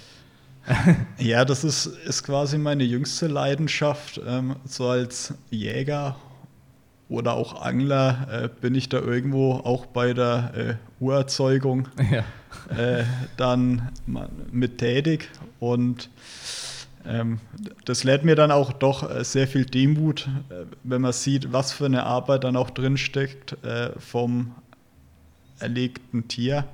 ja, 1.18 1.46
das 1.46 1.64
ist, 1.64 1.86
ist 1.86 2.24
quasi 2.24 2.58
meine 2.58 2.84
jüngste 2.84 3.28
Leidenschaft. 3.28 4.20
Ähm, 4.26 4.56
so 4.66 4.88
als 4.88 5.34
Jäger 5.50 6.16
oder 7.10 7.34
auch 7.34 7.62
Angler 7.62 8.28
äh, 8.32 8.50
bin 8.62 8.76
ich 8.76 8.90
da 8.90 9.00
irgendwo 9.00 9.54
auch 9.54 9.86
bei 9.86 10.14
der 10.14 10.52
äh, 10.56 11.04
Urerzeugung 11.04 11.88
ja. 12.12 12.24
äh, 12.76 13.06
dann 13.38 13.90
mit 14.52 14.80
tätig 14.80 15.30
und 15.60 16.10
ähm, 17.08 17.40
das 17.86 18.04
lädt 18.04 18.26
mir 18.26 18.36
dann 18.36 18.50
auch 18.50 18.74
doch 18.74 19.10
äh, 19.10 19.24
sehr 19.24 19.48
viel 19.48 19.66
Demut, 19.66 20.28
äh, 20.50 20.66
wenn 20.84 21.02
man 21.02 21.14
sieht, 21.14 21.54
was 21.54 21.72
für 21.72 21.86
eine 21.86 22.04
Arbeit 22.04 22.44
dann 22.44 22.56
auch 22.56 22.72
drinsteckt 22.72 23.64
äh, 23.64 23.92
vom 24.00 24.56
erlegten 25.60 26.28
Tier 26.28 26.66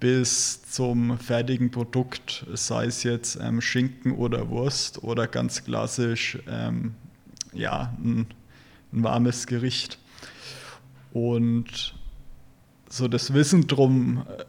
bis 0.00 0.62
zum 0.70 1.18
fertigen 1.18 1.70
Produkt, 1.70 2.46
sei 2.52 2.86
es 2.86 3.02
jetzt 3.02 3.38
ähm, 3.40 3.60
Schinken 3.60 4.12
oder 4.12 4.50
Wurst 4.50 5.02
oder 5.02 5.26
ganz 5.26 5.64
klassisch 5.64 6.38
ähm, 6.48 6.94
ja, 7.52 7.94
ein 8.02 8.26
ein 8.92 9.04
warmes 9.04 9.46
Gericht. 9.46 9.98
Und 11.12 11.94
so 12.88 13.08
das 13.08 13.32
Wissen 13.32 13.66
drum, 13.66 14.26
äh, 14.38 14.44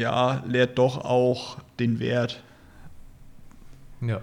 ja, 0.00 0.42
lehrt 0.46 0.78
doch 0.78 1.04
auch 1.04 1.58
den 1.78 2.00
Wert. 2.00 2.42
Ja. 4.00 4.20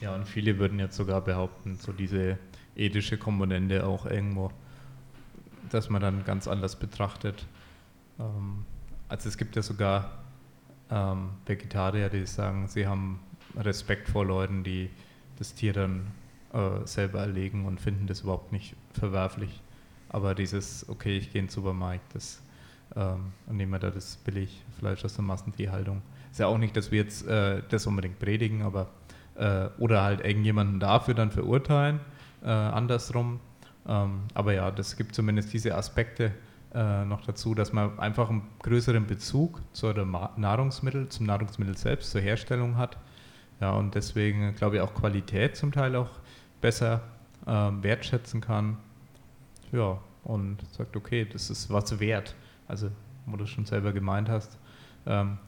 Ja, 0.00 0.14
und 0.14 0.26
viele 0.26 0.58
würden 0.58 0.78
jetzt 0.78 0.96
sogar 0.96 1.20
behaupten, 1.20 1.76
so 1.76 1.92
diese 1.92 2.38
ethische 2.74 3.18
Komponente 3.18 3.84
auch 3.86 4.06
irgendwo, 4.06 4.50
dass 5.70 5.90
man 5.90 6.00
dann 6.00 6.24
ganz 6.24 6.48
anders 6.48 6.76
betrachtet. 6.76 7.44
Ähm, 8.20 8.64
also 9.08 9.28
es 9.28 9.36
gibt 9.36 9.56
ja 9.56 9.62
sogar 9.62 10.18
ähm, 10.90 11.30
Vegetarier, 11.46 12.08
die 12.08 12.26
sagen, 12.26 12.68
sie 12.68 12.86
haben 12.86 13.20
Respekt 13.56 14.08
vor 14.08 14.24
Leuten, 14.24 14.62
die 14.62 14.90
das 15.38 15.54
Tier 15.54 15.72
dann 15.72 16.06
äh, 16.52 16.86
selber 16.86 17.20
erlegen 17.20 17.66
und 17.66 17.80
finden 17.80 18.06
das 18.06 18.20
überhaupt 18.20 18.52
nicht 18.52 18.76
verwerflich. 18.92 19.62
Aber 20.08 20.34
dieses, 20.34 20.88
okay, 20.88 21.16
ich 21.16 21.32
gehe 21.32 21.40
in 21.40 21.46
den 21.46 21.52
Supermarkt 21.52 22.14
das, 22.14 22.42
ähm, 22.96 23.32
und 23.46 23.56
nehme 23.56 23.78
da 23.78 23.90
das 23.90 24.16
Billigfleisch 24.16 25.04
aus 25.04 25.14
der 25.14 25.24
Massentierhaltung. 25.24 26.02
Ist 26.30 26.40
ja 26.40 26.46
auch 26.46 26.58
nicht, 26.58 26.76
dass 26.76 26.90
wir 26.90 27.02
jetzt 27.02 27.26
äh, 27.26 27.62
das 27.68 27.86
unbedingt 27.86 28.18
predigen, 28.18 28.62
aber 28.62 28.88
äh, 29.36 29.68
oder 29.78 30.02
halt 30.02 30.24
irgendjemanden 30.24 30.80
dafür 30.80 31.14
dann 31.14 31.30
verurteilen, 31.30 32.00
äh, 32.42 32.48
andersrum. 32.48 33.40
Ähm, 33.88 34.22
aber 34.34 34.52
ja, 34.54 34.70
das 34.70 34.96
gibt 34.96 35.14
zumindest 35.14 35.52
diese 35.52 35.74
Aspekte 35.74 36.32
äh, 36.74 37.04
noch 37.04 37.22
dazu, 37.22 37.54
dass 37.54 37.72
man 37.72 37.98
einfach 37.98 38.30
einen 38.30 38.42
größeren 38.62 39.06
Bezug 39.06 39.60
zu 39.72 39.92
der 39.92 40.04
Nahrungsmittel, 40.04 41.08
zum 41.08 41.26
Nahrungsmittel 41.26 41.76
selbst, 41.76 42.10
zur 42.10 42.20
Herstellung 42.20 42.76
hat. 42.76 42.96
Ja, 43.60 43.72
und 43.72 43.94
deswegen 43.94 44.54
glaube 44.54 44.76
ich 44.76 44.82
auch 44.82 44.94
Qualität 44.94 45.56
zum 45.56 45.72
Teil 45.72 45.96
auch 45.96 46.10
besser 46.60 47.02
ähm, 47.46 47.82
wertschätzen 47.82 48.40
kann. 48.40 48.76
Ja, 49.72 49.98
und 50.24 50.58
sagt, 50.72 50.96
okay, 50.96 51.26
das 51.30 51.50
ist 51.50 51.70
was 51.70 51.98
wert. 52.00 52.34
Also, 52.68 52.90
wo 53.26 53.36
du 53.36 53.46
schon 53.46 53.64
selber 53.64 53.92
gemeint 53.92 54.28
hast, 54.28 54.58
ähm, 55.06 55.38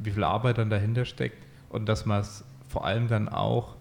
wie 0.00 0.10
viel 0.10 0.24
Arbeit 0.24 0.58
dann 0.58 0.70
dahinter 0.70 1.04
steckt 1.04 1.46
und 1.68 1.86
dass 1.86 2.06
man 2.06 2.20
es 2.20 2.44
vor 2.68 2.84
allem 2.84 3.08
dann 3.08 3.28
auch, 3.28 3.76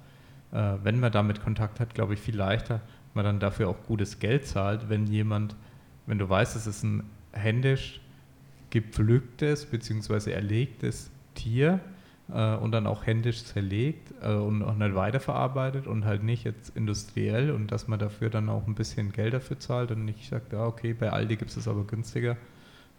äh, 0.52 0.74
wenn 0.84 1.00
man 1.00 1.12
damit 1.12 1.44
Kontakt 1.44 1.80
hat, 1.80 1.94
glaube 1.94 2.14
ich, 2.14 2.20
viel 2.20 2.36
leichter, 2.36 2.82
man 3.14 3.26
dann 3.26 3.40
dafür 3.40 3.70
auch 3.70 3.84
gutes 3.88 4.20
Geld 4.20 4.46
zahlt, 4.46 4.90
wenn 4.90 5.08
jemand, 5.08 5.56
wenn 6.06 6.18
du 6.18 6.30
weißt, 6.30 6.56
es 6.56 6.68
ist 6.68 6.84
ein 6.84 7.04
händisch 7.32 8.02
gepflücktes 8.70 9.66
bzw. 9.66 10.32
erlegtes 10.32 11.10
Tier, 11.34 11.80
äh, 12.34 12.56
und 12.56 12.72
dann 12.72 12.88
auch 12.88 13.06
händisch 13.06 13.44
zerlegt 13.44 14.14
äh, 14.22 14.34
und 14.34 14.64
auch 14.64 14.76
nicht 14.76 14.96
weiterverarbeitet 14.96 15.88
und 15.88 16.06
halt 16.06 16.24
nicht 16.24 16.44
jetzt 16.44 16.76
industriell 16.76 17.52
und 17.52 17.72
dass 17.72 17.88
man 17.88 18.00
dafür 18.00 18.30
dann 18.30 18.50
auch 18.50 18.66
ein 18.68 18.76
bisschen 18.76 19.12
Geld 19.12 19.34
dafür 19.34 19.60
zahlt 19.60 19.92
und 19.92 20.06
nicht 20.06 20.28
sagt, 20.30 20.54
ja, 20.54 20.66
okay, 20.66 20.94
bei 20.94 21.12
Aldi 21.12 21.36
gibt 21.36 21.52
es 21.52 21.58
es 21.58 21.68
aber 21.68 21.84
günstiger. 21.84 22.38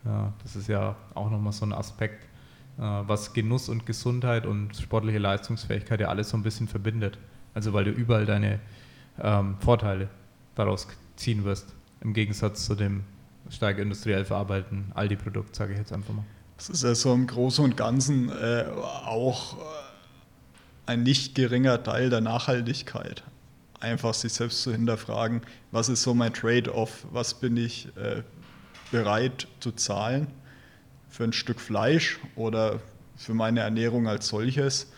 Ja, 0.05 0.33
das 0.43 0.55
ist 0.55 0.69
ja 0.69 0.97
auch 1.15 1.31
nochmal 1.31 1.53
so 1.53 1.67
ein 1.67 1.73
Aspekt, 1.73 2.25
äh, 2.79 2.83
was 2.83 3.33
Genuss 3.33 3.69
und 3.69 3.87
Gesundheit 3.87 4.47
und 4.47 4.77
sportliche 4.77 5.19
Leistungsfähigkeit 5.19 6.01
ja 6.01 6.09
alles 6.09 6.31
so 6.31 6.37
ein 6.37 6.45
bisschen 6.45 6.69
verbindet. 6.69 7.19
Also 7.55 7.73
weil 7.73 7.85
du 7.85 7.91
überall 7.91 8.27
deine 8.27 8.61
ähm, 9.21 9.57
Vorteile 9.59 10.09
daraus 10.55 10.87
ziehen 11.17 11.45
wirst, 11.45 11.75
im 12.01 12.13
Gegensatz 12.13 12.67
zu 12.67 12.75
dem 12.75 13.05
stark 13.51 13.79
industriell 13.79 14.25
verarbeiteten 14.25 14.93
Aldi-Produkt, 14.95 15.55
sage 15.55 15.73
ich 15.73 15.79
jetzt 15.79 15.93
einfach 15.93 16.15
mal. 16.15 16.25
Das 16.57 16.69
ist 16.69 16.83
ja 16.83 16.95
so 16.95 17.13
im 17.13 17.27
Großen 17.27 17.65
und 17.65 17.77
Ganzen 17.77 18.31
äh, 18.31 18.65
auch 19.05 19.57
äh, 19.57 19.61
ein 20.87 21.03
nicht 21.03 21.35
geringer 21.35 21.83
Teil 21.83 22.11
der 22.11 22.21
Nachhaltigkeit. 22.21 23.23
Einfach 23.79 24.15
sich 24.15 24.33
selbst 24.33 24.63
zu 24.63 24.73
hinterfragen, 24.73 25.43
was 25.71 25.89
ist 25.89 26.03
so 26.03 26.15
mein 26.15 26.33
Trade-off, 26.33 27.07
was 27.13 27.35
bin 27.35 27.57
ich 27.57 27.89
äh, 27.97 28.23
bereit 28.91 29.49
zu 29.61 29.73
zahlen 29.73 30.29
für 31.11 31.25
ein 31.25 31.33
Stück 31.33 31.61
Fleisch 31.61 32.19
oder 32.37 32.81
für 33.17 33.35
meine 33.35 33.61
Ernährung 33.61 34.09
als 34.09 34.29
solches 34.29 34.91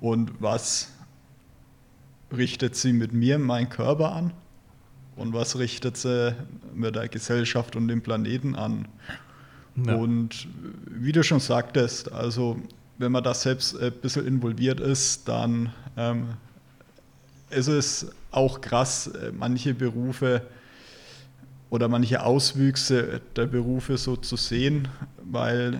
und 0.00 0.32
was 0.40 0.90
richtet 2.34 2.74
sie 2.74 2.92
mit 2.92 3.12
mir, 3.12 3.38
mein 3.38 3.68
Körper 3.68 4.12
an 4.12 4.32
und 5.22 5.32
was 5.32 5.56
richtet 5.56 5.96
sie 5.96 6.34
mit 6.74 6.96
der 6.96 7.08
Gesellschaft 7.08 7.76
und 7.76 7.86
dem 7.86 8.02
Planeten 8.02 8.56
an. 8.56 8.88
Ja. 9.76 9.94
Und 9.94 10.48
wie 10.90 11.12
du 11.12 11.22
schon 11.22 11.38
sagtest, 11.38 12.10
also 12.10 12.60
wenn 12.98 13.12
man 13.12 13.22
da 13.22 13.32
selbst 13.32 13.80
ein 13.80 13.92
bisschen 13.92 14.26
involviert 14.26 14.80
ist, 14.80 15.28
dann 15.28 15.72
ähm, 15.96 16.30
ist 17.50 17.68
es 17.68 18.10
auch 18.32 18.60
krass, 18.60 19.06
äh, 19.06 19.30
manche 19.32 19.74
Berufe 19.74 20.42
oder 21.70 21.86
manche 21.86 22.24
Auswüchse 22.24 23.20
der 23.36 23.46
Berufe 23.46 23.98
so 23.98 24.16
zu 24.16 24.36
sehen, 24.36 24.88
weil 25.22 25.78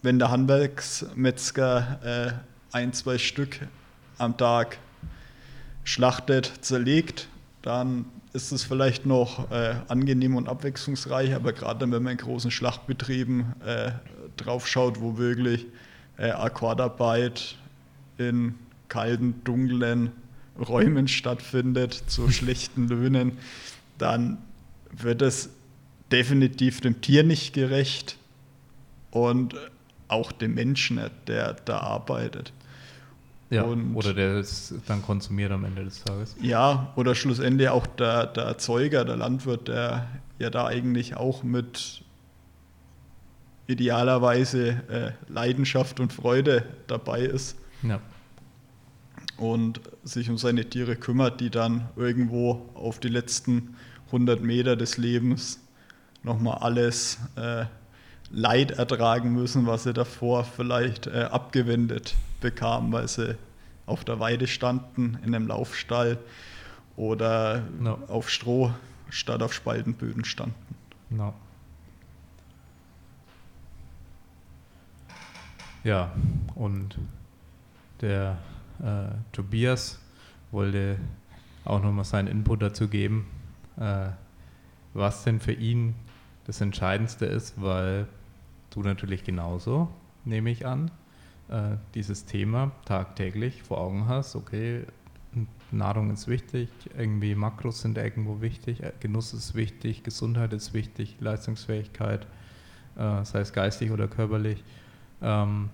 wenn 0.00 0.18
der 0.18 0.30
Handwerksmetzger 0.30 2.40
äh, 2.72 2.74
ein, 2.74 2.94
zwei 2.94 3.18
Stück 3.18 3.68
am 4.16 4.38
Tag 4.38 4.78
schlachtet, 5.84 6.50
zerlegt, 6.62 7.28
dann 7.60 8.06
ist 8.32 8.50
es 8.50 8.62
vielleicht 8.62 9.04
noch 9.04 9.50
äh, 9.50 9.74
angenehm 9.88 10.36
und 10.36 10.48
abwechslungsreich, 10.48 11.34
aber 11.34 11.52
gerade 11.52 11.80
wenn 11.90 12.02
man 12.02 12.12
in 12.12 12.18
großen 12.18 12.50
Schlachtbetrieben 12.50 13.54
äh, 13.64 13.92
drauf 14.36 14.66
schaut, 14.66 15.00
wo 15.00 15.18
wirklich 15.18 15.66
äh, 16.16 16.30
Akkordarbeit 16.30 17.56
in 18.18 18.54
kalten, 18.88 19.42
dunklen 19.44 20.12
Räumen 20.58 21.08
stattfindet, 21.08 22.04
zu 22.06 22.30
schlechten 22.30 22.88
Löhnen, 22.88 23.38
dann 23.98 24.38
wird 24.90 25.22
es 25.22 25.50
definitiv 26.10 26.80
dem 26.80 27.00
Tier 27.00 27.24
nicht 27.24 27.54
gerecht 27.54 28.16
und 29.10 29.54
auch 30.08 30.32
dem 30.32 30.54
Menschen, 30.54 31.00
der 31.26 31.54
da 31.54 31.78
arbeitet. 31.78 32.52
Ja, 33.52 33.64
und 33.64 33.94
oder 33.94 34.14
der 34.14 34.36
es 34.36 34.74
dann 34.86 35.02
konsumiert 35.02 35.52
am 35.52 35.64
Ende 35.64 35.84
des 35.84 36.02
Tages. 36.02 36.34
Ja, 36.40 36.92
oder 36.96 37.14
schlussendlich 37.14 37.68
auch 37.68 37.86
der, 37.86 38.26
der 38.26 38.44
Erzeuger, 38.44 39.04
der 39.04 39.16
Landwirt, 39.16 39.68
der 39.68 40.08
ja 40.38 40.48
da 40.48 40.66
eigentlich 40.66 41.16
auch 41.16 41.42
mit 41.42 42.02
idealerweise 43.66 44.68
äh, 44.88 45.12
Leidenschaft 45.30 46.00
und 46.00 46.12
Freude 46.12 46.64
dabei 46.86 47.20
ist. 47.20 47.56
Ja. 47.82 48.00
und 49.38 49.80
sich 50.04 50.30
um 50.30 50.38
seine 50.38 50.64
Tiere 50.64 50.94
kümmert, 50.94 51.40
die 51.40 51.50
dann 51.50 51.88
irgendwo 51.96 52.70
auf 52.74 53.00
die 53.00 53.08
letzten 53.08 53.74
100 54.06 54.40
Meter 54.40 54.76
des 54.76 54.98
Lebens 54.98 55.58
nochmal 56.22 56.58
alles 56.58 57.18
äh, 57.34 57.64
Leid 58.32 58.72
ertragen 58.72 59.32
müssen, 59.34 59.66
was 59.66 59.84
sie 59.84 59.92
davor 59.92 60.44
vielleicht 60.44 61.06
äh, 61.06 61.28
abgewendet 61.30 62.16
bekamen, 62.40 62.90
weil 62.90 63.06
sie 63.06 63.36
auf 63.86 64.04
der 64.04 64.20
Weide 64.20 64.46
standen, 64.46 65.18
in 65.24 65.34
einem 65.34 65.46
Laufstall 65.46 66.18
oder 66.96 67.62
no. 67.78 67.98
auf 68.08 68.30
Stroh 68.30 68.72
statt 69.10 69.42
auf 69.42 69.52
Spaltenböden 69.52 70.24
standen. 70.24 70.54
No. 71.10 71.34
Ja, 75.84 76.12
und 76.54 76.96
der 78.00 78.38
äh, 78.82 79.14
Tobias 79.32 79.98
wollte 80.52 80.96
auch 81.64 81.82
nochmal 81.82 82.04
seinen 82.04 82.28
Input 82.28 82.62
dazu 82.62 82.88
geben, 82.88 83.26
äh, 83.78 84.06
was 84.94 85.24
denn 85.24 85.40
für 85.40 85.52
ihn 85.52 85.94
das 86.46 86.60
Entscheidendste 86.60 87.26
ist, 87.26 87.60
weil 87.60 88.06
du 88.74 88.82
natürlich 88.82 89.24
genauso, 89.24 89.88
nehme 90.24 90.50
ich 90.50 90.66
an, 90.66 90.90
äh, 91.48 91.76
dieses 91.94 92.24
Thema 92.24 92.72
tagtäglich 92.84 93.62
vor 93.62 93.78
Augen 93.78 94.08
hast, 94.08 94.36
okay, 94.36 94.84
Nahrung 95.70 96.10
ist 96.10 96.28
wichtig, 96.28 96.68
irgendwie 96.96 97.34
Makros 97.34 97.80
sind 97.80 97.96
irgendwo 97.96 98.40
wichtig, 98.40 98.82
äh, 98.82 98.92
Genuss 99.00 99.32
ist 99.32 99.54
wichtig, 99.54 100.02
Gesundheit 100.02 100.52
ist 100.52 100.74
wichtig, 100.74 101.16
Leistungsfähigkeit, 101.20 102.26
äh, 102.96 103.24
sei 103.24 103.40
es 103.40 103.52
geistig 103.52 103.90
oder 103.90 104.08
körperlich. 104.08 104.62
Ähm, 105.22 105.70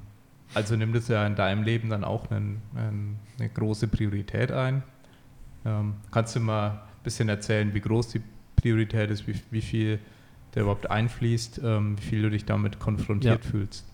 also 0.55 0.77
nimmt 0.77 0.95
es 0.97 1.09
ja 1.09 1.27
in 1.27 1.35
deinem 1.35 1.63
Leben 1.63 1.91
dann 1.91 2.05
auch 2.05 2.31
einen, 2.31 2.63
einen, 2.75 3.19
eine 3.39 3.49
große 3.49 3.89
Priorität 3.89 4.53
ein. 4.53 4.83
Ähm, 5.65 5.95
kannst 6.11 6.37
du 6.37 6.41
mal 6.41 6.71
ein 6.71 6.81
bisschen 7.03 7.29
erzählen, 7.29 7.75
wie 7.75 7.81
groß 7.81 8.09
die 8.09 8.23
Priorität 8.57 9.11
ist, 9.11 9.27
wie, 9.27 9.35
wie 9.51 9.61
viel 9.61 9.99
der 10.59 10.65
überhaupt 10.65 10.91
einfließt, 10.91 11.61
ähm, 11.63 11.97
wie 11.99 12.03
viel 12.03 12.23
du 12.23 12.31
dich 12.31 12.45
damit 12.45 12.81
konfrontiert 12.81 13.45
ja. 13.45 13.51
fühlst? 13.51 13.87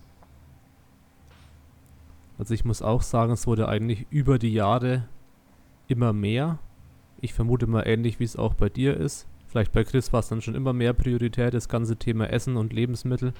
Also 2.39 2.55
ich 2.55 2.65
muss 2.65 2.81
auch 2.81 3.03
sagen, 3.03 3.33
es 3.33 3.45
wurde 3.45 3.69
eigentlich 3.69 4.07
über 4.09 4.39
die 4.39 4.51
Jahre 4.51 5.07
immer 5.87 6.11
mehr. 6.11 6.57
Ich 7.21 7.35
vermute 7.35 7.67
mal 7.67 7.83
ähnlich, 7.83 8.19
wie 8.19 8.23
es 8.23 8.35
auch 8.35 8.55
bei 8.55 8.67
dir 8.67 8.97
ist. 8.97 9.27
Vielleicht 9.45 9.73
bei 9.73 9.83
Chris 9.83 10.11
war 10.11 10.21
es 10.21 10.29
dann 10.29 10.41
schon 10.41 10.55
immer 10.55 10.73
mehr 10.73 10.93
Priorität, 10.93 11.53
das 11.53 11.69
ganze 11.69 11.97
Thema 11.97 12.31
Essen 12.31 12.57
und 12.57 12.73
Lebensmittel. 12.73 13.33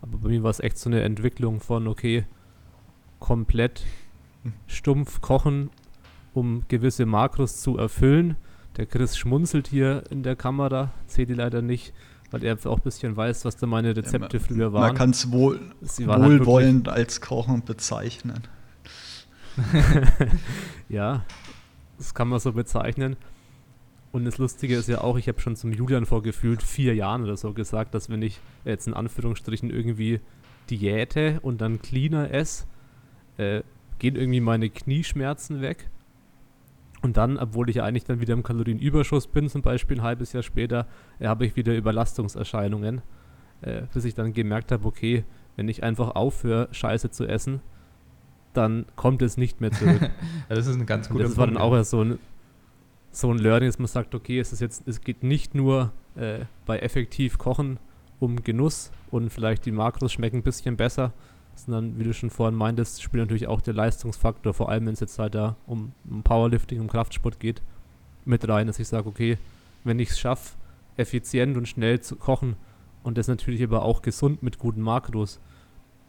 Aber 0.00 0.16
bei 0.16 0.30
mir 0.30 0.42
war 0.42 0.50
es 0.50 0.60
echt 0.60 0.78
so 0.78 0.88
eine 0.88 1.02
Entwicklung 1.02 1.60
von, 1.60 1.86
okay, 1.86 2.24
komplett 3.20 3.84
stumpf 4.66 5.20
kochen, 5.20 5.68
um 6.32 6.62
gewisse 6.68 7.04
Makros 7.04 7.60
zu 7.60 7.76
erfüllen. 7.76 8.36
Der 8.78 8.86
Chris 8.86 9.18
schmunzelt 9.18 9.68
hier 9.68 10.04
in 10.08 10.22
der 10.22 10.36
Kamera, 10.36 10.94
seht 11.04 11.28
ihr 11.28 11.36
leider 11.36 11.60
nicht, 11.60 11.92
weil 12.30 12.44
er 12.44 12.56
auch 12.66 12.78
ein 12.78 12.82
bisschen 12.82 13.16
weiß, 13.16 13.44
was 13.44 13.56
da 13.56 13.66
meine 13.66 13.96
Rezepte 13.96 14.36
ja, 14.36 14.40
man, 14.40 14.48
früher 14.48 14.72
waren. 14.72 14.82
Man 14.88 14.94
kann 14.96 15.10
es 15.10 15.30
wohl, 15.30 15.60
halt 15.80 16.08
wohlwollend 16.08 16.88
halt 16.88 16.98
als 16.98 17.20
Kochen 17.20 17.64
bezeichnen. 17.64 18.42
ja, 20.88 21.24
das 21.98 22.14
kann 22.14 22.28
man 22.28 22.40
so 22.40 22.52
bezeichnen. 22.52 23.16
Und 24.12 24.24
das 24.24 24.38
Lustige 24.38 24.76
ist 24.76 24.88
ja 24.88 25.02
auch, 25.02 25.18
ich 25.18 25.28
habe 25.28 25.40
schon 25.40 25.56
zum 25.56 25.72
Julian 25.72 26.06
vor 26.06 26.22
gefühlt 26.22 26.62
vier 26.62 26.94
Jahren 26.94 27.24
oder 27.24 27.36
so 27.36 27.52
gesagt, 27.52 27.94
dass 27.94 28.08
wenn 28.08 28.22
ich 28.22 28.40
jetzt 28.64 28.86
in 28.86 28.94
Anführungsstrichen 28.94 29.70
irgendwie 29.70 30.20
Diäte 30.70 31.38
und 31.42 31.60
dann 31.60 31.80
cleaner 31.80 32.30
esse, 32.30 32.64
äh, 33.36 33.62
gehen 33.98 34.16
irgendwie 34.16 34.40
meine 34.40 34.70
Knieschmerzen 34.70 35.60
weg. 35.60 35.88
Und 37.02 37.16
dann, 37.16 37.38
obwohl 37.38 37.68
ich 37.68 37.76
ja 37.76 37.84
eigentlich 37.84 38.04
dann 38.04 38.20
wieder 38.20 38.34
im 38.34 38.42
Kalorienüberschuss 38.42 39.26
bin, 39.26 39.48
zum 39.48 39.62
Beispiel 39.62 39.98
ein 39.98 40.02
halbes 40.02 40.32
Jahr 40.32 40.42
später, 40.42 40.86
äh, 41.18 41.26
habe 41.26 41.46
ich 41.46 41.56
wieder 41.56 41.74
Überlastungserscheinungen. 41.74 43.02
Äh, 43.62 43.82
bis 43.92 44.04
ich 44.04 44.14
dann 44.14 44.32
gemerkt 44.32 44.70
habe, 44.70 44.86
okay, 44.86 45.24
wenn 45.56 45.68
ich 45.68 45.82
einfach 45.82 46.14
aufhöre, 46.14 46.68
Scheiße 46.72 47.10
zu 47.10 47.26
essen, 47.26 47.60
dann 48.52 48.86
kommt 48.96 49.22
es 49.22 49.36
nicht 49.36 49.60
mehr 49.60 49.72
zurück. 49.72 50.00
ja, 50.48 50.54
das 50.54 50.66
ist 50.66 50.76
ein 50.76 50.86
ganz 50.86 51.08
guter 51.08 51.24
Punkt. 51.24 51.32
Das 51.32 51.38
war 51.38 51.46
dann 51.46 51.56
auch 51.56 51.82
so 51.84 52.02
ein, 52.02 52.18
so 53.10 53.30
ein 53.30 53.38
Learning, 53.38 53.68
dass 53.68 53.78
man 53.78 53.88
sagt, 53.88 54.14
okay, 54.14 54.38
es 54.38 54.52
ist 54.52 54.60
jetzt, 54.60 54.86
es 54.86 55.00
geht 55.00 55.22
nicht 55.22 55.54
nur 55.54 55.92
äh, 56.16 56.40
bei 56.66 56.78
effektiv 56.78 57.38
Kochen 57.38 57.78
um 58.20 58.42
Genuss 58.42 58.90
und 59.10 59.30
vielleicht 59.30 59.66
die 59.66 59.72
Makros 59.72 60.12
schmecken 60.12 60.38
ein 60.38 60.42
bisschen 60.42 60.76
besser, 60.76 61.12
sondern 61.56 61.98
wie 61.98 62.04
du 62.04 62.12
schon 62.12 62.30
vorhin 62.30 62.54
meintest, 62.54 63.02
spielt 63.02 63.22
natürlich 63.22 63.48
auch 63.48 63.60
der 63.60 63.74
Leistungsfaktor, 63.74 64.54
vor 64.54 64.68
allem 64.68 64.86
wenn 64.86 64.94
es 64.94 65.00
jetzt 65.00 65.18
halt 65.18 65.34
da 65.34 65.56
um, 65.66 65.92
um 66.08 66.22
Powerlifting, 66.22 66.80
um 66.80 66.88
Kraftsport 66.88 67.40
geht, 67.40 67.62
mit 68.24 68.46
rein, 68.48 68.66
dass 68.66 68.78
ich 68.78 68.88
sage, 68.88 69.08
okay, 69.08 69.38
wenn 69.84 69.98
ich 69.98 70.10
es 70.10 70.18
schaffe, 70.18 70.56
effizient 70.96 71.56
und 71.56 71.66
schnell 71.68 72.00
zu 72.00 72.16
kochen 72.16 72.56
und 73.02 73.18
das 73.18 73.28
natürlich 73.28 73.62
aber 73.62 73.82
auch 73.82 74.02
gesund 74.02 74.42
mit 74.42 74.58
guten 74.58 74.80
Makros, 74.80 75.40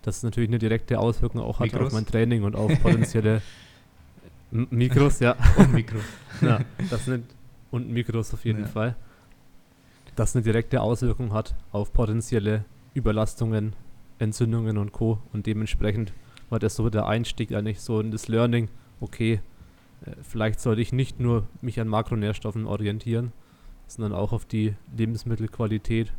das 0.01 0.23
natürlich 0.23 0.49
eine 0.49 0.59
direkte 0.59 0.99
Auswirkung 0.99 1.41
auch 1.41 1.59
hat 1.59 1.71
Mikros? 1.71 1.87
auf 1.87 1.93
mein 1.93 2.05
Training 2.05 2.43
und 2.43 2.55
auf 2.55 2.71
potenzielle 2.81 3.41
Mikros, 4.51 5.19
ja. 5.19 5.35
Und 5.57 5.73
Mikros. 5.73 6.03
ja, 6.41 6.61
das 6.89 7.05
sind, 7.05 7.25
und 7.71 7.89
Mikros 7.89 8.33
auf 8.33 8.45
jeden 8.45 8.61
ja. 8.61 8.67
Fall. 8.67 8.95
Das 10.15 10.35
eine 10.35 10.43
direkte 10.43 10.81
Auswirkung 10.81 11.33
hat 11.33 11.53
auf 11.71 11.93
potenzielle 11.93 12.65
Überlastungen 12.93 13.75
Entzündungen 14.19 14.77
und 14.77 14.91
Co. 14.91 15.19
Und 15.33 15.45
dementsprechend 15.45 16.13
war 16.49 16.59
das 16.59 16.75
so 16.75 16.89
der 16.89 17.07
Einstieg 17.07 17.53
eigentlich 17.53 17.81
so 17.81 17.99
in 17.99 18.11
das 18.11 18.27
Learning, 18.27 18.69
okay, 18.99 19.41
äh, 20.05 20.11
vielleicht 20.21 20.59
sollte 20.59 20.81
ich 20.81 20.93
nicht 20.93 21.19
nur 21.19 21.47
mich 21.61 21.79
an 21.79 21.87
Makronährstoffen 21.87 22.65
orientieren, 22.65 23.31
sondern 23.87 24.13
auch 24.13 24.33
auf 24.33 24.45
die 24.45 24.75
Lebensmittelqualität, 24.95 26.13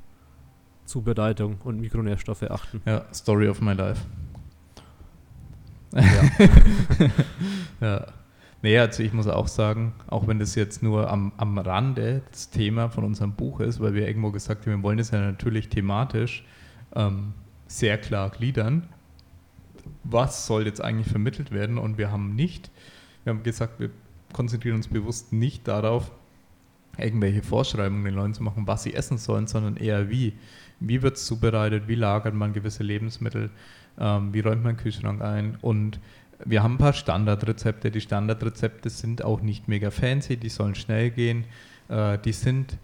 Zubereitung 0.85 1.59
und 1.65 1.81
Mikronährstoffe 1.81 2.45
achten. 2.45 2.81
Ja, 2.87 3.05
Story 3.13 3.49
of 3.49 3.61
my 3.61 3.75
life. 3.75 4.03
Ja. 5.93 7.11
ja. 7.81 8.07
Nee, 8.61 8.79
also 8.79 9.03
ich 9.03 9.13
muss 9.13 9.29
auch 9.29 9.47
sagen, 9.47 9.93
auch 10.09 10.27
wenn 10.27 10.41
das 10.41 10.55
jetzt 10.57 10.83
nur 10.83 11.09
am, 11.11 11.33
am 11.37 11.59
Rande 11.59 12.23
das 12.31 12.51
Thema 12.51 12.89
von 12.89 13.05
unserem 13.05 13.35
Buch 13.35 13.61
ist, 13.61 13.81
weil 13.81 13.95
wir 13.95 14.07
irgendwo 14.07 14.33
gesagt 14.33 14.67
haben, 14.67 14.73
wir 14.73 14.83
wollen 14.83 14.99
das 14.99 15.13
ja 15.13 15.21
natürlich 15.21 15.69
thematisch 15.69 16.45
ähm, 16.97 17.35
sehr 17.69 17.99
klar 17.99 18.31
gliedern. 18.31 18.89
Was 20.03 20.47
soll 20.47 20.67
jetzt 20.67 20.81
eigentlich 20.81 21.09
vermittelt 21.09 21.53
werden? 21.53 21.79
Und 21.79 21.99
wir 21.99 22.11
haben 22.11 22.35
nicht, 22.35 22.71
wir 23.25 23.33
haben 23.33 23.43
gesagt, 23.43 23.79
wir 23.79 23.91
konzentrieren 24.33 24.77
uns 24.77 24.89
bewusst 24.89 25.33
nicht 25.33 25.69
darauf, 25.69 26.11
irgendwelche 26.97 27.43
Vorschreibungen 27.43 28.05
den 28.05 28.15
Leuten 28.15 28.35
zu 28.35 28.43
machen, 28.43 28.67
was 28.67 28.83
sie 28.83 28.95
essen 28.95 29.19
sollen, 29.19 29.47
sondern 29.47 29.77
eher 29.77 30.11
wie. 30.11 30.33
Wie 30.81 31.03
wird 31.03 31.17
es 31.17 31.27
zubereitet? 31.27 31.89
Wie 31.89 31.95
lagert 31.95 32.35
man 32.35 32.53
gewisse 32.53 32.83
Lebensmittel? 32.83 33.51
Ähm, 33.99 34.33
wie 34.33 34.41
räumt 34.41 34.65
man 34.65 34.75
den 34.75 34.83
Kühlschrank 34.83 35.23
ein? 35.23 35.59
Und 35.61 36.01
wir 36.45 36.63
haben 36.63 36.75
ein 36.75 36.79
paar 36.79 36.93
Standardrezepte. 36.93 37.91
Die 37.91 38.01
Standardrezepte 38.01 38.91
sind 38.91 39.25
auch 39.25 39.41
nicht 39.41 39.69
mega 39.69 39.91
fancy, 39.91 40.37
die 40.37 40.49
sollen 40.49 40.75
schnell 40.75 41.11
gehen. 41.11 41.45
Äh, 41.89 42.19
die 42.19 42.33
sind 42.33 42.79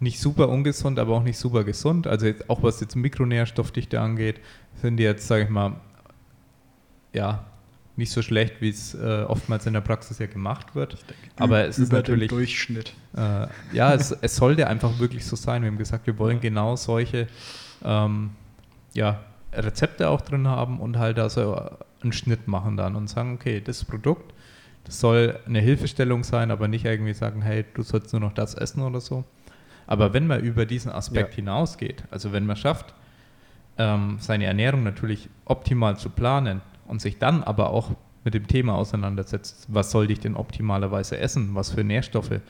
nicht 0.00 0.20
super 0.20 0.48
ungesund, 0.48 0.98
aber 0.98 1.16
auch 1.16 1.22
nicht 1.22 1.38
super 1.38 1.64
gesund. 1.64 2.06
Also 2.06 2.26
jetzt, 2.26 2.48
auch 2.48 2.62
was 2.62 2.80
jetzt 2.80 2.94
Mikronährstoffdichte 2.94 4.00
angeht, 4.00 4.40
sind 4.80 4.96
die 4.96 5.02
jetzt, 5.02 5.26
sage 5.26 5.44
ich 5.44 5.50
mal, 5.50 5.76
ja, 7.12 7.44
nicht 7.96 8.12
so 8.12 8.22
schlecht, 8.22 8.60
wie 8.60 8.68
es 8.68 8.94
äh, 8.94 9.24
oftmals 9.26 9.66
in 9.66 9.72
der 9.72 9.80
Praxis 9.80 10.20
ja 10.20 10.26
gemacht 10.26 10.76
wird. 10.76 10.92
Denke, 10.92 11.32
aber 11.36 11.66
es 11.66 11.80
ist 11.80 11.90
natürlich 11.90 12.28
Durchschnitt. 12.28 12.94
Äh, 13.16 13.48
ja, 13.72 13.92
es, 13.92 14.12
es 14.12 14.36
sollte 14.36 14.68
einfach 14.68 15.00
wirklich 15.00 15.26
so 15.26 15.34
sein. 15.34 15.62
Wir 15.62 15.70
haben 15.70 15.78
gesagt, 15.78 16.06
wir 16.06 16.16
wollen 16.18 16.40
genau 16.40 16.76
solche 16.76 17.26
ähm, 17.84 18.30
ja, 18.94 19.20
Rezepte 19.52 20.08
auch 20.10 20.20
drin 20.20 20.46
haben 20.46 20.78
und 20.78 20.96
halt 20.96 21.18
also 21.18 21.60
einen 22.00 22.12
Schnitt 22.12 22.46
machen 22.46 22.76
dann 22.76 22.94
und 22.94 23.08
sagen, 23.08 23.34
okay, 23.34 23.60
das 23.60 23.84
Produkt, 23.84 24.32
das 24.84 25.00
soll 25.00 25.40
eine 25.46 25.60
Hilfestellung 25.60 26.22
sein, 26.22 26.52
aber 26.52 26.68
nicht 26.68 26.84
irgendwie 26.84 27.14
sagen, 27.14 27.42
hey, 27.42 27.64
du 27.74 27.82
sollst 27.82 28.12
nur 28.12 28.20
noch 28.20 28.32
das 28.32 28.54
essen 28.54 28.82
oder 28.82 29.00
so. 29.00 29.24
Aber 29.88 30.12
wenn 30.12 30.26
man 30.26 30.40
über 30.40 30.66
diesen 30.66 30.92
Aspekt 30.92 31.30
ja. 31.30 31.36
hinausgeht, 31.36 32.04
also 32.10 32.30
wenn 32.30 32.44
man 32.46 32.56
schafft, 32.56 32.94
ähm, 33.78 34.18
seine 34.20 34.44
Ernährung 34.44 34.84
natürlich 34.84 35.30
optimal 35.46 35.96
zu 35.96 36.10
planen 36.10 36.60
und 36.86 37.00
sich 37.00 37.18
dann 37.18 37.42
aber 37.42 37.70
auch 37.70 37.92
mit 38.22 38.34
dem 38.34 38.46
Thema 38.46 38.74
auseinandersetzt, 38.74 39.66
was 39.68 39.90
soll 39.90 40.10
ich 40.10 40.20
denn 40.20 40.36
optimalerweise 40.36 41.16
essen, 41.16 41.54
was 41.54 41.70
für 41.70 41.84
Nährstoffe 41.84 42.40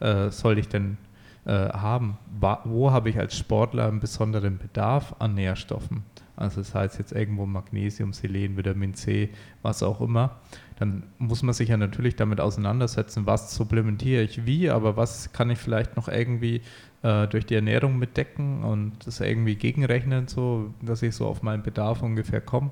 äh, 0.00 0.30
soll 0.30 0.58
ich 0.58 0.68
denn 0.68 0.96
äh, 1.44 1.50
haben, 1.50 2.16
wo 2.64 2.90
habe 2.90 3.10
ich 3.10 3.18
als 3.18 3.36
Sportler 3.36 3.88
einen 3.88 4.00
besonderen 4.00 4.56
Bedarf 4.56 5.14
an 5.18 5.34
Nährstoffen, 5.34 6.02
also 6.34 6.62
das 6.62 6.74
heißt 6.74 6.98
jetzt 6.98 7.12
irgendwo 7.12 7.44
Magnesium, 7.44 8.14
Selen, 8.14 8.56
Vitamin 8.56 8.94
C, 8.94 9.28
was 9.60 9.82
auch 9.82 10.00
immer, 10.00 10.36
dann 10.78 11.04
muss 11.18 11.42
man 11.42 11.54
sich 11.54 11.70
ja 11.70 11.76
natürlich 11.76 12.16
damit 12.16 12.40
auseinandersetzen, 12.40 13.26
was 13.26 13.54
supplementiere 13.54 14.22
ich 14.22 14.44
wie, 14.44 14.70
aber 14.70 14.96
was 14.96 15.32
kann 15.32 15.50
ich 15.50 15.58
vielleicht 15.58 15.96
noch 15.96 16.08
irgendwie 16.08 16.60
äh, 17.02 17.26
durch 17.28 17.46
die 17.46 17.54
Ernährung 17.54 17.98
mitdecken 17.98 18.62
und 18.62 19.06
das 19.06 19.20
irgendwie 19.20 19.56
gegenrechnen, 19.56 20.28
so 20.28 20.74
dass 20.82 21.02
ich 21.02 21.14
so 21.14 21.26
auf 21.26 21.42
meinen 21.42 21.62
Bedarf 21.62 22.02
ungefähr 22.02 22.40
komme. 22.40 22.70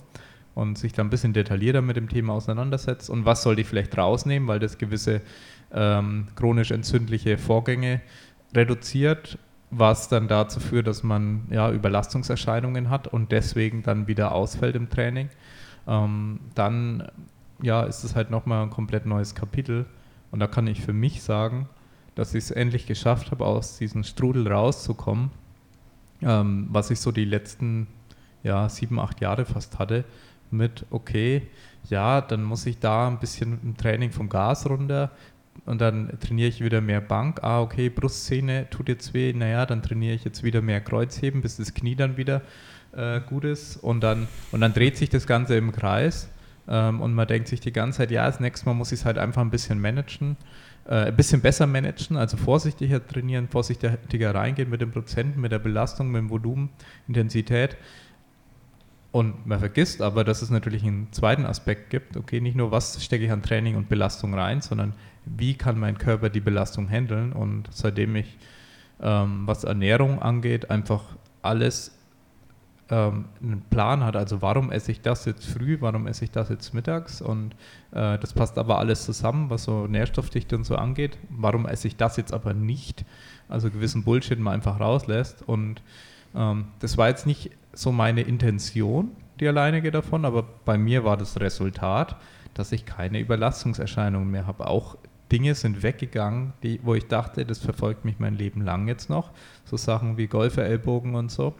und 0.54 0.78
sich 0.78 0.92
da 0.92 1.02
ein 1.02 1.10
bisschen 1.10 1.32
detaillierter 1.32 1.82
mit 1.82 1.96
dem 1.96 2.08
Thema 2.08 2.34
auseinandersetzt 2.34 3.10
und 3.10 3.24
was 3.24 3.42
sollte 3.42 3.62
ich 3.62 3.66
vielleicht 3.66 3.96
rausnehmen, 3.98 4.48
weil 4.48 4.60
das 4.60 4.78
gewisse 4.78 5.20
ähm, 5.72 6.28
chronisch 6.36 6.70
entzündliche 6.70 7.38
Vorgänge 7.38 8.00
reduziert, 8.54 9.38
was 9.70 10.08
dann 10.08 10.28
dazu 10.28 10.60
führt, 10.60 10.86
dass 10.86 11.02
man 11.02 11.48
ja, 11.50 11.70
Überlastungserscheinungen 11.70 12.90
hat 12.90 13.08
und 13.08 13.32
deswegen 13.32 13.82
dann 13.82 14.06
wieder 14.06 14.32
ausfällt 14.32 14.76
im 14.76 14.88
Training. 14.88 15.28
Ähm, 15.86 16.40
dann 16.54 17.08
ja, 17.64 17.82
ist 17.82 18.04
es 18.04 18.14
halt 18.14 18.30
nochmal 18.30 18.62
ein 18.62 18.70
komplett 18.70 19.06
neues 19.06 19.34
Kapitel. 19.34 19.86
Und 20.30 20.40
da 20.40 20.46
kann 20.46 20.66
ich 20.66 20.82
für 20.82 20.92
mich 20.92 21.22
sagen, 21.22 21.68
dass 22.14 22.34
ich 22.34 22.44
es 22.44 22.50
endlich 22.50 22.86
geschafft 22.86 23.30
habe, 23.30 23.46
aus 23.46 23.78
diesem 23.78 24.04
Strudel 24.04 24.50
rauszukommen, 24.50 25.30
ähm, 26.22 26.68
was 26.70 26.90
ich 26.90 27.00
so 27.00 27.10
die 27.10 27.24
letzten 27.24 27.86
ja, 28.42 28.68
sieben, 28.68 29.00
acht 29.00 29.20
Jahre 29.20 29.44
fast 29.46 29.78
hatte, 29.78 30.04
mit, 30.50 30.84
okay, 30.90 31.42
ja, 31.88 32.20
dann 32.20 32.44
muss 32.44 32.66
ich 32.66 32.78
da 32.78 33.08
ein 33.08 33.18
bisschen 33.18 33.58
im 33.62 33.76
Training 33.76 34.12
vom 34.12 34.28
Gas 34.28 34.68
runter 34.68 35.10
und 35.66 35.80
dann 35.80 36.18
trainiere 36.20 36.48
ich 36.48 36.62
wieder 36.62 36.80
mehr 36.80 37.00
Bank. 37.00 37.42
Ah, 37.42 37.60
okay, 37.60 37.88
Brustszene 37.88 38.68
tut 38.70 38.88
jetzt 38.88 39.14
weh, 39.14 39.32
naja, 39.32 39.66
dann 39.66 39.82
trainiere 39.82 40.14
ich 40.14 40.24
jetzt 40.24 40.42
wieder 40.42 40.60
mehr 40.60 40.80
Kreuzheben, 40.80 41.40
bis 41.40 41.56
das 41.56 41.74
Knie 41.74 41.96
dann 41.96 42.16
wieder 42.16 42.42
äh, 42.92 43.20
gut 43.20 43.44
ist. 43.44 43.76
Und 43.76 44.00
dann, 44.00 44.28
und 44.52 44.60
dann 44.60 44.72
dreht 44.72 44.96
sich 44.96 45.10
das 45.10 45.26
Ganze 45.26 45.56
im 45.56 45.72
Kreis 45.72 46.28
ähm, 46.68 47.00
und 47.00 47.14
man 47.14 47.26
denkt 47.26 47.48
sich 47.48 47.60
die 47.60 47.72
ganze 47.72 47.98
Zeit, 47.98 48.10
ja, 48.10 48.26
das 48.26 48.40
nächste 48.40 48.66
Mal 48.66 48.74
muss 48.74 48.92
ich 48.92 49.00
es 49.00 49.04
halt 49.04 49.18
einfach 49.18 49.42
ein 49.42 49.50
bisschen 49.50 49.80
managen 49.80 50.36
äh, 50.86 51.06
ein 51.06 51.16
bisschen 51.16 51.40
besser 51.40 51.66
managen, 51.66 52.16
also 52.16 52.36
vorsichtiger 52.36 53.06
trainieren, 53.06 53.48
vorsichtiger 53.48 54.34
reingehen 54.34 54.70
mit 54.70 54.80
den 54.80 54.90
Prozenten, 54.90 55.40
mit 55.40 55.52
der 55.52 55.58
Belastung, 55.58 56.10
mit 56.10 56.20
dem 56.20 56.30
Volumen, 56.30 56.70
Intensität. 57.08 57.76
Und 59.10 59.46
man 59.46 59.60
vergisst 59.60 60.02
aber, 60.02 60.24
dass 60.24 60.42
es 60.42 60.50
natürlich 60.50 60.82
einen 60.82 61.12
zweiten 61.12 61.46
Aspekt 61.46 61.90
gibt. 61.90 62.16
Okay, 62.16 62.40
nicht 62.40 62.56
nur, 62.56 62.72
was 62.72 63.02
stecke 63.02 63.24
ich 63.24 63.30
an 63.30 63.42
Training 63.42 63.76
und 63.76 63.88
Belastung 63.88 64.34
rein, 64.34 64.60
sondern 64.60 64.92
wie 65.24 65.54
kann 65.54 65.78
mein 65.78 65.98
Körper 65.98 66.30
die 66.30 66.40
Belastung 66.40 66.88
handeln. 66.88 67.32
Und 67.32 67.68
seitdem 67.70 68.16
ich, 68.16 68.36
ähm, 69.00 69.46
was 69.46 69.62
Ernährung 69.64 70.20
angeht, 70.20 70.70
einfach 70.70 71.02
alles 71.42 71.96
ähm, 72.94 73.24
einen 73.42 73.62
Plan 73.70 74.04
hat, 74.04 74.14
also 74.14 74.40
warum 74.40 74.70
esse 74.70 74.92
ich 74.92 75.00
das 75.00 75.24
jetzt 75.24 75.46
früh, 75.46 75.78
warum 75.80 76.06
esse 76.06 76.24
ich 76.24 76.30
das 76.30 76.48
jetzt 76.48 76.74
mittags 76.74 77.20
und 77.20 77.54
äh, 77.90 78.18
das 78.18 78.32
passt 78.32 78.56
aber 78.56 78.78
alles 78.78 79.04
zusammen, 79.04 79.50
was 79.50 79.64
so 79.64 79.88
Nährstoffdichte 79.88 80.54
und 80.56 80.64
so 80.64 80.76
angeht. 80.76 81.18
Warum 81.28 81.66
esse 81.66 81.88
ich 81.88 81.96
das 81.96 82.16
jetzt 82.16 82.32
aber 82.32 82.54
nicht? 82.54 83.04
Also 83.48 83.70
gewissen 83.70 84.04
Bullshit 84.04 84.38
mal 84.38 84.52
einfach 84.52 84.78
rauslässt 84.78 85.42
und 85.42 85.82
ähm, 86.36 86.66
das 86.78 86.96
war 86.96 87.08
jetzt 87.08 87.26
nicht 87.26 87.50
so 87.72 87.90
meine 87.90 88.22
Intention, 88.22 89.10
die 89.40 89.48
alleinige 89.48 89.90
davon, 89.90 90.24
aber 90.24 90.44
bei 90.64 90.78
mir 90.78 91.04
war 91.04 91.16
das 91.16 91.40
Resultat, 91.40 92.16
dass 92.54 92.70
ich 92.70 92.86
keine 92.86 93.18
Überlastungserscheinungen 93.18 94.30
mehr 94.30 94.46
habe. 94.46 94.68
Auch 94.68 94.96
Dinge 95.32 95.56
sind 95.56 95.82
weggegangen, 95.82 96.52
die, 96.62 96.78
wo 96.84 96.94
ich 96.94 97.08
dachte, 97.08 97.44
das 97.44 97.58
verfolgt 97.58 98.04
mich 98.04 98.20
mein 98.20 98.36
Leben 98.36 98.60
lang 98.60 98.86
jetzt 98.86 99.10
noch. 99.10 99.32
So 99.64 99.76
Sachen 99.76 100.16
wie 100.16 100.28
Golferellbogen 100.28 101.16
und 101.16 101.32
so 101.32 101.54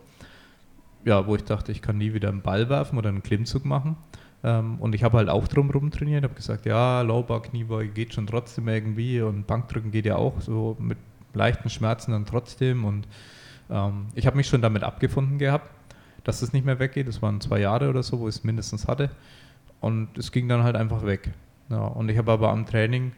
ja, 1.04 1.26
wo 1.26 1.36
ich 1.36 1.44
dachte, 1.44 1.72
ich 1.72 1.82
kann 1.82 1.98
nie 1.98 2.14
wieder 2.14 2.28
einen 2.28 2.42
Ball 2.42 2.68
werfen 2.68 2.98
oder 2.98 3.08
einen 3.08 3.22
Klimmzug 3.22 3.64
machen. 3.64 3.96
Ähm, 4.42 4.78
und 4.78 4.94
ich 4.94 5.04
habe 5.04 5.18
halt 5.18 5.28
auch 5.28 5.48
drumherum 5.48 5.90
trainiert, 5.90 6.24
habe 6.24 6.34
gesagt, 6.34 6.66
ja, 6.66 7.02
Lowbar, 7.02 7.42
Kniebeuge 7.42 7.90
geht 7.90 8.14
schon 8.14 8.26
trotzdem 8.26 8.68
irgendwie 8.68 9.20
und 9.20 9.46
Bankdrücken 9.46 9.90
geht 9.90 10.06
ja 10.06 10.16
auch 10.16 10.40
so 10.40 10.76
mit 10.78 10.98
leichten 11.32 11.70
Schmerzen 11.70 12.12
dann 12.12 12.26
trotzdem. 12.26 12.84
Und 12.84 13.08
ähm, 13.70 14.06
ich 14.14 14.26
habe 14.26 14.36
mich 14.36 14.46
schon 14.46 14.62
damit 14.62 14.82
abgefunden 14.82 15.38
gehabt, 15.38 15.70
dass 16.24 16.42
es 16.42 16.52
nicht 16.52 16.66
mehr 16.66 16.78
weggeht. 16.78 17.08
Das 17.08 17.22
waren 17.22 17.40
zwei 17.40 17.60
Jahre 17.60 17.88
oder 17.88 18.02
so, 18.02 18.20
wo 18.20 18.28
ich 18.28 18.36
es 18.36 18.44
mindestens 18.44 18.86
hatte. 18.86 19.10
Und 19.80 20.16
es 20.16 20.32
ging 20.32 20.48
dann 20.48 20.62
halt 20.62 20.76
einfach 20.76 21.04
weg. 21.04 21.30
Ja, 21.70 21.80
und 21.86 22.08
ich 22.08 22.18
habe 22.18 22.32
aber 22.32 22.50
am 22.50 22.66
Training 22.66 23.12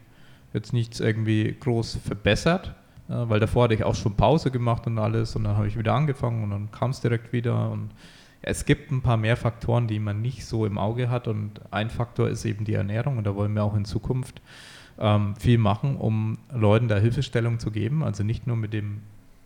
jetzt 0.52 0.72
nichts 0.72 1.00
irgendwie 1.00 1.56
groß 1.58 1.98
verbessert, 2.04 2.74
äh, 3.08 3.28
weil 3.28 3.40
davor 3.40 3.64
hatte 3.64 3.74
ich 3.74 3.84
auch 3.84 3.94
schon 3.94 4.14
Pause 4.14 4.50
gemacht 4.50 4.86
und 4.86 4.98
alles 4.98 5.36
und 5.36 5.44
dann 5.44 5.56
habe 5.56 5.68
ich 5.68 5.78
wieder 5.78 5.94
angefangen 5.94 6.44
und 6.44 6.50
dann 6.50 6.70
kam 6.70 6.90
es 6.90 7.00
direkt 7.00 7.32
wieder 7.32 7.70
und 7.70 7.90
ja, 8.42 8.50
es 8.50 8.64
gibt 8.64 8.90
ein 8.90 9.02
paar 9.02 9.16
mehr 9.16 9.36
Faktoren, 9.36 9.86
die 9.86 9.98
man 9.98 10.22
nicht 10.22 10.44
so 10.46 10.66
im 10.66 10.78
Auge 10.78 11.10
hat 11.10 11.28
und 11.28 11.60
ein 11.70 11.90
Faktor 11.90 12.28
ist 12.28 12.44
eben 12.44 12.64
die 12.64 12.74
Ernährung 12.74 13.18
und 13.18 13.24
da 13.24 13.34
wollen 13.34 13.54
wir 13.54 13.64
auch 13.64 13.76
in 13.76 13.84
Zukunft 13.84 14.40
ähm, 14.98 15.36
viel 15.36 15.58
machen, 15.58 15.96
um 15.96 16.38
Leuten 16.52 16.88
da 16.88 16.96
Hilfestellung 16.96 17.58
zu 17.58 17.70
geben, 17.70 18.02
also 18.02 18.24
nicht 18.24 18.46
nur 18.46 18.56
mit 18.56 18.72
dem 18.72 19.02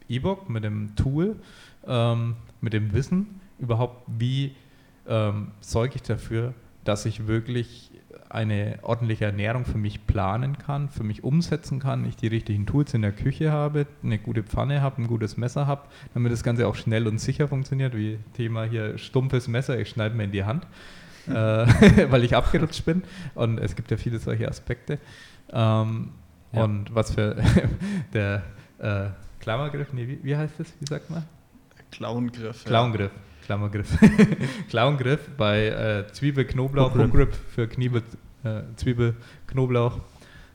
E-Book, 0.08 0.48
mit 0.48 0.64
dem 0.64 0.94
Tool, 0.96 1.36
ähm, 1.86 2.36
mit 2.60 2.72
dem 2.72 2.92
Wissen 2.92 3.40
überhaupt, 3.58 4.02
wie 4.06 4.54
ähm, 5.08 5.48
sorge 5.60 5.96
ich 5.96 6.02
dafür, 6.02 6.54
dass 6.84 7.06
ich 7.06 7.26
wirklich 7.26 7.89
eine 8.30 8.78
ordentliche 8.82 9.24
Ernährung 9.24 9.64
für 9.64 9.76
mich 9.76 10.06
planen 10.06 10.56
kann, 10.56 10.88
für 10.88 11.02
mich 11.02 11.24
umsetzen 11.24 11.80
kann, 11.80 12.04
ich 12.04 12.16
die 12.16 12.28
richtigen 12.28 12.64
Tools 12.64 12.94
in 12.94 13.02
der 13.02 13.12
Küche 13.12 13.50
habe, 13.50 13.86
eine 14.02 14.18
gute 14.18 14.44
Pfanne 14.44 14.80
habe, 14.80 15.02
ein 15.02 15.08
gutes 15.08 15.36
Messer 15.36 15.66
habe, 15.66 15.82
damit 16.14 16.32
das 16.32 16.44
Ganze 16.44 16.66
auch 16.68 16.76
schnell 16.76 17.08
und 17.08 17.18
sicher 17.18 17.48
funktioniert, 17.48 17.96
wie 17.96 18.18
Thema 18.34 18.64
hier 18.64 18.98
stumpfes 18.98 19.48
Messer, 19.48 19.78
ich 19.78 19.88
schneide 19.88 20.14
mir 20.14 20.24
in 20.24 20.32
die 20.32 20.44
Hand, 20.44 20.64
äh, 21.26 21.32
weil 22.10 22.24
ich 22.24 22.36
abgerutscht 22.36 22.84
bin 22.84 23.02
und 23.34 23.58
es 23.58 23.74
gibt 23.74 23.90
ja 23.90 23.96
viele 23.96 24.18
solche 24.18 24.48
Aspekte. 24.48 24.98
Ähm, 25.52 26.10
ja. 26.52 26.64
Und 26.64 26.94
was 26.94 27.12
für 27.12 27.36
der 28.14 28.42
äh, 28.78 29.08
Klammergriff, 29.40 29.92
nee, 29.92 30.06
wie, 30.06 30.20
wie 30.22 30.36
heißt 30.36 30.54
das, 30.58 30.72
wie 30.78 30.86
sagt 30.86 31.10
man? 31.10 31.24
Klauengriff. 31.90 32.64
Klauengriff. 32.64 33.10
Ja. 33.12 33.29
Klammergriff. 33.50 33.98
Klauengriff 34.70 35.28
bei 35.36 35.66
äh, 35.66 36.12
Zwiebel, 36.12 36.44
Knoblauch, 36.44 36.94
Hookgrip 36.94 37.34
für 37.34 37.66
Kniebe, 37.66 38.04
äh, 38.44 38.60
Zwiebel, 38.76 39.16
Knoblauch. 39.48 39.98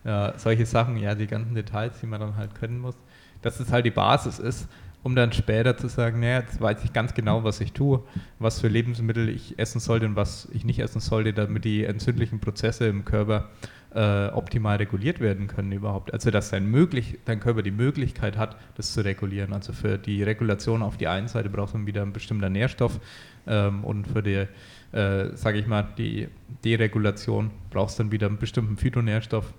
Ja, 0.06 0.34
solche 0.38 0.66
Sachen, 0.66 0.96
ja, 0.96 1.14
die 1.14 1.28
ganzen 1.28 1.56
Details, 1.56 2.00
die 2.00 2.06
man 2.06 2.22
dann 2.22 2.38
halt 2.38 2.56
können 2.56 2.80
muss. 2.80 2.96
Dass 3.42 3.60
es 3.60 3.70
halt 3.70 3.86
die 3.86 3.92
Basis 3.92 4.40
ist, 4.40 4.70
um 5.04 5.14
dann 5.14 5.34
später 5.34 5.76
zu 5.76 5.90
sagen, 5.90 6.22
naja, 6.22 6.40
jetzt 6.40 6.62
weiß 6.62 6.86
ich 6.86 6.94
ganz 6.94 7.14
genau, 7.14 7.44
was 7.44 7.60
ich 7.60 7.74
tue, 7.74 8.02
was 8.40 8.62
für 8.62 8.70
Lebensmittel 8.70 9.28
ich 9.28 9.60
essen 9.60 9.82
sollte 9.82 10.06
und 10.06 10.16
was 10.16 10.48
ich 10.54 10.64
nicht 10.64 10.80
essen 10.80 11.02
sollte, 11.02 11.34
damit 11.34 11.66
die 11.66 11.84
entzündlichen 11.84 12.40
Prozesse 12.40 12.88
im 12.88 13.04
Körper 13.04 13.50
äh, 13.96 14.28
optimal 14.34 14.76
reguliert 14.76 15.22
werden 15.22 15.48
können 15.48 15.72
überhaupt. 15.72 16.14
Also 16.14 16.30
dass 16.30 16.50
dein, 16.50 16.70
möglich, 16.70 17.18
dein 17.24 17.40
Körper 17.40 17.64
die 17.64 17.72
Möglichkeit 17.72 18.38
hat, 18.38 18.58
das 18.76 18.94
zu 18.94 19.02
regulieren. 19.06 19.54
Also 19.54 19.72
für 19.72 19.98
die 19.98 20.22
Regulation 20.22 20.82
auf 20.82 20.98
die 20.98 21.08
einen 21.08 21.30
Seite 21.30 21.50
braucht 21.50 21.74
man 21.74 21.88
wieder 21.88 22.02
ein 22.02 22.12
bestimmter 22.12 22.50
Nährstoff 22.50 23.00
ähm, 23.48 23.86
und 23.86 24.06
für 24.08 24.22
die, 24.22 24.48
äh, 24.92 25.36
sage 25.36 25.60
ich 25.60 25.68
mal, 25.68 25.88
die 25.98 26.28
Deregulation 26.66 27.52
brauchst 27.70 27.98
dann 27.98 28.12
wieder 28.12 28.28
einen 28.28 28.38
bestimmten 28.38 28.76
Phytonährstoff. 28.76 29.54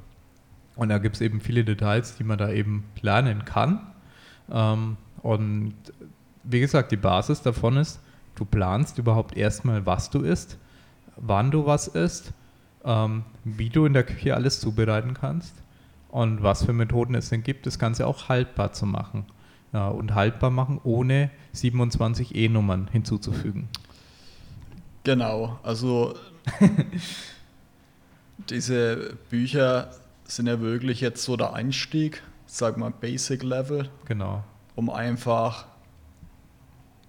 Und 0.76 0.90
da 0.90 0.98
gibt 0.98 1.14
es 1.14 1.22
eben 1.22 1.40
viele 1.40 1.64
Details, 1.64 2.16
die 2.16 2.24
man 2.24 2.36
da 2.36 2.50
eben 2.50 2.84
lernen 3.00 3.46
kann. 3.46 3.86
Ähm, 4.52 4.98
und 5.22 5.74
wie 6.44 6.60
gesagt, 6.60 6.92
die 6.92 6.98
Basis 6.98 7.40
davon 7.40 7.78
ist, 7.78 8.00
du 8.34 8.44
planst 8.44 8.98
überhaupt 8.98 9.34
erstmal, 9.34 9.86
was 9.86 10.10
du 10.10 10.20
isst, 10.20 10.58
wann 11.16 11.50
du 11.50 11.64
was 11.64 11.88
isst 11.88 12.34
ähm, 12.86 13.24
wie 13.44 13.68
du 13.68 13.84
in 13.84 13.92
der 13.92 14.04
Küche 14.04 14.34
alles 14.34 14.60
zubereiten 14.60 15.12
kannst 15.12 15.54
und 16.08 16.42
was 16.42 16.64
für 16.64 16.72
Methoden 16.72 17.14
es 17.14 17.28
denn 17.28 17.42
gibt, 17.42 17.66
das 17.66 17.78
Ganze 17.78 18.06
auch 18.06 18.28
haltbar 18.28 18.72
zu 18.72 18.86
machen. 18.86 19.26
Ja, 19.72 19.88
und 19.88 20.14
haltbar 20.14 20.50
machen, 20.50 20.80
ohne 20.84 21.30
27 21.52 22.34
E-Nummern 22.34 22.88
hinzuzufügen. 22.90 23.68
Genau, 25.04 25.58
also 25.62 26.14
diese 28.48 29.18
Bücher 29.28 29.90
sind 30.24 30.46
ja 30.46 30.60
wirklich 30.60 31.00
jetzt 31.00 31.22
so 31.24 31.36
der 31.36 31.52
Einstieg, 31.52 32.22
sag 32.46 32.78
mal 32.78 32.90
Basic 32.90 33.42
Level. 33.42 33.90
Genau. 34.06 34.44
Um 34.76 34.88
einfach 34.88 35.66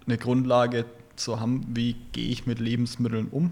eine 0.05 0.17
Grundlage 0.17 0.85
zu 1.15 1.39
haben, 1.39 1.65
wie 1.69 1.95
gehe 2.11 2.29
ich 2.29 2.45
mit 2.45 2.59
Lebensmitteln 2.59 3.27
um, 3.29 3.51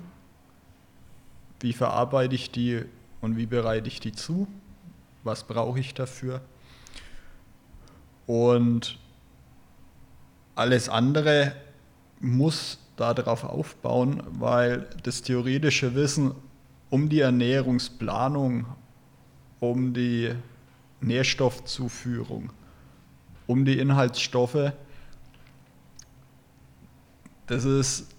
wie 1.59 1.73
verarbeite 1.73 2.35
ich 2.35 2.51
die 2.51 2.83
und 3.21 3.37
wie 3.37 3.45
bereite 3.45 3.87
ich 3.87 3.99
die 3.99 4.11
zu? 4.11 4.47
Was 5.23 5.43
brauche 5.43 5.79
ich 5.79 5.93
dafür? 5.93 6.41
Und 8.27 8.99
alles 10.55 10.89
andere 10.89 11.55
muss 12.19 12.79
darauf 12.95 13.43
aufbauen, 13.43 14.23
weil 14.31 14.87
das 15.03 15.21
theoretische 15.21 15.95
Wissen 15.95 16.33
um 16.89 17.09
die 17.09 17.19
Ernährungsplanung, 17.19 18.65
um 19.59 19.93
die 19.93 20.33
Nährstoffzuführung, 21.01 22.51
um 23.47 23.65
die 23.65 23.79
Inhaltsstoffe, 23.79 24.71
das 27.47 27.63
ist 27.63 28.14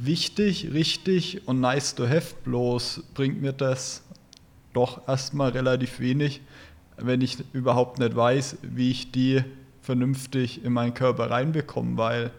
wichtig, 0.00 0.72
richtig 0.72 1.46
und 1.46 1.60
nice 1.60 1.94
to 1.94 2.08
have, 2.08 2.34
bloß 2.44 3.02
bringt 3.14 3.40
mir 3.40 3.52
das 3.52 4.02
doch 4.72 5.06
erstmal 5.06 5.50
relativ 5.50 6.00
wenig, 6.00 6.40
wenn 6.96 7.20
ich 7.20 7.38
überhaupt 7.52 7.98
nicht 7.98 8.16
weiß, 8.16 8.58
wie 8.62 8.90
ich 8.90 9.12
die 9.12 9.44
vernünftig 9.82 10.64
in 10.64 10.72
meinen 10.72 10.94
Körper 10.94 11.30
reinbekomme, 11.30 11.96
weil, 11.96 12.30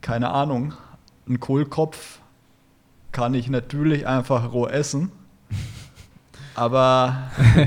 keine 0.00 0.30
Ahnung, 0.30 0.74
ein 1.28 1.40
Kohlkopf 1.40 2.20
kann 3.12 3.34
ich 3.34 3.48
natürlich 3.48 4.06
einfach 4.06 4.52
roh 4.52 4.66
essen. 4.66 5.10
Aber 6.54 7.30
äh, 7.56 7.66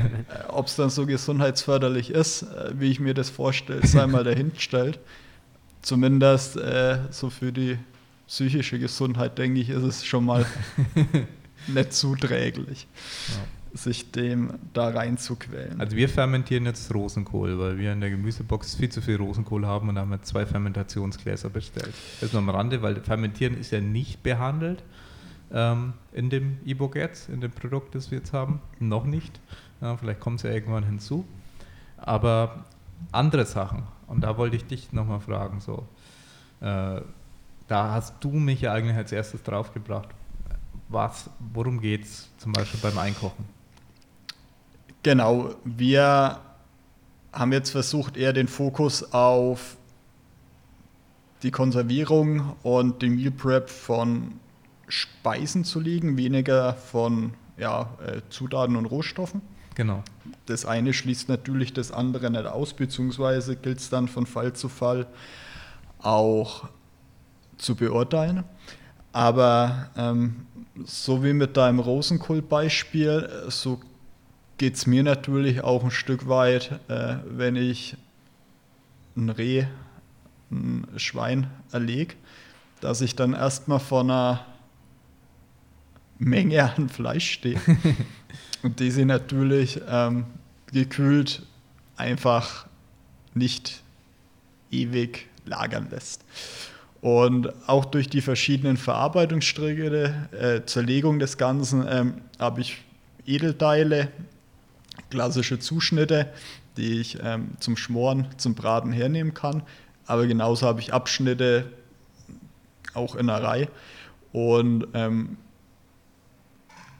ob 0.49 0.67
es 0.67 0.75
dann 0.75 0.89
so 0.89 1.05
gesundheitsförderlich 1.05 2.11
ist, 2.11 2.43
äh, 2.43 2.73
wie 2.77 2.91
ich 2.91 2.99
mir 2.99 3.13
das 3.13 3.29
vorstelle, 3.29 3.85
sei 3.85 4.05
mal 4.07 4.23
dahingestellt. 4.23 4.99
Zumindest 5.81 6.57
äh, 6.57 6.99
so 7.09 7.29
für 7.29 7.51
die 7.51 7.77
psychische 8.33 8.79
Gesundheit, 8.79 9.37
denke 9.37 9.59
ich, 9.59 9.69
ist 9.69 9.83
es 9.83 10.05
schon 10.05 10.25
mal 10.25 10.43
nicht 11.67 11.93
zuträglich, 11.93 12.87
ja. 13.27 13.77
sich 13.77 14.09
dem 14.09 14.55
da 14.73 14.89
reinzuquälen. 14.89 15.79
Also 15.79 15.95
wir 15.95 16.09
fermentieren 16.09 16.65
jetzt 16.65 16.91
Rosenkohl, 16.91 17.59
weil 17.59 17.77
wir 17.77 17.93
in 17.93 18.01
der 18.01 18.09
Gemüsebox 18.09 18.73
viel 18.73 18.89
zu 18.89 19.03
viel 19.03 19.17
Rosenkohl 19.17 19.67
haben 19.67 19.89
und 19.89 19.99
haben 19.99 20.09
wir 20.09 20.23
zwei 20.23 20.47
Fermentationsgläser 20.47 21.51
bestellt. 21.51 21.93
Das 22.21 22.33
nur 22.33 22.41
am 22.41 22.49
Rande, 22.49 22.81
weil 22.81 22.95
Fermentieren 23.01 23.55
ist 23.55 23.69
ja 23.69 23.81
nicht 23.81 24.23
behandelt 24.23 24.83
ähm, 25.51 25.93
in 26.11 26.31
dem 26.31 26.57
E-Book 26.65 26.95
jetzt, 26.95 27.29
in 27.29 27.39
dem 27.39 27.51
Produkt, 27.51 27.93
das 27.93 28.09
wir 28.09 28.17
jetzt 28.17 28.33
haben. 28.33 28.61
Noch 28.79 29.05
nicht. 29.05 29.39
Ja, 29.79 29.95
vielleicht 29.95 30.21
kommt 30.21 30.37
es 30.37 30.43
ja 30.43 30.49
irgendwann 30.49 30.85
hinzu. 30.85 31.23
Aber 31.97 32.65
andere 33.11 33.45
Sachen, 33.45 33.83
und 34.07 34.21
da 34.21 34.37
wollte 34.37 34.55
ich 34.55 34.65
dich 34.65 34.91
nochmal 34.91 35.19
fragen, 35.19 35.59
so, 35.59 35.87
äh, 36.61 37.01
da 37.67 37.91
hast 37.91 38.15
du 38.21 38.29
mich 38.29 38.61
ja 38.61 38.73
eigentlich 38.73 38.97
als 38.97 39.11
erstes 39.11 39.43
draufgebracht. 39.43 40.09
Was, 40.89 41.29
worum 41.53 41.79
geht 41.79 42.03
es 42.03 42.29
zum 42.37 42.53
Beispiel 42.53 42.79
beim 42.81 42.97
Einkochen? 42.97 43.45
Genau, 45.01 45.55
wir 45.63 46.39
haben 47.31 47.51
jetzt 47.51 47.71
versucht, 47.71 48.15
eher 48.15 48.31
den 48.31 48.47
Fokus 48.47 49.11
auf 49.11 49.75
die 51.41 51.51
Konservierung 51.51 52.55
und 52.63 53.01
den 53.01 53.15
Meal 53.15 53.31
Prep 53.31 53.69
von 53.69 54.39
Speisen 54.87 55.65
zu 55.65 55.79
legen, 55.79 56.15
weniger 56.15 56.73
von 56.73 57.33
ja, 57.57 57.89
äh, 58.05 58.21
Zutaten 58.29 58.75
und 58.75 58.85
Rohstoffen. 58.85 59.41
Genau. 59.75 60.03
Das 60.45 60.65
eine 60.65 60.93
schließt 60.93 61.29
natürlich 61.29 61.73
das 61.73 61.91
andere 61.91 62.29
nicht 62.29 62.45
aus, 62.45 62.73
beziehungsweise 62.73 63.55
gilt 63.55 63.79
es 63.79 63.89
dann 63.89 64.07
von 64.07 64.25
Fall 64.25 64.53
zu 64.53 64.69
Fall 64.69 65.07
auch 65.99 66.69
zu 67.63 67.75
beurteilen. 67.75 68.43
Aber 69.11 69.89
ähm, 69.95 70.45
so 70.85 71.23
wie 71.23 71.33
mit 71.33 71.55
deinem 71.57 71.79
Rosenkohl-Beispiel, 71.79 73.29
so 73.47 73.79
geht 74.57 74.75
es 74.75 74.87
mir 74.87 75.03
natürlich 75.03 75.63
auch 75.63 75.83
ein 75.83 75.91
Stück 75.91 76.27
weit, 76.27 76.79
äh, 76.87 77.17
wenn 77.25 77.55
ich 77.55 77.95
ein 79.15 79.29
Reh, 79.29 79.65
ein 80.51 80.87
Schwein 80.97 81.49
erlege, 81.71 82.15
dass 82.81 83.01
ich 83.01 83.15
dann 83.15 83.33
erstmal 83.33 83.79
vor 83.79 84.01
einer 84.01 84.45
Menge 86.17 86.73
an 86.75 86.89
Fleisch 86.89 87.31
stehe 87.31 87.59
und 88.63 88.79
die 88.79 88.91
sie 88.91 89.05
natürlich 89.05 89.81
ähm, 89.87 90.25
gekühlt 90.67 91.43
einfach 91.95 92.67
nicht 93.33 93.81
ewig 94.71 95.27
lagern 95.45 95.89
lässt. 95.89 96.23
Und 97.03 97.51
auch 97.67 97.83
durch 97.83 98.07
die 98.07 98.21
verschiedenen 98.21 98.77
Verarbeitungsstricke, 98.77 100.29
äh, 100.31 100.65
Zerlegung 100.65 101.19
des 101.19 101.37
Ganzen, 101.37 101.85
ähm, 101.85 102.13
habe 102.39 102.61
ich 102.61 102.81
Edelteile, 103.25 104.07
klassische 105.09 105.59
Zuschnitte, 105.59 106.31
die 106.77 107.01
ich 107.01 107.17
ähm, 107.21 107.49
zum 107.59 107.75
Schmoren, 107.75 108.27
zum 108.37 108.55
Braten 108.55 108.93
hernehmen 108.93 109.33
kann. 109.33 109.63
Aber 110.05 110.27
genauso 110.27 110.65
habe 110.65 110.79
ich 110.79 110.93
Abschnitte, 110.93 111.65
auch 112.93 113.15
in 113.15 113.27
der 113.27 113.43
Reihe. 113.43 113.67
Und 114.31 114.87
ähm, 114.93 115.35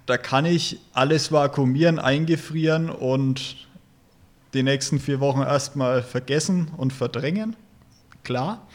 da 0.05 0.17
kann 0.17 0.43
ich 0.43 0.81
alles 0.91 1.31
vakuumieren, 1.31 1.97
eingefrieren 1.97 2.89
und 2.89 3.55
die 4.53 4.63
nächsten 4.63 4.99
vier 4.99 5.21
Wochen 5.21 5.43
erstmal 5.43 6.03
vergessen 6.03 6.71
und 6.75 6.91
verdrängen. 6.91 7.55
Klar. 8.25 8.67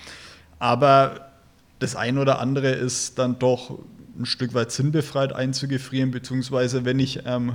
Aber 0.59 1.31
das 1.79 1.97
ein 1.97 2.19
oder 2.19 2.41
andere 2.41 2.71
ist 2.71 3.19
dann 3.19 3.39
doch 3.39 3.79
ein 4.19 4.27
Stück 4.27 4.55
weit 4.55 4.73
sinnbefreit 4.73 5.33
einzugefrieren, 5.33 6.11
beziehungsweise 6.11 6.85
wenn 6.85 6.99
ich 6.99 7.21
ähm, 7.25 7.53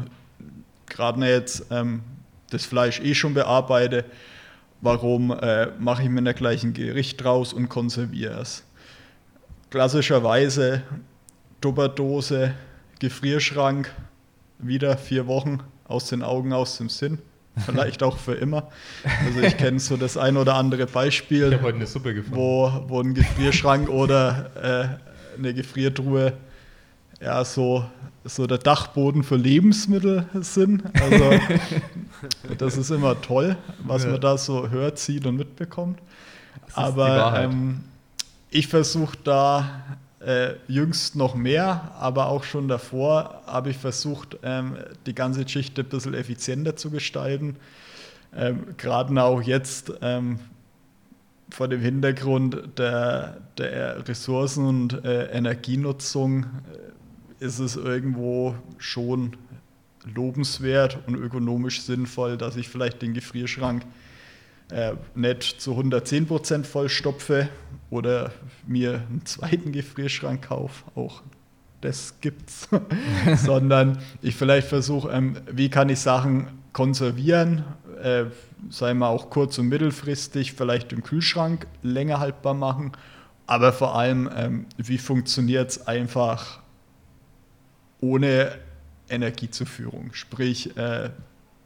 gerade 0.85 1.25
jetzt 1.25 1.65
ähm, 1.71 2.01
das 2.49 2.65
Fleisch 2.65 3.01
eh 3.01 3.13
schon 3.13 3.33
bearbeite, 3.33 4.05
warum 4.81 5.31
äh, 5.31 5.67
mache 5.79 6.03
ich 6.03 6.09
mir 6.09 6.23
da 6.23 6.33
gleich 6.33 6.63
ein 6.63 6.73
Gericht 6.73 7.21
draus 7.21 7.51
und 7.51 7.69
konserviere 7.69 8.39
es? 8.39 8.63
Klassischerweise 9.69 10.83
Tupperdose, 11.59 12.53
Gefrierschrank, 12.99 13.91
wieder 14.59 14.97
vier 14.97 15.27
Wochen 15.27 15.59
aus 15.85 16.07
den 16.07 16.21
Augen, 16.21 16.53
aus 16.53 16.77
dem 16.77 16.89
Sinn 16.89 17.19
vielleicht 17.65 18.03
auch 18.03 18.17
für 18.17 18.33
immer. 18.33 18.69
Also 19.25 19.41
ich 19.41 19.57
kenne 19.57 19.79
so 19.79 19.97
das 19.97 20.17
ein 20.17 20.37
oder 20.37 20.55
andere 20.55 20.85
Beispiel, 20.85 21.53
ich 21.53 21.61
heute 21.61 21.77
eine 21.77 21.87
Suppe 21.87 22.13
gefunden. 22.13 22.37
Wo, 22.37 22.83
wo 22.87 23.01
ein 23.01 23.13
Gefrierschrank 23.13 23.89
oder 23.89 24.99
äh, 25.35 25.37
eine 25.37 25.53
Gefriertruhe 25.53 26.33
ja 27.21 27.43
so, 27.45 27.85
so 28.25 28.47
der 28.47 28.57
Dachboden 28.57 29.23
für 29.23 29.35
Lebensmittel 29.35 30.25
sind. 30.33 30.83
Also 30.99 31.31
das 32.57 32.77
ist 32.77 32.89
immer 32.89 33.19
toll, 33.21 33.55
was 33.79 34.03
ja. 34.03 34.11
man 34.11 34.21
da 34.21 34.37
so 34.37 34.69
hört, 34.69 34.99
sieht 34.99 35.25
und 35.25 35.37
mitbekommt. 35.37 35.99
Aber 36.73 37.39
ähm, 37.39 37.83
ich 38.49 38.67
versuche 38.67 39.17
da 39.23 39.97
äh, 40.25 40.55
jüngst 40.67 41.15
noch 41.15 41.35
mehr, 41.35 41.91
aber 41.99 42.27
auch 42.27 42.43
schon 42.43 42.67
davor 42.67 43.41
habe 43.45 43.69
ich 43.69 43.77
versucht, 43.77 44.37
ähm, 44.43 44.77
die 45.05 45.15
ganze 45.15 45.43
Geschichte 45.43 45.81
ein 45.81 45.89
bisschen 45.89 46.13
effizienter 46.13 46.75
zu 46.75 46.89
gestalten. 46.91 47.57
Ähm, 48.35 48.75
Gerade 48.77 49.21
auch 49.21 49.41
jetzt 49.41 49.93
ähm, 50.01 50.39
vor 51.49 51.67
dem 51.67 51.81
Hintergrund 51.81 52.77
der, 52.77 53.37
der 53.57 54.07
Ressourcen- 54.07 54.65
und 54.65 55.05
äh, 55.05 55.25
Energienutzung 55.25 56.43
äh, 56.43 57.45
ist 57.45 57.59
es 57.59 57.75
irgendwo 57.75 58.55
schon 58.77 59.35
lobenswert 60.05 60.99
und 61.07 61.15
ökonomisch 61.15 61.81
sinnvoll, 61.81 62.37
dass 62.37 62.55
ich 62.55 62.69
vielleicht 62.69 63.01
den 63.01 63.13
Gefrierschrank 63.13 63.83
äh, 64.73 64.93
nicht 65.13 65.61
zu 65.61 65.77
110% 65.77 66.63
vollstopfe 66.63 67.49
oder 67.89 68.31
mir 68.65 69.03
einen 69.07 69.25
zweiten 69.25 69.71
Gefrierschrank 69.71 70.47
kaufe, 70.47 70.83
auch 70.95 71.21
das 71.81 72.15
gibt's, 72.21 72.69
sondern 73.37 73.99
ich 74.21 74.35
vielleicht 74.35 74.67
versuche, 74.67 75.11
ähm, 75.11 75.37
wie 75.51 75.69
kann 75.69 75.89
ich 75.89 75.99
Sachen 75.99 76.47
konservieren, 76.71 77.63
äh, 78.01 78.25
sei 78.69 78.93
mal 78.93 79.09
auch 79.09 79.29
kurz- 79.29 79.59
und 79.59 79.67
mittelfristig, 79.67 80.53
vielleicht 80.53 80.91
im 80.91 81.03
Kühlschrank 81.03 81.67
länger 81.83 82.19
haltbar 82.19 82.53
machen, 82.53 82.93
aber 83.45 83.73
vor 83.73 83.95
allem, 83.95 84.29
ähm, 84.35 84.65
wie 84.77 84.97
funktioniert 84.97 85.69
es 85.69 85.87
einfach 85.87 86.61
ohne 87.99 88.57
Energiezuführung, 89.09 90.13
sprich 90.13 90.75
äh, 90.77 91.11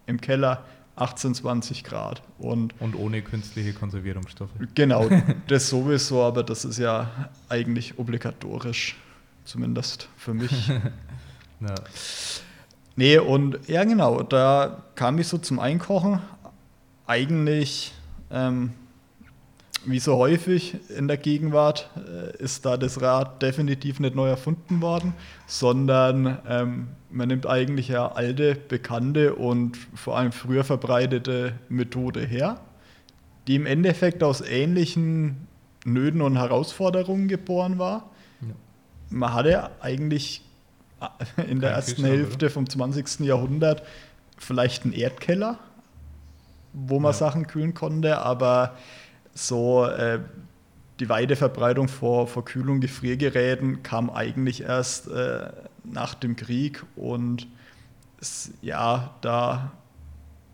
im 0.07 0.19
Keller 0.19 0.65
18, 0.97 1.35
20 1.35 1.83
Grad. 1.83 2.21
Und, 2.39 2.73
und 2.81 2.95
ohne 2.95 3.21
künstliche 3.21 3.73
Konservierungsstoffe. 3.73 4.51
Genau, 4.75 5.09
das 5.47 5.69
sowieso, 5.69 6.23
aber 6.23 6.43
das 6.43 6.65
ist 6.65 6.79
ja 6.79 7.29
eigentlich 7.49 7.97
obligatorisch, 7.97 8.97
zumindest 9.45 10.09
für 10.17 10.33
mich. 10.33 10.67
ja. 11.59 11.75
Nee, 12.95 13.19
und 13.19 13.59
ja 13.67 13.83
genau, 13.83 14.23
da 14.23 14.83
kam 14.95 15.19
ich 15.19 15.27
so 15.27 15.37
zum 15.37 15.59
Einkochen. 15.59 16.19
Eigentlich 17.05 17.93
ähm, 18.31 18.73
wie 19.87 19.99
so 19.99 20.17
häufig 20.17 20.75
in 20.89 21.07
der 21.07 21.17
Gegenwart 21.17 21.89
äh, 21.95 22.43
ist 22.43 22.65
da 22.65 22.77
das 22.77 23.01
Rad 23.01 23.41
definitiv 23.41 23.99
nicht 23.99 24.15
neu 24.15 24.27
erfunden 24.27 24.81
worden, 24.81 25.13
sondern 25.47 26.39
ähm, 26.47 26.87
man 27.09 27.29
nimmt 27.29 27.47
eigentlich 27.47 27.87
ja 27.87 28.11
alte, 28.11 28.55
bekannte 28.55 29.35
und 29.35 29.77
vor 29.95 30.17
allem 30.17 30.33
früher 30.33 30.65
verbreitete 30.65 31.53
Methode 31.69 32.25
her, 32.25 32.59
die 33.47 33.55
im 33.55 33.65
Endeffekt 33.65 34.23
aus 34.23 34.41
ähnlichen 34.41 35.47
Nöten 35.85 36.21
und 36.21 36.37
Herausforderungen 36.37 37.29
geboren 37.29 37.79
war. 37.79 38.11
Ja. 38.41 38.47
Man 39.09 39.33
hatte 39.33 39.71
eigentlich 39.79 40.41
äh, 40.99 41.43
in 41.49 41.61
der 41.61 41.69
Kein 41.69 41.79
ersten 41.79 42.03
Hälfte 42.03 42.47
oder? 42.47 42.53
vom 42.53 42.69
20. 42.69 43.21
Jahrhundert 43.21 43.83
vielleicht 44.37 44.83
einen 44.83 44.93
Erdkeller, 44.93 45.59
wo 46.73 46.99
man 46.99 47.13
ja. 47.13 47.17
Sachen 47.17 47.47
kühlen 47.47 47.73
konnte, 47.73 48.19
aber 48.19 48.75
so 49.37 49.85
äh, 49.85 50.19
die 50.99 51.09
weite 51.09 51.35
Verbreitung 51.35 51.87
vor, 51.87 52.27
vor 52.27 52.43
Kühl- 52.43 52.69
und 52.69 52.81
Gefriergeräten 52.81 53.83
kam 53.83 54.09
eigentlich 54.09 54.63
erst 54.63 55.07
äh, 55.09 55.49
nach 55.83 56.15
dem 56.15 56.35
Krieg 56.35 56.83
und 56.95 57.47
es, 58.19 58.51
ja, 58.61 59.15
da 59.21 59.71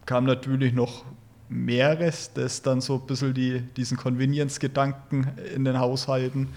kam 0.06 0.26
natürlich 0.26 0.74
noch 0.74 1.06
mehres, 1.48 2.32
das 2.34 2.62
dann 2.62 2.82
so 2.82 2.96
ein 2.96 3.08
bisschen 3.08 3.34
die, 3.34 3.62
diesen 3.62 3.98
Convenience-Gedanken 3.98 5.32
in 5.56 5.64
den 5.64 5.80
Haushalten 5.80 6.50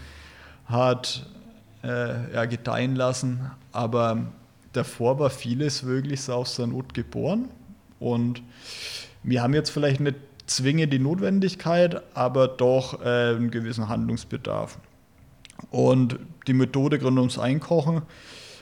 hat 0.67 1.27
äh, 1.85 2.33
ja, 2.33 2.45
gedeihen 2.47 2.97
lassen. 2.97 3.51
Aber 3.71 4.27
davor 4.73 5.19
war 5.21 5.31
vieles 5.31 5.85
wirklich 5.85 6.23
so 6.23 6.35
aus 6.35 6.57
der 6.57 6.67
Not 6.67 6.93
geboren. 6.93 7.49
Und 8.01 8.43
wir 9.23 9.43
haben 9.43 9.55
jetzt 9.55 9.71
vielleicht 9.71 10.01
nicht 10.01 10.17
zwingend 10.47 10.93
die 10.93 10.99
Notwendigkeit, 10.99 12.03
aber 12.15 12.49
doch 12.49 13.01
äh, 13.01 13.35
einen 13.37 13.51
gewissen 13.51 13.89
Handlungsbedarf. 13.89 14.79
Und 15.71 16.19
die 16.47 16.53
Methode 16.53 17.01
rund 17.03 17.19
ums 17.19 17.39
Einkochen. 17.39 18.03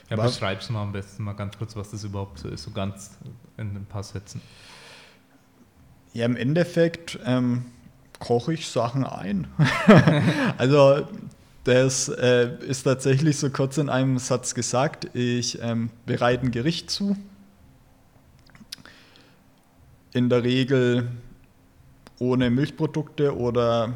Ja, 0.09 0.17
beschreib's 0.17 0.69
mal 0.69 0.83
am 0.83 0.91
besten 0.91 1.23
mal 1.23 1.33
ganz 1.33 1.57
kurz, 1.57 1.75
was 1.75 1.91
das 1.91 2.03
überhaupt 2.03 2.39
so 2.39 2.47
ist, 2.47 2.63
so 2.63 2.71
ganz 2.71 3.17
in 3.57 3.75
ein 3.75 3.85
paar 3.85 4.03
Sätzen. 4.03 4.41
Ja, 6.13 6.25
im 6.25 6.35
Endeffekt 6.35 7.19
ähm, 7.25 7.65
koche 8.19 8.53
ich 8.53 8.67
Sachen 8.67 9.03
ein. 9.03 9.47
also 10.57 11.07
das 11.63 12.09
äh, 12.09 12.57
ist 12.67 12.83
tatsächlich 12.83 13.37
so 13.37 13.49
kurz 13.49 13.77
in 13.77 13.89
einem 13.89 14.19
Satz 14.19 14.53
gesagt. 14.53 15.09
Ich 15.15 15.61
ähm, 15.61 15.89
bereite 16.05 16.45
ein 16.45 16.51
Gericht 16.51 16.91
zu. 16.91 17.17
In 20.13 20.29
der 20.29 20.43
Regel 20.43 21.09
ohne 22.19 22.49
Milchprodukte 22.49 23.35
oder 23.35 23.93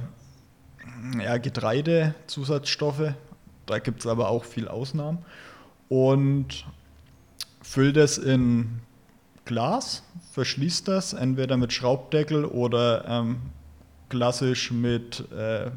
ja, 1.22 1.38
Getreidezusatzstoffe. 1.38 3.14
Da 3.66 3.80
gibt 3.80 4.02
es 4.02 4.08
aber 4.08 4.30
auch 4.30 4.44
viel 4.44 4.68
Ausnahmen. 4.68 5.20
Und 5.88 6.66
fülle 7.62 7.94
das 7.94 8.18
in 8.18 8.80
Glas, 9.46 10.04
verschließt 10.32 10.88
das 10.88 11.14
entweder 11.14 11.58
mit 11.58 11.74
Schraubdeckel 11.74 12.46
oder 12.46 13.06
ähm, 13.08 13.38
klassisch 14.10 14.72
mit 14.72 15.32
äh, 15.32 15.72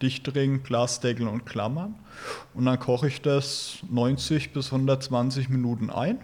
Dichtring, 0.00 0.62
Glasdeckel 0.62 1.28
und 1.28 1.44
Klammern. 1.44 1.94
Und 2.54 2.64
dann 2.64 2.78
koche 2.78 3.08
ich 3.08 3.20
das 3.20 3.78
90 3.90 4.52
bis 4.52 4.72
120 4.72 5.50
Minuten 5.50 5.90
ein, 5.90 6.18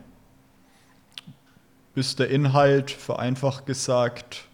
bis 1.94 2.16
der 2.16 2.30
Inhalt 2.30 2.90
vereinfacht 2.90 3.66
gesagt 3.66 4.46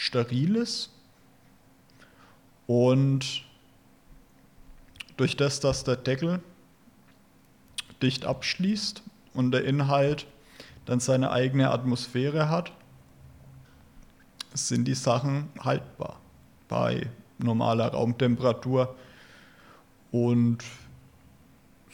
steril 0.00 0.56
ist. 0.56 0.88
Und 2.66 3.44
durch 5.18 5.36
das, 5.36 5.60
dass 5.60 5.84
der 5.84 5.96
Deckel 5.96 6.40
dicht 8.00 8.24
abschließt 8.24 9.02
und 9.34 9.52
der 9.52 9.64
Inhalt 9.66 10.26
dann 10.86 11.00
seine 11.00 11.30
eigene 11.30 11.70
Atmosphäre 11.70 12.48
hat, 12.48 12.72
sind 14.54 14.86
die 14.86 14.94
Sachen 14.94 15.50
haltbar 15.60 16.18
bei 16.68 17.06
normaler 17.36 17.88
Raumtemperatur. 17.88 18.96
Und 20.12 20.64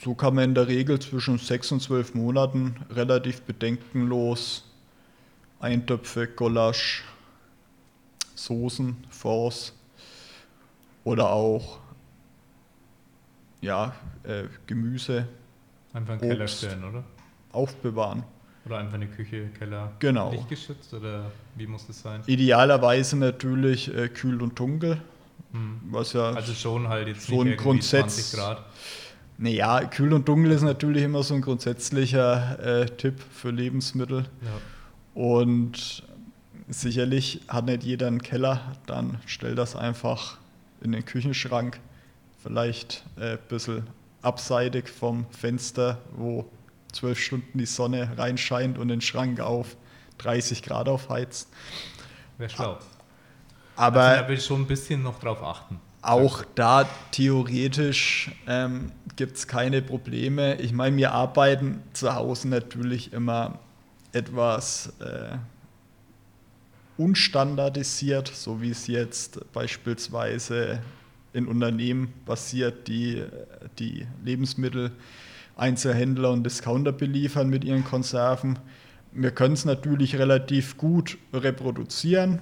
so 0.01 0.15
kann 0.15 0.35
man 0.35 0.45
in 0.45 0.55
der 0.55 0.67
Regel 0.69 0.97
zwischen 0.99 1.39
sechs 1.39 1.73
und 1.73 1.81
zwölf 1.81 2.13
Monaten 2.13 2.77
relativ 2.89 3.41
bedenkenlos 3.41 4.63
Eintöpfe, 5.59 6.27
Gulasch, 6.27 7.03
Soßen, 8.37 8.95
Force 9.09 9.73
oder 11.03 11.31
auch 11.31 11.79
ja, 13.61 13.93
äh, 14.23 14.43
Gemüse. 14.67 15.27
Einfach 15.93 16.13
einen 16.13 16.21
Keller 16.21 16.47
stellen, 16.47 16.83
oder? 16.83 17.03
Aufbewahren. 17.51 18.23
Oder 18.65 18.79
einfach 18.79 18.95
eine 18.95 19.07
Küche, 19.07 19.47
Keller. 19.57 19.93
Genau. 19.99 20.31
Lichtgeschützt 20.31 20.93
oder 20.93 21.31
wie 21.55 21.65
muss 21.65 21.87
das 21.87 22.01
sein? 22.01 22.21
Idealerweise 22.27 23.17
natürlich 23.17 23.93
äh, 23.93 24.09
kühl 24.09 24.41
und 24.41 24.59
dunkel. 24.59 25.01
Mhm. 25.53 25.79
Was 25.89 26.13
ja 26.13 26.31
also 26.31 26.53
schon 26.53 26.87
halt 26.87 27.07
jetzt 27.07 27.27
so 27.27 27.41
ein 27.41 27.55
Grundsatz. 27.55 28.31
20 28.31 28.39
Grad. 28.39 28.65
Naja, 29.37 29.85
kühl 29.85 30.13
und 30.13 30.27
dunkel 30.27 30.51
ist 30.51 30.63
natürlich 30.63 31.03
immer 31.03 31.23
so 31.23 31.35
ein 31.35 31.41
grundsätzlicher 31.41 32.81
äh, 32.81 32.85
Tipp 32.87 33.15
für 33.31 33.51
Lebensmittel. 33.51 34.25
Ja. 34.41 35.21
Und 35.21 36.03
sicherlich 36.67 37.41
hat 37.47 37.65
nicht 37.65 37.83
jeder 37.83 38.07
einen 38.07 38.21
Keller, 38.21 38.75
dann 38.85 39.19
stell 39.25 39.55
das 39.55 39.75
einfach 39.75 40.37
in 40.81 40.91
den 40.91 41.05
Küchenschrank. 41.05 41.79
Vielleicht 42.43 43.03
äh, 43.17 43.33
ein 43.33 43.39
bisschen 43.47 43.87
abseitig 44.21 44.89
vom 44.89 45.25
Fenster, 45.31 45.99
wo 46.15 46.45
zwölf 46.91 47.19
Stunden 47.19 47.57
die 47.57 47.65
Sonne 47.65 48.11
reinscheint 48.17 48.77
und 48.77 48.89
den 48.89 49.01
Schrank 49.01 49.39
auf 49.39 49.75
30 50.19 50.63
Grad 50.63 50.89
aufheizt. 50.89 51.49
Wäre 52.37 52.49
schlau. 52.49 52.77
Aber 53.75 54.01
also, 54.01 54.21
da 54.21 54.27
will 54.27 54.37
ich 54.37 54.45
schon 54.45 54.61
ein 54.61 54.67
bisschen 54.67 55.03
noch 55.03 55.19
drauf 55.19 55.41
achten. 55.43 55.79
Auch 56.01 56.43
da 56.55 56.87
theoretisch 57.11 58.31
ähm, 58.47 58.91
gibt 59.15 59.37
es 59.37 59.47
keine 59.47 59.81
Probleme. 59.81 60.55
Ich 60.55 60.71
meine, 60.71 60.95
wir 60.97 61.11
arbeiten 61.11 61.81
zu 61.93 62.13
Hause 62.15 62.47
natürlich 62.47 63.13
immer 63.13 63.59
etwas 64.13 64.93
äh, 64.99 65.37
unstandardisiert, 66.97 68.27
so 68.27 68.61
wie 68.61 68.71
es 68.71 68.87
jetzt 68.87 69.39
beispielsweise 69.53 70.81
in 71.33 71.47
Unternehmen 71.47 72.13
passiert, 72.25 72.87
die 72.87 73.23
die 73.77 74.07
Lebensmitteleinzelhändler 74.23 76.31
und 76.31 76.43
Discounter 76.43 76.91
beliefern 76.91 77.49
mit 77.49 77.63
ihren 77.63 77.83
Konserven. 77.83 78.57
Wir 79.11 79.31
können 79.31 79.53
es 79.53 79.65
natürlich 79.65 80.17
relativ 80.17 80.77
gut 80.77 81.17
reproduzieren. 81.33 82.39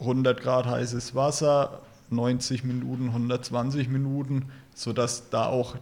100 0.00 0.40
Grad 0.40 0.66
heißes 0.66 1.14
Wasser, 1.14 1.82
90 2.10 2.64
Minuten, 2.64 3.08
120 3.08 3.88
Minuten, 3.88 4.46
sodass 4.74 5.30
da 5.30 5.46
auch 5.46 5.76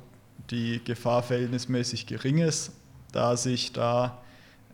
die 0.51 0.81
Gefahr 0.85 1.23
verhältnismäßig 1.23 2.07
gering 2.07 2.39
ist, 2.39 2.73
da 3.13 3.37
sich 3.37 3.73
da 3.73 4.19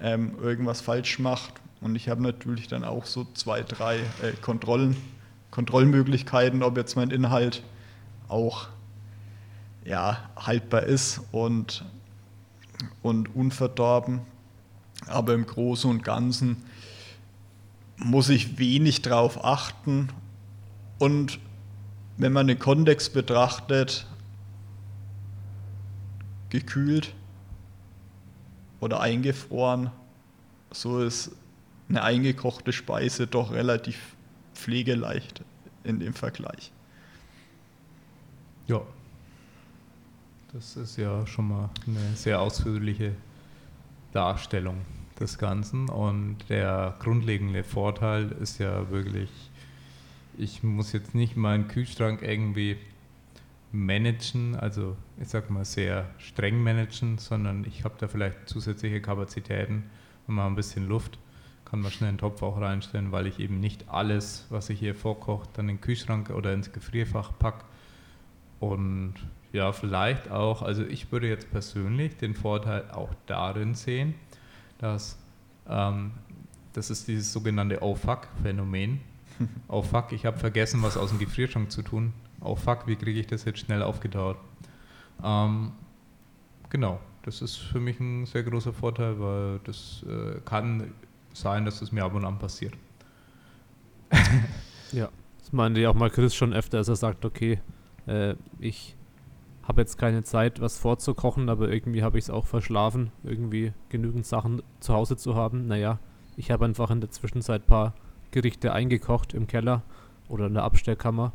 ähm, 0.00 0.36
irgendwas 0.40 0.80
falsch 0.80 1.18
macht. 1.18 1.54
Und 1.80 1.96
ich 1.96 2.08
habe 2.08 2.22
natürlich 2.22 2.68
dann 2.68 2.84
auch 2.84 3.06
so 3.06 3.26
zwei, 3.34 3.62
drei 3.62 3.98
äh, 4.22 4.32
Kontrollen, 4.42 4.96
Kontrollmöglichkeiten, 5.50 6.62
ob 6.62 6.76
jetzt 6.76 6.94
mein 6.96 7.10
Inhalt 7.10 7.62
auch 8.28 8.68
ja, 9.84 10.30
haltbar 10.36 10.82
ist 10.82 11.20
und, 11.32 11.84
und 13.02 13.34
unverdorben. 13.34 14.20
Aber 15.06 15.34
im 15.34 15.46
Großen 15.46 15.90
und 15.90 16.04
Ganzen 16.04 16.58
muss 17.96 18.28
ich 18.28 18.58
wenig 18.58 19.02
darauf 19.02 19.42
achten. 19.44 20.10
Und 20.98 21.38
wenn 22.18 22.32
man 22.32 22.46
den 22.46 22.58
Kontext 22.58 23.14
betrachtet, 23.14 24.06
gekühlt 26.50 27.14
oder 28.80 29.00
eingefroren, 29.00 29.90
so 30.72 31.00
ist 31.00 31.32
eine 31.90 32.02
eingekochte 32.02 32.72
Speise 32.72 33.26
doch 33.26 33.52
relativ 33.52 34.14
pflegeleicht 34.54 35.42
in 35.84 36.00
dem 36.00 36.14
Vergleich. 36.14 36.72
Ja, 38.66 38.80
das 40.52 40.76
ist 40.76 40.96
ja 40.96 41.26
schon 41.26 41.48
mal 41.48 41.70
eine 41.86 42.16
sehr 42.16 42.40
ausführliche 42.40 43.14
Darstellung 44.12 44.78
des 45.18 45.38
Ganzen. 45.38 45.88
Und 45.88 46.38
der 46.48 46.96
grundlegende 47.00 47.64
Vorteil 47.64 48.32
ist 48.40 48.58
ja 48.58 48.90
wirklich, 48.90 49.30
ich 50.38 50.62
muss 50.62 50.92
jetzt 50.92 51.14
nicht 51.14 51.36
meinen 51.36 51.68
Kühlschrank 51.68 52.22
irgendwie 52.22 52.76
managen, 53.72 54.56
also 54.56 54.96
ich 55.20 55.28
sag 55.28 55.50
mal 55.50 55.64
sehr 55.64 56.10
streng 56.18 56.62
managen, 56.62 57.18
sondern 57.18 57.64
ich 57.64 57.84
habe 57.84 57.94
da 57.98 58.08
vielleicht 58.08 58.48
zusätzliche 58.48 59.00
Kapazitäten 59.00 59.84
und 60.26 60.34
mal 60.34 60.46
ein 60.46 60.56
bisschen 60.56 60.88
Luft, 60.88 61.18
kann 61.70 61.80
man 61.80 61.92
schnell 61.92 62.08
einen 62.08 62.18
Topf 62.18 62.42
auch 62.42 62.60
reinstellen, 62.60 63.12
weil 63.12 63.28
ich 63.28 63.38
eben 63.38 63.60
nicht 63.60 63.88
alles, 63.88 64.46
was 64.50 64.70
ich 64.70 64.80
hier 64.80 64.96
vorkoche, 64.96 65.48
dann 65.52 65.68
in 65.68 65.76
den 65.76 65.80
Kühlschrank 65.80 66.30
oder 66.30 66.52
ins 66.52 66.72
Gefrierfach 66.72 67.38
packe. 67.38 67.64
Und 68.58 69.14
ja, 69.52 69.72
vielleicht 69.72 70.30
auch, 70.30 70.62
also 70.62 70.82
ich 70.82 71.12
würde 71.12 71.28
jetzt 71.28 71.50
persönlich 71.50 72.16
den 72.16 72.34
Vorteil 72.34 72.90
auch 72.90 73.14
darin 73.26 73.74
sehen, 73.74 74.14
dass 74.78 75.16
ähm, 75.68 76.10
das 76.72 76.90
ist 76.90 77.06
dieses 77.06 77.32
sogenannte 77.32 77.82
Oh 77.82 77.94
fuck-Phänomen. 77.94 79.00
oh 79.68 79.82
fuck, 79.82 80.12
ich 80.12 80.26
habe 80.26 80.38
vergessen, 80.38 80.82
was 80.82 80.96
aus 80.96 81.10
dem 81.10 81.18
Gefrierschrank 81.20 81.70
zu 81.70 81.82
tun. 81.82 82.12
Oh 82.40 82.56
fuck, 82.56 82.86
wie 82.86 82.96
kriege 82.96 83.20
ich 83.20 83.28
das 83.28 83.44
jetzt 83.44 83.60
schnell 83.60 83.82
aufgetaut? 83.82 84.38
Ähm, 85.22 85.72
genau, 86.68 86.98
das 87.22 87.42
ist 87.42 87.56
für 87.56 87.80
mich 87.80 88.00
ein 88.00 88.26
sehr 88.26 88.42
großer 88.42 88.72
Vorteil, 88.72 89.20
weil 89.20 89.60
das 89.64 90.04
äh, 90.08 90.40
kann 90.44 90.92
sein, 91.32 91.64
dass 91.64 91.82
es 91.82 91.92
mir 91.92 92.04
ab 92.04 92.14
und 92.14 92.24
an 92.24 92.38
passiert. 92.38 92.74
ja, 94.92 95.08
das 95.38 95.52
meinte 95.52 95.80
ja 95.80 95.90
auch 95.90 95.94
mal 95.94 96.10
Chris 96.10 96.34
schon 96.34 96.52
öfter, 96.52 96.78
dass 96.78 96.88
er 96.88 96.96
sagt, 96.96 97.24
okay, 97.24 97.60
äh, 98.06 98.34
ich 98.58 98.96
habe 99.62 99.82
jetzt 99.82 99.98
keine 99.98 100.24
Zeit, 100.24 100.60
was 100.60 100.78
vorzukochen, 100.78 101.48
aber 101.48 101.68
irgendwie 101.68 102.02
habe 102.02 102.18
ich 102.18 102.24
es 102.24 102.30
auch 102.30 102.46
verschlafen, 102.46 103.12
irgendwie 103.22 103.72
genügend 103.88 104.26
Sachen 104.26 104.62
zu 104.80 104.94
Hause 104.94 105.16
zu 105.16 105.36
haben. 105.36 105.68
Naja, 105.68 106.00
ich 106.36 106.50
habe 106.50 106.64
einfach 106.64 106.90
in 106.90 107.00
der 107.00 107.10
Zwischenzeit 107.10 107.62
ein 107.62 107.66
paar 107.66 107.94
Gerichte 108.32 108.72
eingekocht 108.72 109.34
im 109.34 109.46
Keller 109.46 109.82
oder 110.28 110.46
in 110.46 110.54
der 110.54 110.64
Abstellkammer 110.64 111.32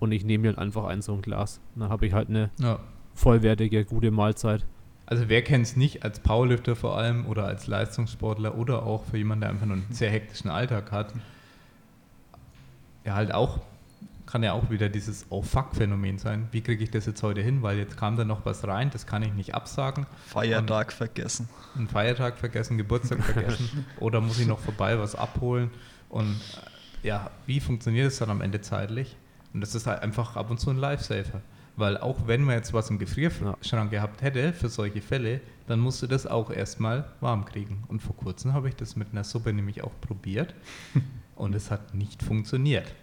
und 0.00 0.12
ich 0.12 0.24
nehme 0.24 0.42
mir 0.42 0.48
halt 0.48 0.58
einfach 0.58 0.84
ein 0.84 1.02
so 1.02 1.12
ein 1.12 1.22
Glas. 1.22 1.60
dann 1.74 1.88
habe 1.88 2.06
ich 2.06 2.12
halt 2.12 2.28
eine 2.28 2.50
ja. 2.58 2.78
vollwertige, 3.14 3.84
gute 3.84 4.10
Mahlzeit. 4.10 4.66
Also 5.14 5.28
wer 5.28 5.42
kennt 5.42 5.64
es 5.64 5.76
nicht 5.76 6.02
als 6.02 6.18
Powerlifter 6.18 6.74
vor 6.74 6.98
allem 6.98 7.26
oder 7.26 7.46
als 7.46 7.68
Leistungssportler 7.68 8.56
oder 8.58 8.82
auch 8.82 9.04
für 9.04 9.16
jemanden, 9.16 9.42
der 9.42 9.50
einfach 9.50 9.66
nur 9.66 9.76
einen 9.76 9.86
sehr 9.90 10.10
hektischen 10.10 10.50
Alltag 10.50 10.90
hat, 10.90 11.14
ja 13.04 13.14
halt 13.14 13.32
auch, 13.32 13.60
kann 14.26 14.42
ja 14.42 14.54
auch 14.54 14.70
wieder 14.70 14.88
dieses 14.88 15.26
Oh 15.30 15.42
fuck-Phänomen 15.42 16.18
sein. 16.18 16.48
Wie 16.50 16.62
kriege 16.62 16.82
ich 16.82 16.90
das 16.90 17.06
jetzt 17.06 17.22
heute 17.22 17.42
hin? 17.42 17.62
Weil 17.62 17.78
jetzt 17.78 17.96
kam 17.96 18.16
da 18.16 18.24
noch 18.24 18.44
was 18.44 18.66
rein, 18.66 18.90
das 18.90 19.06
kann 19.06 19.22
ich 19.22 19.32
nicht 19.34 19.54
absagen. 19.54 20.04
Feiertag 20.26 20.88
Und 20.88 20.94
vergessen. 20.94 21.48
Einen 21.76 21.86
Feiertag 21.86 22.36
vergessen, 22.36 22.76
Geburtstag 22.76 23.22
vergessen 23.22 23.86
oder 24.00 24.20
muss 24.20 24.40
ich 24.40 24.48
noch 24.48 24.58
vorbei 24.58 24.98
was 24.98 25.14
abholen? 25.14 25.70
Und 26.08 26.40
ja, 27.04 27.30
wie 27.46 27.60
funktioniert 27.60 28.08
es 28.08 28.18
dann 28.18 28.30
am 28.30 28.40
Ende 28.40 28.60
zeitlich? 28.62 29.16
Und 29.52 29.60
das 29.60 29.76
ist 29.76 29.86
halt 29.86 30.02
einfach 30.02 30.34
ab 30.34 30.50
und 30.50 30.58
zu 30.58 30.70
ein 30.70 30.76
Lifesaver. 30.76 31.40
Weil 31.76 31.98
auch 31.98 32.26
wenn 32.26 32.42
man 32.42 32.54
jetzt 32.54 32.72
was 32.72 32.90
im 32.90 32.98
Gefrierschrank 32.98 33.90
gehabt 33.90 34.22
hätte 34.22 34.52
für 34.52 34.68
solche 34.68 35.00
Fälle, 35.00 35.40
dann 35.66 35.80
musst 35.80 36.02
du 36.02 36.06
das 36.06 36.26
auch 36.26 36.50
erstmal 36.50 37.06
warm 37.20 37.44
kriegen. 37.44 37.82
Und 37.88 38.00
vor 38.00 38.16
kurzem 38.16 38.52
habe 38.52 38.68
ich 38.68 38.76
das 38.76 38.96
mit 38.96 39.08
einer 39.12 39.24
Suppe 39.24 39.52
nämlich 39.52 39.82
auch 39.82 39.92
probiert 40.00 40.54
und 41.36 41.54
es 41.54 41.70
hat 41.70 41.94
nicht 41.94 42.22
funktioniert. 42.22 42.94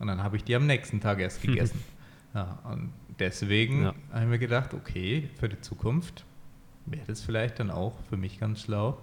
Und 0.00 0.08
dann 0.08 0.22
habe 0.22 0.36
ich 0.36 0.44
die 0.44 0.54
am 0.54 0.66
nächsten 0.66 1.00
Tag 1.00 1.20
erst 1.20 1.42
gegessen. 1.42 1.82
ja, 2.34 2.58
und 2.64 2.92
deswegen 3.18 3.82
ja. 3.82 3.94
habe 4.12 4.24
ich 4.24 4.30
mir 4.30 4.38
gedacht, 4.38 4.74
okay, 4.74 5.28
für 5.38 5.48
die 5.48 5.60
Zukunft 5.60 6.24
wäre 6.86 7.06
das 7.06 7.20
vielleicht 7.20 7.58
dann 7.60 7.70
auch 7.70 7.94
für 8.08 8.16
mich 8.16 8.40
ganz 8.40 8.62
schlau, 8.62 8.98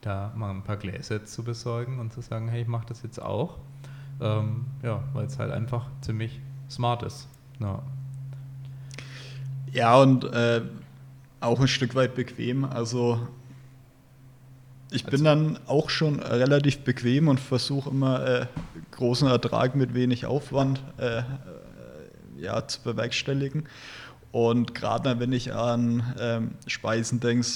da 0.00 0.32
mal 0.36 0.50
ein 0.50 0.62
paar 0.62 0.76
Gläser 0.76 1.24
zu 1.24 1.42
besorgen 1.44 1.98
und 1.98 2.12
zu 2.12 2.20
sagen, 2.20 2.48
hey, 2.48 2.62
ich 2.62 2.68
mache 2.68 2.86
das 2.86 3.02
jetzt 3.02 3.20
auch. 3.20 3.58
Ähm, 4.20 4.66
ja, 4.82 5.02
weil 5.14 5.26
es 5.26 5.38
halt 5.38 5.52
einfach 5.52 5.86
ziemlich 6.00 6.40
smart 6.68 7.02
ist. 7.02 7.28
Ja. 7.60 7.82
Ja, 9.72 9.96
und 9.96 10.24
äh, 10.24 10.60
auch 11.40 11.58
ein 11.58 11.68
Stück 11.68 11.94
weit 11.94 12.14
bequem. 12.14 12.64
Also 12.64 13.26
ich 14.90 15.04
bin 15.04 15.14
also 15.14 15.24
dann 15.24 15.58
auch 15.66 15.88
schon 15.88 16.20
relativ 16.20 16.80
bequem 16.80 17.28
und 17.28 17.40
versuche 17.40 17.88
immer 17.88 18.26
äh, 18.26 18.46
großen 18.90 19.26
Ertrag 19.28 19.74
mit 19.74 19.94
wenig 19.94 20.26
Aufwand 20.26 20.82
äh, 20.98 21.20
äh 21.20 21.22
ja, 22.36 22.66
zu 22.66 22.82
bewerkstelligen. 22.82 23.66
Und 24.30 24.74
gerade 24.74 25.18
wenn 25.20 25.32
ich 25.32 25.54
an 25.54 26.02
ähm, 26.18 26.50
Speisen 26.66 27.20
denke, 27.20 27.46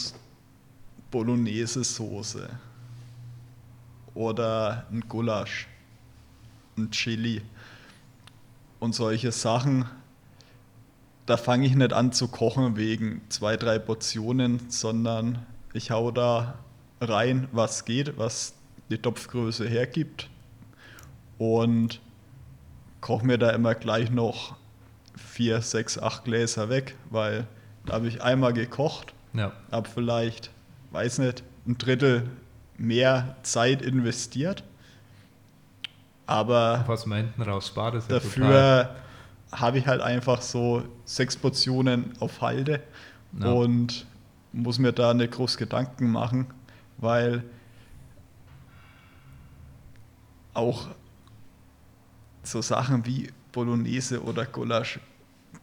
Bolognese-Soße 1.11 2.49
oder 4.15 4.87
ein 4.91 5.01
Gulasch, 5.09 5.69
ein 6.79 6.91
Chili 6.91 7.43
und 8.81 8.95
solche 8.95 9.33
Sachen, 9.33 9.87
da 11.27 11.37
fange 11.37 11.67
ich 11.67 11.75
nicht 11.75 11.93
an 11.93 12.13
zu 12.13 12.29
kochen 12.29 12.77
wegen 12.77 13.21
zwei, 13.29 13.57
drei 13.57 13.79
Portionen, 13.79 14.71
sondern 14.71 15.45
ich 15.73 15.91
hau 15.91 16.11
da 16.11 16.55
rein, 17.01 17.49
was 17.53 17.85
geht, 17.85 18.17
was 18.17 18.55
die 18.91 18.99
Topfgröße 18.99 19.69
hergibt 19.69 20.31
und 21.39 22.01
koche 23.01 23.27
mir 23.27 23.39
da 23.39 23.51
immer 23.51 23.75
gleich 23.75 24.11
noch 24.11 24.55
vier, 25.17 25.61
sechs, 25.61 25.99
acht 25.99 26.25
Gläser 26.25 26.69
weg, 26.69 26.95
weil 27.11 27.47
da 27.85 27.95
habe 27.95 28.09
ich 28.09 28.23
einmal 28.23 28.53
gekocht, 28.53 29.13
ja. 29.33 29.53
habe 29.71 29.89
vielleicht, 29.89 30.51
weiß 30.93 31.19
nicht, 31.19 31.43
ein 31.67 31.77
Drittel 31.79 32.31
mehr 32.79 33.37
Zeit 33.43 33.83
investiert. 33.83 34.63
Aber 36.27 36.85
was 36.87 37.07
man 37.07 37.19
hinten 37.19 37.43
raus 37.43 37.69
spart, 37.69 37.95
ist 37.97 38.11
ja 38.11 38.19
dafür 38.19 38.97
habe 39.57 39.79
ich 39.79 39.87
halt 39.87 40.03
einfach 40.03 40.43
so 40.43 40.85
sechs 41.05 41.37
Portionen 41.37 42.13
auf 42.21 42.43
Halde 42.43 42.83
ja. 43.41 43.51
und 43.51 44.07
muss 44.53 44.79
mir 44.79 44.93
da 44.93 45.15
nicht 45.15 45.33
groß 45.33 45.57
Gedanken 45.57 46.11
machen, 46.11 46.47
weil 46.99 47.43
auch 50.55 50.89
so 52.43 52.63
Sachen 52.63 53.07
wie 53.07 53.31
Bolognese 53.53 54.23
oder 54.23 54.45
Gulasch 54.45 55.01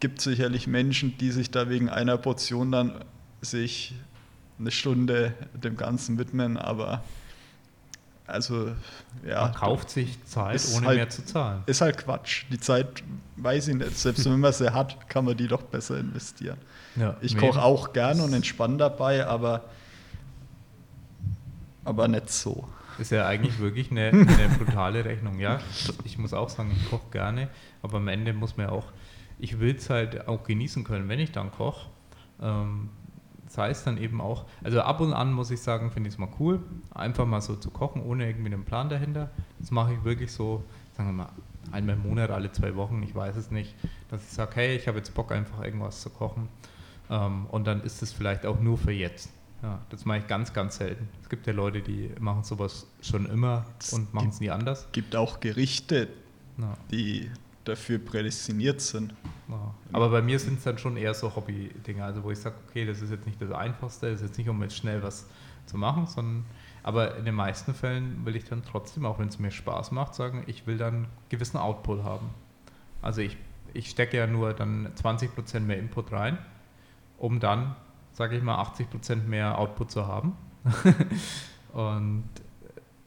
gibt 0.00 0.20
sicherlich 0.20 0.66
Menschen, 0.66 1.16
die 1.18 1.30
sich 1.30 1.50
da 1.50 1.68
wegen 1.68 1.88
einer 1.88 2.18
Portion 2.18 2.72
dann 2.72 3.04
sich 3.40 3.94
eine 4.58 4.70
Stunde 4.70 5.34
dem 5.54 5.76
Ganzen 5.76 6.18
widmen, 6.18 6.56
aber 6.56 7.02
also, 8.26 8.70
ja. 9.26 9.42
Man 9.42 9.54
kauft 9.54 9.90
sich 9.90 10.22
Zeit, 10.24 10.62
ohne 10.74 10.86
halt, 10.86 10.96
mehr 10.96 11.08
zu 11.10 11.24
zahlen. 11.24 11.62
Ist 11.66 11.80
halt 11.82 11.98
Quatsch. 11.98 12.46
Die 12.50 12.58
Zeit, 12.58 13.02
weiß 13.36 13.68
ich 13.68 13.74
nicht. 13.74 13.98
Selbst 13.98 14.24
wenn 14.24 14.40
man 14.40 14.52
sie 14.52 14.72
hat, 14.72 15.08
kann 15.08 15.26
man 15.26 15.36
die 15.36 15.46
doch 15.46 15.62
besser 15.62 15.98
investieren. 15.98 16.56
Ja, 16.96 17.16
ich 17.20 17.36
koche 17.36 17.62
auch 17.62 17.92
gern 17.92 18.20
und 18.20 18.32
entspanne 18.32 18.78
dabei, 18.78 19.26
aber, 19.26 19.64
aber 21.84 22.08
nicht 22.08 22.30
so. 22.30 22.66
Ist 22.98 23.10
ja 23.10 23.26
eigentlich 23.26 23.58
wirklich 23.58 23.90
eine, 23.90 24.08
eine 24.10 24.48
brutale 24.58 25.04
Rechnung. 25.04 25.38
Ja, 25.38 25.60
ich 26.04 26.16
muss 26.16 26.32
auch 26.32 26.48
sagen, 26.48 26.72
ich 26.74 26.88
koche 26.88 27.10
gerne, 27.10 27.48
aber 27.82 27.98
am 27.98 28.08
Ende 28.08 28.32
muss 28.32 28.56
man 28.56 28.68
auch, 28.68 28.86
ich 29.38 29.60
will 29.60 29.74
es 29.76 29.90
halt 29.90 30.28
auch 30.28 30.44
genießen 30.44 30.84
können, 30.84 31.08
wenn 31.08 31.20
ich 31.20 31.32
dann 31.32 31.50
koche. 31.50 31.90
Ähm, 32.40 32.88
sei 33.54 33.70
es 33.70 33.84
dann 33.84 33.98
eben 33.98 34.20
auch, 34.20 34.44
also 34.62 34.80
ab 34.80 35.00
und 35.00 35.12
an 35.12 35.32
muss 35.32 35.50
ich 35.50 35.60
sagen, 35.60 35.90
finde 35.90 36.08
ich 36.08 36.14
es 36.14 36.18
mal 36.18 36.28
cool, 36.40 36.60
einfach 36.92 37.24
mal 37.24 37.40
so 37.40 37.54
zu 37.54 37.70
kochen, 37.70 38.02
ohne 38.02 38.26
irgendwie 38.26 38.52
einen 38.52 38.64
Plan 38.64 38.88
dahinter. 38.88 39.30
Das 39.60 39.70
mache 39.70 39.94
ich 39.94 40.04
wirklich 40.04 40.32
so, 40.32 40.64
sagen 40.96 41.10
wir 41.10 41.24
mal, 41.24 41.28
einmal 41.70 41.94
im 41.94 42.02
Monat, 42.02 42.30
alle 42.30 42.50
zwei 42.50 42.74
Wochen, 42.74 43.02
ich 43.02 43.14
weiß 43.14 43.36
es 43.36 43.50
nicht, 43.50 43.74
dass 44.08 44.22
ich 44.24 44.30
sage, 44.30 44.52
hey, 44.56 44.76
ich 44.76 44.88
habe 44.88 44.98
jetzt 44.98 45.14
Bock, 45.14 45.30
einfach 45.30 45.62
irgendwas 45.62 46.02
zu 46.02 46.10
kochen. 46.10 46.48
Ähm, 47.10 47.46
und 47.46 47.66
dann 47.66 47.82
ist 47.82 48.02
es 48.02 48.12
vielleicht 48.12 48.44
auch 48.44 48.58
nur 48.60 48.76
für 48.76 48.92
jetzt. 48.92 49.30
Ja, 49.62 49.80
das 49.88 50.04
mache 50.04 50.18
ich 50.18 50.26
ganz, 50.26 50.52
ganz 50.52 50.76
selten. 50.76 51.08
Es 51.22 51.28
gibt 51.28 51.46
ja 51.46 51.52
Leute, 51.52 51.80
die 51.80 52.10
machen 52.20 52.42
sowas 52.42 52.86
schon 53.00 53.24
immer 53.26 53.64
und 53.92 54.12
machen 54.12 54.28
es 54.28 54.40
nie 54.40 54.50
anders. 54.50 54.86
Es 54.86 54.92
gibt 54.92 55.16
auch 55.16 55.40
Gerichte, 55.40 56.08
ja. 56.58 56.76
die 56.90 57.30
dafür 57.64 57.98
prädestiniert 57.98 58.80
sind. 58.80 59.14
Ja. 59.48 59.74
Aber 59.92 60.10
bei 60.10 60.22
mir 60.22 60.38
sind 60.38 60.58
es 60.58 60.64
dann 60.64 60.78
schon 60.78 60.96
eher 60.96 61.14
so 61.14 61.34
Hobby-Dinge, 61.34 62.04
also 62.04 62.22
wo 62.22 62.30
ich 62.30 62.38
sage, 62.38 62.56
okay, 62.68 62.86
das 62.86 63.00
ist 63.00 63.10
jetzt 63.10 63.26
nicht 63.26 63.40
das 63.40 63.50
Einfachste, 63.50 64.10
das 64.10 64.20
ist 64.20 64.28
jetzt 64.28 64.38
nicht, 64.38 64.48
um 64.48 64.62
jetzt 64.62 64.76
schnell 64.76 65.02
was 65.02 65.26
zu 65.66 65.78
machen, 65.78 66.06
sondern 66.06 66.44
aber 66.82 67.16
in 67.16 67.24
den 67.24 67.34
meisten 67.34 67.72
Fällen 67.72 68.26
will 68.26 68.36
ich 68.36 68.44
dann 68.44 68.62
trotzdem, 68.62 69.06
auch 69.06 69.18
wenn 69.18 69.28
es 69.28 69.38
mir 69.38 69.50
Spaß 69.50 69.90
macht, 69.90 70.14
sagen, 70.14 70.44
ich 70.46 70.66
will 70.66 70.76
dann 70.76 71.06
gewissen 71.30 71.56
Output 71.56 72.04
haben. 72.04 72.28
Also 73.00 73.22
ich, 73.22 73.38
ich 73.72 73.88
stecke 73.88 74.18
ja 74.18 74.26
nur 74.26 74.52
dann 74.52 74.88
20% 74.94 75.60
mehr 75.60 75.78
Input 75.78 76.12
rein, 76.12 76.36
um 77.16 77.40
dann, 77.40 77.74
sage 78.12 78.36
ich 78.36 78.42
mal, 78.42 78.62
80% 78.62 79.24
mehr 79.24 79.58
Output 79.58 79.90
zu 79.90 80.06
haben. 80.06 80.36
Und 81.72 82.28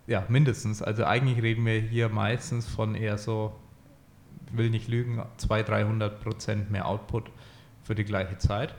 ja, 0.08 0.26
mindestens. 0.28 0.82
Also 0.82 1.06
eigentlich 1.06 1.44
reden 1.44 1.64
wir 1.64 1.80
hier 1.80 2.10
meistens 2.10 2.68
von 2.68 2.96
eher 2.96 3.20
so 3.20 3.54
will 4.52 4.70
nicht 4.70 4.88
lügen, 4.88 5.22
200, 5.38 5.70
300 5.70 6.22
Prozent 6.22 6.72
mehr 6.72 6.88
Output 6.88 7.30
für 7.84 7.96
die 7.96 8.04
gleiche 8.04 8.38
Zeit. 8.38 8.74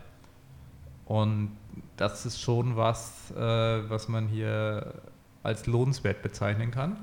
Und 1.04 1.56
das 1.96 2.26
ist 2.26 2.40
schon 2.40 2.76
was, 2.76 3.30
äh, 3.32 3.36
was 3.36 4.08
man 4.08 4.28
hier 4.28 4.94
als 5.42 5.66
lohnenswert 5.66 6.22
bezeichnen 6.22 6.70
kann. 6.70 6.96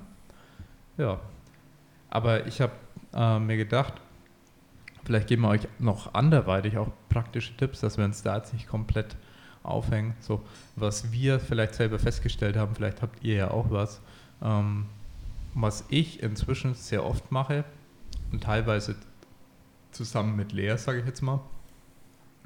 Ja, 0.98 1.20
aber 2.10 2.46
ich 2.46 2.62
habe 2.62 2.74
äh, 3.14 3.40
mir 3.40 3.58
gedacht, 3.58 3.94
vielleicht 5.04 5.28
geben 5.28 5.44
wir 5.44 5.50
euch 5.50 5.68
noch 5.80 6.14
anderweitig 6.14 6.78
auch 6.78 6.90
praktische 7.10 7.56
Tipps, 7.58 7.80
dass 7.82 7.98
wir 7.98 8.06
uns 8.06 8.24
da 8.24 8.38
jetzt 8.38 8.54
nicht 8.54 8.68
komplett 8.68 9.16
aufhängen. 9.64 10.14
So, 10.20 10.44
was 10.76 11.12
wir 11.12 11.40
vielleicht 11.40 11.74
selber 11.76 12.00
festgestellt 12.00 12.56
haben, 12.56 12.76
vielleicht 12.76 13.02
habt 13.02 13.24
ihr 13.24 13.36
ja 13.36 13.52
auch 13.52 13.72
was. 13.72 14.02
Ähm, 14.42 14.86
was 15.54 15.86
ich 15.90 16.22
inzwischen 16.22 16.76
sehr 16.76 17.06
oft 17.06 17.32
mache, 17.32 17.64
und 18.32 18.44
teilweise 18.44 18.96
zusammen 19.92 20.36
mit 20.36 20.52
Lea, 20.52 20.78
sage 20.78 21.00
ich 21.00 21.06
jetzt 21.06 21.22
mal. 21.22 21.42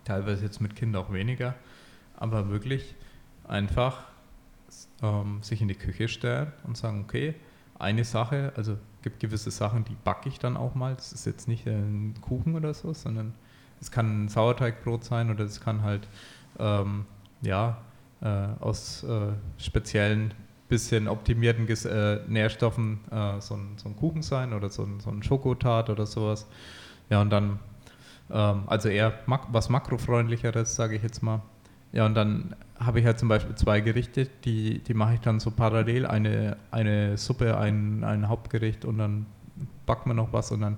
Teilweise 0.05 0.43
jetzt 0.43 0.61
mit 0.61 0.75
Kind 0.75 0.95
auch 0.95 1.11
weniger. 1.11 1.55
Aber 2.15 2.49
wirklich 2.49 2.95
einfach 3.47 4.07
ähm, 5.01 5.41
sich 5.41 5.61
in 5.61 5.67
die 5.67 5.75
Küche 5.75 6.07
stellen 6.07 6.51
und 6.65 6.77
sagen, 6.77 7.03
okay, 7.03 7.35
eine 7.77 8.03
Sache, 8.03 8.53
also 8.55 8.77
gibt 9.01 9.19
gewisse 9.19 9.51
Sachen, 9.51 9.85
die 9.85 9.95
backe 10.03 10.29
ich 10.29 10.39
dann 10.39 10.57
auch 10.57 10.75
mal. 10.75 10.95
Das 10.95 11.13
ist 11.13 11.25
jetzt 11.25 11.47
nicht 11.47 11.65
ein 11.65 12.15
Kuchen 12.21 12.55
oder 12.55 12.73
so, 12.73 12.93
sondern 12.93 13.33
es 13.81 13.91
kann 13.91 14.25
ein 14.25 14.29
Sauerteigbrot 14.29 15.03
sein 15.03 15.31
oder 15.31 15.45
es 15.45 15.61
kann 15.61 15.81
halt 15.81 16.07
ähm, 16.59 17.05
ja 17.41 17.81
äh, 18.21 18.47
aus 18.59 19.03
äh, 19.03 19.31
speziellen 19.57 20.33
bisschen 20.69 21.07
optimierten 21.07 21.67
äh, 21.67 22.19
Nährstoffen 22.27 22.99
äh, 23.11 23.41
so, 23.41 23.55
ein, 23.55 23.73
so, 23.77 23.89
ein, 23.89 23.95
Kuchen 23.95 24.21
sein 24.21 24.53
oder 24.53 24.69
so 24.69 24.83
ein, 24.83 24.99
so 24.99 25.09
ein 25.09 25.21
Schokotart 25.23 25.89
oder 25.89 26.05
sowas. 26.05 26.47
Ja, 27.09 27.21
und 27.21 27.31
dann, 27.31 27.59
ähm, 28.31 28.63
also 28.67 28.87
eher 28.87 29.13
mak 29.25 29.47
was 29.51 29.69
makrofreundlicheres, 29.69 30.75
sage 30.75 30.95
ich 30.95 31.03
jetzt 31.03 31.21
mal. 31.21 31.41
Ja, 31.91 32.05
und 32.05 32.13
dann 32.13 32.55
habe 32.79 32.99
ich 32.99 33.05
halt 33.05 33.19
zum 33.19 33.29
Beispiel 33.29 33.55
zwei 33.55 33.81
Gerichte, 33.81 34.27
die, 34.45 34.79
die 34.79 34.93
mache 34.93 35.15
ich 35.15 35.19
dann 35.19 35.39
so 35.39 35.51
parallel. 35.51 36.05
Eine, 36.05 36.57
eine 36.71 37.17
Suppe, 37.17 37.57
ein, 37.57 38.03
ein 38.03 38.29
Hauptgericht 38.29 38.85
und 38.85 38.99
dann 38.99 39.25
backen 39.85 40.11
wir 40.11 40.13
noch 40.13 40.31
was 40.31 40.51
und 40.51 40.61
dann 40.61 40.77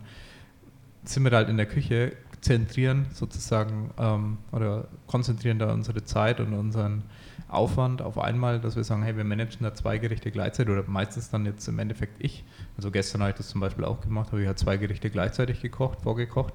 sind 1.04 1.24
wir 1.24 1.32
halt 1.32 1.50
in 1.50 1.58
der 1.58 1.66
Küche, 1.66 2.14
zentrieren 2.40 3.06
sozusagen 3.14 3.92
ähm, 4.00 4.38
oder 4.52 4.88
konzentrieren 5.06 5.60
da 5.60 5.72
unsere 5.72 6.04
Zeit 6.04 6.40
und 6.40 6.54
unseren 6.54 7.04
Aufwand 7.52 8.02
auf 8.02 8.18
einmal, 8.18 8.60
dass 8.60 8.76
wir 8.76 8.84
sagen, 8.84 9.04
hey, 9.04 9.18
wir 9.18 9.24
managen 9.24 9.64
da 9.64 9.74
zwei 9.74 9.98
Gerichte 9.98 10.32
gleichzeitig 10.32 10.72
oder 10.72 10.84
meistens 10.88 11.30
dann 11.30 11.46
jetzt 11.46 11.68
im 11.68 11.80
Endeffekt 11.80 12.24
ich. 12.24 12.44
Also 12.78 12.92
gestern 12.92 13.22
habe 13.22 13.32
ich 13.32 13.38
das 13.38 13.50
zum 13.50 13.62
Beispiel 13.62 13.84
auch 13.86 14.02
gemacht, 14.02 14.32
habe 14.32 14.42
ich 14.42 14.48
halt 14.48 14.60
zwei 14.60 14.78
Gerichte 14.78 15.10
gleichzeitig 15.10 15.62
gekocht, 15.62 16.02
vorgekocht 16.02 16.54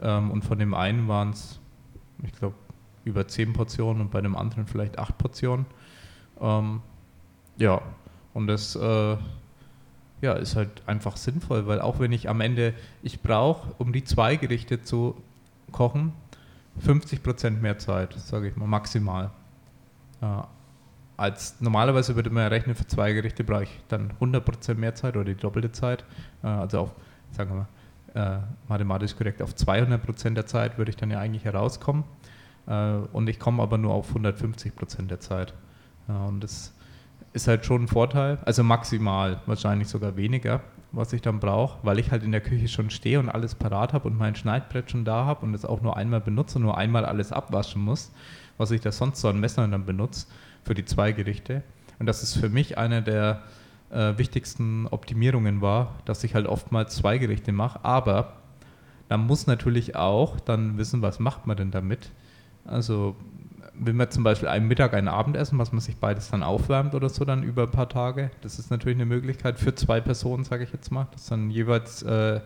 ähm, 0.00 0.30
und 0.30 0.44
von 0.44 0.58
dem 0.58 0.74
einen 0.74 1.08
waren 1.08 1.30
es, 1.30 1.60
ich 2.22 2.32
glaube, 2.32 2.54
über 3.04 3.26
zehn 3.26 3.52
Portionen 3.52 4.02
und 4.02 4.10
bei 4.10 4.20
dem 4.20 4.36
anderen 4.36 4.66
vielleicht 4.66 4.98
acht 4.98 5.18
Portionen. 5.18 5.66
Ähm, 6.40 6.82
ja, 7.56 7.82
und 8.34 8.46
das 8.46 8.76
äh, 8.76 9.16
ja, 10.20 10.32
ist 10.34 10.56
halt 10.56 10.82
einfach 10.86 11.16
sinnvoll, 11.16 11.66
weil 11.66 11.80
auch 11.80 11.98
wenn 12.00 12.12
ich 12.12 12.28
am 12.28 12.40
Ende, 12.40 12.74
ich 13.02 13.22
brauche, 13.22 13.72
um 13.78 13.92
die 13.92 14.04
zwei 14.04 14.36
Gerichte 14.36 14.82
zu 14.82 15.16
kochen, 15.72 16.12
50 16.80 17.22
Prozent 17.22 17.62
mehr 17.62 17.78
Zeit, 17.78 18.14
sage 18.14 18.48
ich 18.48 18.56
mal, 18.56 18.66
maximal. 18.66 19.30
Ja, 20.20 20.48
als 21.18 21.60
normalerweise 21.60 22.14
würde 22.14 22.30
man 22.30 22.46
rechnen, 22.46 22.76
für 22.76 22.86
zwei 22.86 23.12
Gerichte 23.12 23.42
brauche 23.44 23.64
ich 23.64 23.80
dann 23.88 24.12
100 24.12 24.44
Prozent 24.44 24.78
mehr 24.78 24.94
Zeit 24.94 25.16
oder 25.16 25.24
die 25.24 25.34
doppelte 25.34 25.72
Zeit. 25.72 26.04
Äh, 26.42 26.46
also 26.46 26.80
auf, 26.80 26.94
sagen 27.32 27.50
wir 27.50 27.66
mal, 28.14 28.36
äh, 28.36 28.40
mathematisch 28.68 29.16
korrekt, 29.16 29.42
auf 29.42 29.54
200 29.54 30.02
Prozent 30.02 30.36
der 30.36 30.46
Zeit 30.46 30.78
würde 30.78 30.90
ich 30.90 30.96
dann 30.96 31.10
ja 31.10 31.18
eigentlich 31.18 31.44
herauskommen. 31.44 32.04
Äh, 32.66 32.94
und 33.12 33.28
ich 33.28 33.38
komme 33.38 33.62
aber 33.62 33.78
nur 33.78 33.92
auf 33.94 34.08
150 34.08 34.74
Prozent 34.74 35.10
der 35.10 35.20
Zeit. 35.20 35.54
Und 36.06 36.42
das 36.42 36.72
ist 37.34 37.48
halt 37.48 37.66
schon 37.66 37.82
ein 37.82 37.88
Vorteil. 37.88 38.38
Also 38.44 38.62
maximal, 38.62 39.40
wahrscheinlich 39.44 39.88
sogar 39.88 40.16
weniger, 40.16 40.62
was 40.92 41.12
ich 41.12 41.20
dann 41.20 41.38
brauche, 41.38 41.78
weil 41.82 41.98
ich 41.98 42.10
halt 42.10 42.22
in 42.22 42.32
der 42.32 42.40
Küche 42.40 42.68
schon 42.68 42.88
stehe 42.88 43.18
und 43.20 43.28
alles 43.28 43.54
parat 43.54 43.92
habe 43.92 44.08
und 44.08 44.16
mein 44.16 44.34
Schneidbrett 44.34 44.90
schon 44.90 45.04
da 45.04 45.26
habe 45.26 45.44
und 45.44 45.52
es 45.52 45.66
auch 45.66 45.82
nur 45.82 45.96
einmal 45.98 46.20
benutze 46.20 46.56
und 46.58 46.64
nur 46.64 46.78
einmal 46.78 47.04
alles 47.04 47.30
abwaschen 47.30 47.82
muss, 47.82 48.10
was 48.58 48.70
ich 48.70 48.80
da 48.80 48.92
sonst 48.92 49.20
so 49.20 49.28
an 49.28 49.40
Messern 49.40 49.70
dann 49.70 49.86
benutze 49.86 50.26
für 50.64 50.74
die 50.74 50.84
zwei 50.84 51.12
Gerichte. 51.12 51.62
Und 51.98 52.06
das 52.06 52.22
ist 52.22 52.36
für 52.36 52.48
mich 52.48 52.76
eine 52.76 53.02
der 53.02 53.42
äh, 53.90 54.18
wichtigsten 54.18 54.86
Optimierungen 54.88 55.62
war, 55.62 55.94
dass 56.04 56.22
ich 56.24 56.34
halt 56.34 56.46
oftmals 56.46 56.96
zwei 56.96 57.18
Gerichte 57.18 57.52
mache, 57.52 57.84
aber 57.84 58.34
man 59.08 59.26
muss 59.26 59.46
natürlich 59.46 59.96
auch 59.96 60.38
dann 60.40 60.76
wissen, 60.76 61.00
was 61.00 61.18
macht 61.18 61.46
man 61.46 61.56
denn 61.56 61.70
damit. 61.70 62.10
Also 62.66 63.16
will 63.78 63.94
man 63.94 64.10
zum 64.10 64.24
Beispiel 64.24 64.48
einen 64.48 64.68
Mittag, 64.68 64.92
einen 64.92 65.08
Abend 65.08 65.36
essen, 65.36 65.58
was 65.58 65.72
man 65.72 65.80
sich 65.80 65.96
beides 65.96 66.30
dann 66.30 66.42
aufwärmt 66.42 66.94
oder 66.94 67.08
so 67.08 67.24
dann 67.24 67.42
über 67.42 67.62
ein 67.62 67.70
paar 67.70 67.88
Tage. 67.88 68.30
Das 68.42 68.58
ist 68.58 68.70
natürlich 68.70 68.96
eine 68.96 69.06
Möglichkeit 69.06 69.58
für 69.58 69.74
zwei 69.74 70.00
Personen, 70.00 70.44
sage 70.44 70.64
ich 70.64 70.72
jetzt 70.72 70.90
mal. 70.90 71.08
Das 71.12 71.28
sind 71.28 71.50
jeweils 71.50 72.02
äh, 72.02 72.40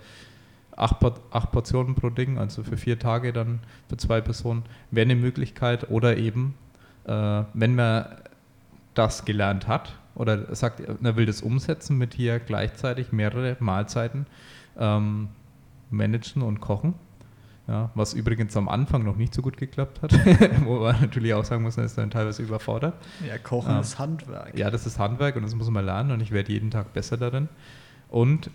acht, 0.76 0.96
acht, 1.30 1.52
Portionen 1.52 1.94
pro 1.94 2.10
Ding, 2.10 2.38
also 2.38 2.62
für 2.62 2.76
vier 2.76 2.98
Tage 2.98 3.32
dann 3.32 3.60
für 3.88 3.96
zwei 3.96 4.20
Personen, 4.20 4.64
wäre 4.90 5.04
eine 5.04 5.16
Möglichkeit. 5.16 5.90
Oder 5.90 6.16
eben, 6.16 6.54
äh, 7.04 7.42
wenn 7.54 7.74
man 7.74 8.06
das 8.94 9.24
gelernt 9.24 9.68
hat 9.68 9.98
oder 10.14 10.54
sagt, 10.54 10.80
er 10.80 11.16
will 11.16 11.26
das 11.26 11.40
umsetzen 11.40 11.96
mit 11.96 12.14
hier 12.14 12.38
gleichzeitig 12.38 13.12
mehrere 13.12 13.56
Mahlzeiten 13.60 14.26
ähm, 14.78 15.28
managen 15.90 16.42
und 16.42 16.60
kochen 16.60 16.94
ja, 17.68 17.90
was 17.94 18.12
übrigens 18.12 18.56
am 18.56 18.68
Anfang 18.68 19.04
noch 19.04 19.16
nicht 19.16 19.32
so 19.32 19.40
gut 19.40 19.56
geklappt 19.56 20.02
hat, 20.02 20.12
wo 20.64 20.80
man 20.80 21.00
natürlich 21.00 21.32
auch 21.32 21.44
sagen 21.44 21.62
muss, 21.62 21.76
man 21.76 21.86
ist 21.86 21.96
dann 21.96 22.10
teilweise 22.10 22.42
überfordert. 22.42 22.94
Ja, 23.26 23.38
Kochen 23.38 23.74
ähm, 23.74 23.80
ist 23.80 23.98
Handwerk. 23.98 24.58
Ja, 24.58 24.70
das 24.70 24.84
ist 24.84 24.98
Handwerk 24.98 25.36
und 25.36 25.42
das 25.42 25.54
muss 25.54 25.70
man 25.70 25.84
lernen 25.84 26.10
und 26.10 26.20
ich 26.20 26.32
werde 26.32 26.52
jeden 26.52 26.70
Tag 26.70 26.92
besser 26.92 27.16
darin. 27.16 27.48
Und 28.08 28.50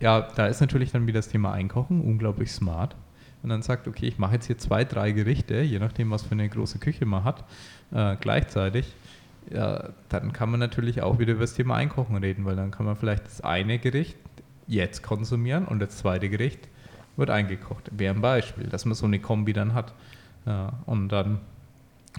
ja, 0.00 0.28
da 0.34 0.46
ist 0.46 0.60
natürlich 0.60 0.92
dann 0.92 1.06
wieder 1.06 1.18
das 1.18 1.28
Thema 1.28 1.52
Einkochen 1.52 2.00
unglaublich 2.00 2.52
smart. 2.52 2.96
Und 3.42 3.50
dann 3.50 3.62
sagt, 3.62 3.86
okay, 3.86 4.06
ich 4.06 4.18
mache 4.18 4.34
jetzt 4.34 4.46
hier 4.46 4.58
zwei, 4.58 4.84
drei 4.84 5.12
Gerichte, 5.12 5.60
je 5.60 5.78
nachdem, 5.78 6.10
was 6.10 6.22
für 6.22 6.32
eine 6.32 6.48
große 6.48 6.78
Küche 6.78 7.06
man 7.06 7.24
hat, 7.24 7.44
äh, 7.92 8.16
gleichzeitig. 8.16 8.92
Ja, 9.50 9.90
dann 10.08 10.32
kann 10.32 10.50
man 10.50 10.58
natürlich 10.58 11.02
auch 11.02 11.18
wieder 11.20 11.34
über 11.34 11.42
das 11.42 11.54
Thema 11.54 11.76
Einkochen 11.76 12.16
reden, 12.16 12.44
weil 12.44 12.56
dann 12.56 12.72
kann 12.72 12.86
man 12.86 12.96
vielleicht 12.96 13.26
das 13.26 13.42
eine 13.42 13.78
Gericht 13.78 14.16
jetzt 14.66 15.02
konsumieren 15.02 15.66
und 15.66 15.78
das 15.78 15.98
zweite 15.98 16.28
Gericht 16.28 16.68
wird 17.16 17.30
eingekocht. 17.30 17.90
Wäre 17.96 18.14
ein 18.14 18.20
Beispiel, 18.20 18.66
dass 18.66 18.84
man 18.84 18.94
so 18.94 19.06
eine 19.06 19.20
Kombi 19.20 19.52
dann 19.52 19.74
hat. 19.74 19.94
Ja, 20.44 20.72
und 20.86 21.08
dann 21.08 21.40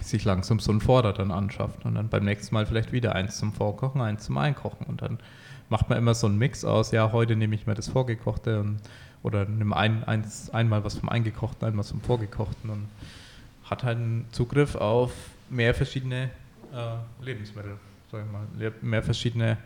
sich 0.01 0.25
langsam 0.25 0.59
so 0.59 0.71
ein 0.71 0.81
Vorder 0.81 1.13
dann 1.13 1.31
anschafft 1.31 1.85
und 1.85 1.95
dann 1.95 2.09
beim 2.09 2.23
nächsten 2.23 2.53
Mal 2.53 2.65
vielleicht 2.65 2.91
wieder 2.91 3.15
eins 3.15 3.37
zum 3.37 3.53
Vorkochen, 3.53 4.01
eins 4.01 4.25
zum 4.25 4.37
Einkochen 4.37 4.85
und 4.87 5.01
dann 5.01 5.19
macht 5.69 5.89
man 5.89 5.97
immer 5.97 6.13
so 6.13 6.27
einen 6.27 6.37
Mix 6.37 6.63
aus, 6.63 6.91
ja, 6.91 7.11
heute 7.11 7.35
nehme 7.35 7.55
ich 7.55 7.67
mir 7.67 7.73
das 7.73 7.89
Vorgekochte 7.89 8.59
und, 8.59 8.79
oder 9.23 9.45
nehme 9.45 9.75
ein, 9.75 10.03
eins, 10.03 10.49
einmal 10.51 10.83
was 10.83 10.95
vom 10.95 11.09
Eingekochten, 11.09 11.67
einmal 11.67 11.85
zum 11.85 12.01
Vorgekochten 12.01 12.69
und 12.69 12.87
hat 13.63 13.83
halt 13.83 13.97
einen 13.97 14.25
Zugriff 14.31 14.75
auf 14.75 15.11
mehr 15.49 15.73
verschiedene 15.73 16.29
äh, 16.73 17.23
Lebensmittel, 17.23 17.77
sag 18.11 18.23
ich 18.25 18.31
mal, 18.31 18.73
mehr 18.81 19.03
verschiedene 19.03 19.57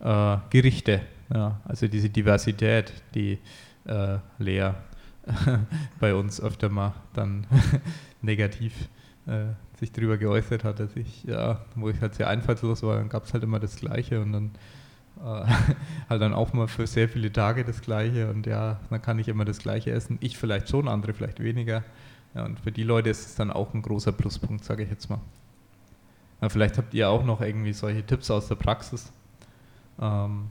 äh, 0.00 0.36
Gerichte. 0.50 1.02
Ja, 1.32 1.60
also 1.64 1.88
diese 1.88 2.08
Diversität, 2.08 2.92
die 3.14 3.38
äh, 3.84 4.18
Lea 4.38 4.70
bei 6.00 6.14
uns 6.14 6.40
öfter 6.40 6.68
mal 6.68 6.94
dann 7.14 7.46
negativ 8.22 8.88
äh, 9.26 9.46
sich 9.78 9.92
darüber 9.92 10.16
geäußert 10.16 10.64
hat, 10.64 10.80
dass 10.80 10.96
ich, 10.96 11.24
ja, 11.24 11.60
wo 11.74 11.88
ich 11.88 12.00
halt 12.00 12.14
sehr 12.14 12.28
einfallslos 12.28 12.82
war, 12.82 12.96
dann 12.96 13.08
gab 13.08 13.24
es 13.24 13.32
halt 13.32 13.42
immer 13.42 13.60
das 13.60 13.76
Gleiche 13.76 14.20
und 14.20 14.32
dann 14.32 14.50
äh, 15.18 15.52
halt 16.08 16.22
dann 16.22 16.34
auch 16.34 16.52
mal 16.52 16.68
für 16.68 16.86
sehr 16.86 17.08
viele 17.08 17.32
Tage 17.32 17.64
das 17.64 17.80
Gleiche 17.80 18.30
und 18.30 18.46
ja, 18.46 18.80
dann 18.90 19.02
kann 19.02 19.18
ich 19.18 19.28
immer 19.28 19.44
das 19.44 19.58
Gleiche 19.58 19.90
essen. 19.90 20.18
Ich 20.20 20.38
vielleicht 20.38 20.68
schon, 20.68 20.88
andere 20.88 21.12
vielleicht 21.12 21.40
weniger. 21.40 21.82
Ja, 22.34 22.44
und 22.44 22.60
für 22.60 22.72
die 22.72 22.82
Leute 22.82 23.10
ist 23.10 23.26
es 23.26 23.34
dann 23.34 23.50
auch 23.50 23.72
ein 23.74 23.82
großer 23.82 24.12
Pluspunkt, 24.12 24.64
sage 24.64 24.82
ich 24.82 24.90
jetzt 24.90 25.08
mal. 25.08 25.20
Ja, 26.40 26.48
vielleicht 26.50 26.76
habt 26.76 26.92
ihr 26.92 27.08
auch 27.08 27.24
noch 27.24 27.40
irgendwie 27.40 27.72
solche 27.72 28.04
Tipps 28.04 28.30
aus 28.30 28.48
der 28.48 28.56
Praxis. 28.56 29.10
Ähm, 30.00 30.48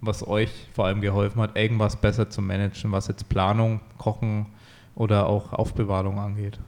was 0.00 0.26
euch 0.26 0.68
vor 0.72 0.86
allem 0.86 1.00
geholfen 1.00 1.40
hat, 1.40 1.56
irgendwas 1.56 1.96
besser 1.96 2.28
zu 2.28 2.42
managen, 2.42 2.90
was 2.90 3.06
jetzt 3.08 3.28
Planung, 3.28 3.80
Kochen 3.98 4.46
oder 4.94 5.26
auch 5.26 5.52
Aufbewahrung 5.52 6.18
angeht? 6.18 6.58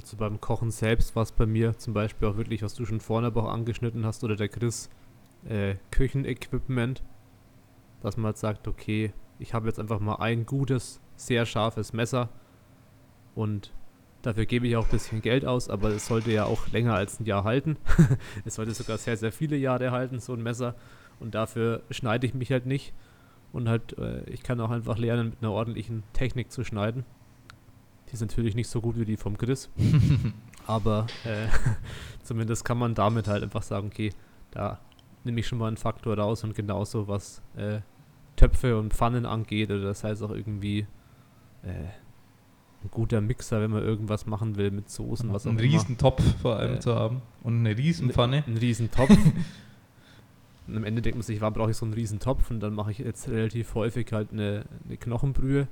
Also 0.00 0.16
beim 0.16 0.40
Kochen 0.40 0.70
selbst 0.70 1.14
war 1.14 1.24
es 1.24 1.32
bei 1.32 1.46
mir 1.46 1.76
zum 1.76 1.92
Beispiel 1.92 2.28
auch 2.28 2.36
wirklich, 2.36 2.62
was 2.62 2.74
du 2.74 2.86
schon 2.86 3.00
vorne 3.00 3.28
aber 3.28 3.44
auch 3.44 3.52
angeschnitten 3.52 4.06
hast, 4.06 4.24
oder 4.24 4.36
der 4.36 4.48
Chris, 4.48 4.88
äh, 5.44 5.76
Küchenequipment, 5.90 7.02
dass 8.00 8.16
man 8.16 8.26
halt 8.26 8.38
sagt, 8.38 8.66
okay, 8.66 9.12
ich 9.38 9.52
habe 9.52 9.68
jetzt 9.68 9.78
einfach 9.78 10.00
mal 10.00 10.16
ein 10.16 10.46
gutes, 10.46 11.00
sehr 11.16 11.44
scharfes 11.44 11.92
Messer 11.92 12.30
und 13.34 13.72
Dafür 14.22 14.44
gebe 14.44 14.68
ich 14.68 14.76
auch 14.76 14.84
ein 14.84 14.90
bisschen 14.90 15.22
Geld 15.22 15.46
aus, 15.46 15.70
aber 15.70 15.88
es 15.88 16.06
sollte 16.06 16.30
ja 16.30 16.44
auch 16.44 16.68
länger 16.68 16.94
als 16.94 17.18
ein 17.18 17.24
Jahr 17.24 17.44
halten. 17.44 17.78
es 18.44 18.56
sollte 18.56 18.74
sogar 18.74 18.98
sehr, 18.98 19.16
sehr 19.16 19.32
viele 19.32 19.56
Jahre 19.56 19.92
halten, 19.92 20.20
so 20.20 20.34
ein 20.34 20.42
Messer. 20.42 20.74
Und 21.20 21.34
dafür 21.34 21.82
schneide 21.90 22.26
ich 22.26 22.34
mich 22.34 22.52
halt 22.52 22.66
nicht. 22.66 22.92
Und 23.52 23.68
halt, 23.68 23.96
äh, 23.96 24.28
ich 24.28 24.42
kann 24.42 24.60
auch 24.60 24.70
einfach 24.70 24.98
lernen, 24.98 25.30
mit 25.30 25.38
einer 25.40 25.52
ordentlichen 25.52 26.02
Technik 26.12 26.52
zu 26.52 26.64
schneiden. 26.64 27.04
Die 28.10 28.14
ist 28.14 28.20
natürlich 28.20 28.54
nicht 28.54 28.68
so 28.68 28.80
gut 28.80 28.98
wie 28.98 29.04
die 29.04 29.16
vom 29.16 29.38
Chris. 29.38 29.70
aber 30.66 31.06
äh, 31.24 31.46
zumindest 32.22 32.64
kann 32.64 32.78
man 32.78 32.94
damit 32.94 33.28
halt 33.28 33.42
einfach 33.42 33.62
sagen, 33.62 33.88
okay, 33.88 34.12
da 34.50 34.80
nehme 35.24 35.40
ich 35.40 35.46
schon 35.46 35.58
mal 35.58 35.68
einen 35.68 35.76
Faktor 35.76 36.18
raus 36.18 36.44
und 36.44 36.54
genauso 36.54 37.06
was 37.08 37.42
äh, 37.56 37.80
Töpfe 38.36 38.78
und 38.78 38.94
Pfannen 38.94 39.26
angeht, 39.26 39.70
oder 39.70 39.82
das 39.82 40.02
heißt 40.02 40.22
auch 40.22 40.30
irgendwie 40.30 40.86
äh, 41.62 41.88
ein 42.82 42.90
guter 42.90 43.20
Mixer, 43.20 43.60
wenn 43.60 43.70
man 43.70 43.82
irgendwas 43.82 44.26
machen 44.26 44.56
will 44.56 44.70
mit 44.70 44.88
Soßen, 44.88 45.32
was 45.32 45.46
auch 45.46 45.50
immer. 45.50 45.60
Einen 45.60 45.70
riesen 45.70 45.98
Topf 45.98 46.22
vor 46.40 46.56
allem 46.56 46.76
äh, 46.76 46.80
zu 46.80 46.94
haben 46.94 47.22
und 47.42 47.58
eine 47.58 47.76
Riesenpfanne. 47.76 48.38
Ein, 48.38 48.54
ein 48.54 48.56
riesen 48.56 48.90
Topf. 48.90 49.10
und 50.66 50.76
am 50.76 50.84
Ende 50.84 51.02
denkt 51.02 51.16
man 51.16 51.22
sich, 51.22 51.40
warum 51.40 51.54
brauche 51.54 51.70
ich 51.70 51.76
so 51.76 51.84
einen 51.84 51.92
riesen 51.92 52.18
Topf? 52.18 52.50
Und 52.50 52.60
dann 52.60 52.74
mache 52.74 52.90
ich 52.90 52.98
jetzt 52.98 53.28
relativ 53.28 53.74
häufig 53.74 54.10
halt 54.12 54.32
eine, 54.32 54.64
eine 54.86 54.96
Knochenbrühe. 54.96 55.68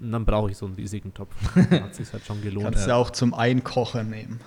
Und 0.00 0.12
dann 0.12 0.24
brauche 0.24 0.50
ich 0.50 0.56
so 0.56 0.66
einen 0.66 0.74
riesigen 0.74 1.12
Topf. 1.12 1.34
Hat 1.54 1.94
sich 1.94 2.12
halt 2.12 2.24
schon 2.24 2.40
gelohnt. 2.40 2.66
Kannst 2.66 2.86
du 2.86 2.90
ja 2.90 2.96
auch 2.96 3.10
zum 3.10 3.34
Einkochen 3.34 4.10
nehmen. 4.10 4.40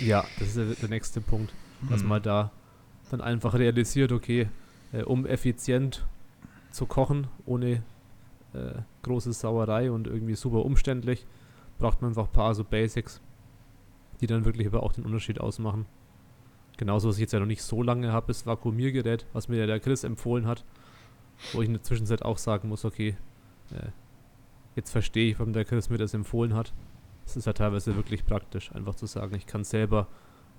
Ja, 0.00 0.24
das 0.38 0.48
ist 0.48 0.56
der, 0.56 0.66
der 0.66 0.88
nächste 0.88 1.20
Punkt, 1.20 1.52
dass 1.88 2.02
hm. 2.02 2.08
man 2.08 2.22
da 2.22 2.52
dann 3.10 3.20
einfach 3.20 3.54
realisiert, 3.54 4.12
okay, 4.12 4.48
äh, 4.92 5.02
um 5.02 5.26
effizient 5.26 6.06
zu 6.70 6.86
kochen, 6.86 7.26
ohne 7.46 7.82
äh, 8.52 8.74
große 9.02 9.32
Sauerei 9.32 9.90
und 9.90 10.06
irgendwie 10.06 10.34
super 10.34 10.64
umständlich. 10.64 11.26
Braucht 11.78 12.02
man 12.02 12.10
einfach 12.10 12.26
ein 12.26 12.32
paar 12.32 12.54
so 12.54 12.64
Basics, 12.64 13.20
die 14.20 14.26
dann 14.26 14.44
wirklich 14.44 14.66
aber 14.66 14.82
auch 14.82 14.92
den 14.92 15.04
Unterschied 15.04 15.40
ausmachen. 15.40 15.86
Genauso, 16.76 17.08
was 17.08 17.16
ich 17.16 17.22
jetzt 17.22 17.32
ja 17.32 17.40
noch 17.40 17.46
nicht 17.46 17.62
so 17.62 17.82
lange 17.82 18.12
habe, 18.12 18.30
ist 18.30 18.46
Vakuumiergerät, 18.46 19.26
was 19.32 19.48
mir 19.48 19.56
ja 19.56 19.66
der 19.66 19.80
Chris 19.80 20.04
empfohlen 20.04 20.46
hat, 20.46 20.64
wo 21.52 21.60
ich 21.60 21.66
in 21.66 21.74
der 21.74 21.82
Zwischenzeit 21.82 22.22
auch 22.22 22.38
sagen 22.38 22.68
muss, 22.68 22.84
okay, 22.84 23.16
äh, 23.72 23.88
jetzt 24.78 24.90
verstehe 24.90 25.30
ich, 25.30 25.38
warum 25.38 25.52
der 25.52 25.64
Chris 25.64 25.90
mir 25.90 25.98
das 25.98 26.14
empfohlen 26.14 26.54
hat. 26.54 26.72
Es 27.26 27.36
ist 27.36 27.46
ja 27.46 27.52
teilweise 27.52 27.94
wirklich 27.96 28.24
praktisch, 28.24 28.72
einfach 28.74 28.94
zu 28.94 29.06
sagen, 29.06 29.34
ich 29.34 29.46
kann 29.46 29.64
selber, 29.64 30.06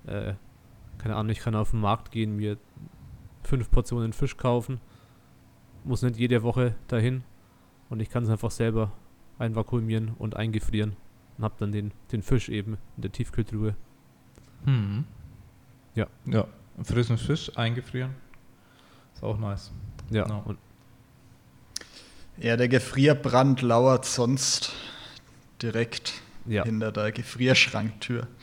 äh, 0.06 0.34
keine 0.98 1.16
Ahnung, 1.16 1.30
ich 1.30 1.40
kann 1.40 1.54
auf 1.56 1.70
den 1.72 1.80
Markt 1.80 2.12
gehen, 2.12 2.36
mir 2.36 2.56
fünf 3.42 3.70
Portionen 3.70 4.12
Fisch 4.12 4.36
kaufen 4.36 4.80
muss 5.84 6.02
nicht 6.02 6.16
jede 6.18 6.42
Woche 6.42 6.74
dahin 6.88 7.24
und 7.88 8.00
ich 8.00 8.10
kann 8.10 8.22
es 8.24 8.28
einfach 8.30 8.50
selber 8.50 8.92
einvakuumieren 9.38 10.10
und 10.18 10.36
eingefrieren 10.36 10.96
und 11.38 11.44
habe 11.44 11.54
dann 11.58 11.72
den, 11.72 11.92
den 12.12 12.22
Fisch 12.22 12.48
eben 12.48 12.76
in 12.96 13.02
der 13.02 13.12
Tiefkühltruhe. 13.12 13.74
Hm. 14.64 15.04
Ja. 15.94 16.06
Ja, 16.26 16.46
frischen 16.82 17.16
Fisch 17.18 17.50
eingefrieren. 17.56 18.14
Ist 19.14 19.22
auch 19.22 19.38
nice. 19.38 19.72
Ja, 20.10 20.28
Ja. 20.28 20.36
und 20.44 20.58
Ja, 22.40 22.56
der 22.56 22.68
Gefrierbrand 22.68 23.60
lauert 23.60 24.06
sonst 24.06 24.72
direkt 25.62 26.14
ja. 26.46 26.64
hinter 26.64 26.90
der 26.90 27.12
Gefrierschranktür. 27.12 28.26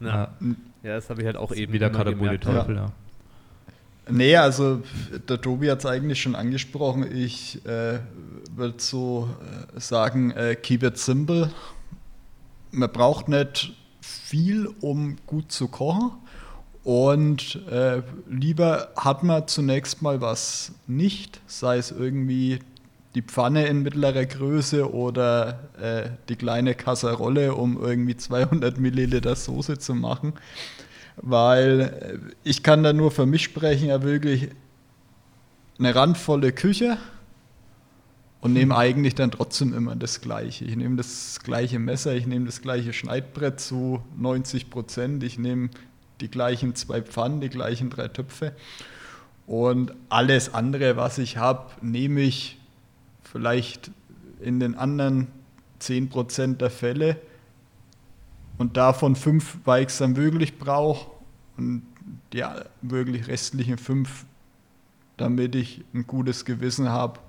Ja. 0.00 0.34
ja, 0.82 0.94
das 0.96 1.08
habe 1.10 1.20
ich 1.20 1.26
halt 1.26 1.36
auch 1.36 1.52
eben 1.52 1.72
wieder 1.72 1.88
gemerkt. 1.88 2.42
Teufel, 2.42 2.74
ja. 2.74 2.92
Nee, 4.10 4.36
also 4.36 4.82
der 5.28 5.40
Tobi 5.40 5.70
hat 5.70 5.78
es 5.78 5.86
eigentlich 5.86 6.20
schon 6.20 6.34
angesprochen. 6.34 7.16
Ich 7.16 7.64
äh, 7.64 8.00
würde 8.56 8.74
so 8.78 9.28
äh, 9.76 9.78
sagen, 9.78 10.32
äh, 10.32 10.56
keep 10.56 10.82
it 10.82 10.98
simple. 10.98 11.52
Man 12.72 12.90
braucht 12.90 13.28
nicht 13.28 13.72
viel, 14.00 14.66
um 14.80 15.18
gut 15.26 15.52
zu 15.52 15.68
kochen. 15.68 16.10
Und 16.84 17.64
äh, 17.70 18.02
lieber 18.28 18.88
hat 18.96 19.22
man 19.22 19.46
zunächst 19.46 20.02
mal 20.02 20.20
was 20.20 20.72
nicht, 20.86 21.40
sei 21.46 21.78
es 21.78 21.92
irgendwie 21.92 22.58
die 23.14 23.22
Pfanne 23.22 23.66
in 23.66 23.82
mittlerer 23.82 24.24
Größe 24.24 24.92
oder 24.92 25.60
äh, 25.80 26.10
die 26.28 26.36
kleine 26.36 26.74
Kasserolle, 26.74 27.54
um 27.54 27.80
irgendwie 27.80 28.16
200 28.16 28.78
Milliliter 28.78 29.36
Soße 29.36 29.78
zu 29.78 29.94
machen. 29.94 30.32
Weil 31.16 31.80
äh, 31.80 32.18
ich 32.42 32.62
kann 32.62 32.82
da 32.82 32.92
nur 32.92 33.10
für 33.10 33.26
mich 33.26 33.44
sprechen, 33.44 33.88
ja 33.88 34.02
wirklich 34.02 34.48
eine 35.78 35.94
randvolle 35.94 36.52
Küche 36.52 36.96
und 38.40 38.54
nehme 38.54 38.76
eigentlich 38.76 39.14
dann 39.14 39.30
trotzdem 39.30 39.72
immer 39.72 39.94
das 39.94 40.20
Gleiche. 40.20 40.64
Ich 40.64 40.74
nehme 40.74 40.96
das 40.96 41.40
gleiche 41.44 41.78
Messer, 41.78 42.14
ich 42.14 42.26
nehme 42.26 42.46
das 42.46 42.60
gleiche 42.60 42.92
Schneidbrett 42.92 43.60
zu 43.60 44.02
90 44.16 44.68
Prozent, 44.68 45.22
ich 45.22 45.38
nehme 45.38 45.70
die 46.22 46.30
gleichen 46.30 46.74
zwei 46.74 47.02
Pfannen, 47.02 47.40
die 47.40 47.50
gleichen 47.50 47.90
drei 47.90 48.08
Töpfe 48.08 48.52
und 49.46 49.92
alles 50.08 50.54
andere, 50.54 50.96
was 50.96 51.18
ich 51.18 51.36
habe, 51.36 51.70
nehme 51.82 52.20
ich 52.20 52.58
vielleicht 53.22 53.90
in 54.40 54.60
den 54.60 54.74
anderen 54.74 55.28
10 55.80 56.08
Prozent 56.08 56.60
der 56.60 56.70
Fälle 56.70 57.16
und 58.58 58.76
davon 58.76 59.16
fünf, 59.16 59.58
weil 59.64 59.82
ich 59.82 59.88
es 59.88 59.98
dann 59.98 60.16
wirklich 60.16 60.58
brauche 60.58 61.10
und 61.56 61.82
die 62.32 62.44
wirklich 62.82 63.26
restlichen 63.26 63.78
fünf, 63.78 64.24
damit 65.16 65.54
ich 65.54 65.84
ein 65.92 66.06
gutes 66.06 66.44
Gewissen 66.44 66.88
habe, 66.88 67.20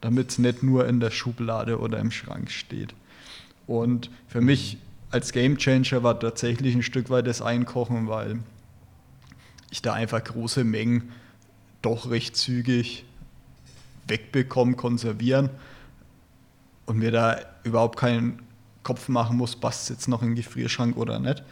damit 0.00 0.30
es 0.30 0.38
nicht 0.38 0.62
nur 0.62 0.86
in 0.86 1.00
der 1.00 1.10
Schublade 1.10 1.80
oder 1.80 1.98
im 1.98 2.10
Schrank 2.10 2.50
steht. 2.50 2.94
Und 3.66 4.10
für 4.28 4.40
mich 4.40 4.78
als 5.10 5.32
Game 5.32 5.56
Changer 5.58 6.02
war 6.02 6.18
tatsächlich 6.18 6.74
ein 6.74 6.82
Stück 6.82 7.10
weit 7.10 7.26
das 7.26 7.40
Einkochen, 7.42 8.08
weil 8.08 8.40
ich 9.70 9.82
da 9.82 9.92
einfach 9.92 10.22
große 10.22 10.64
Mengen 10.64 11.12
doch 11.82 12.10
recht 12.10 12.36
zügig 12.36 13.04
wegbekomme, 14.08 14.74
konservieren 14.74 15.50
und 16.86 16.98
mir 16.98 17.10
da 17.10 17.38
überhaupt 17.64 17.98
keinen 17.98 18.40
Kopf 18.82 19.08
machen 19.08 19.36
muss, 19.36 19.56
passt 19.56 19.82
es 19.84 19.88
jetzt 19.88 20.08
noch 20.08 20.22
in 20.22 20.28
den 20.28 20.36
Gefrierschrank 20.36 20.96
oder 20.96 21.18
nicht. 21.18 21.42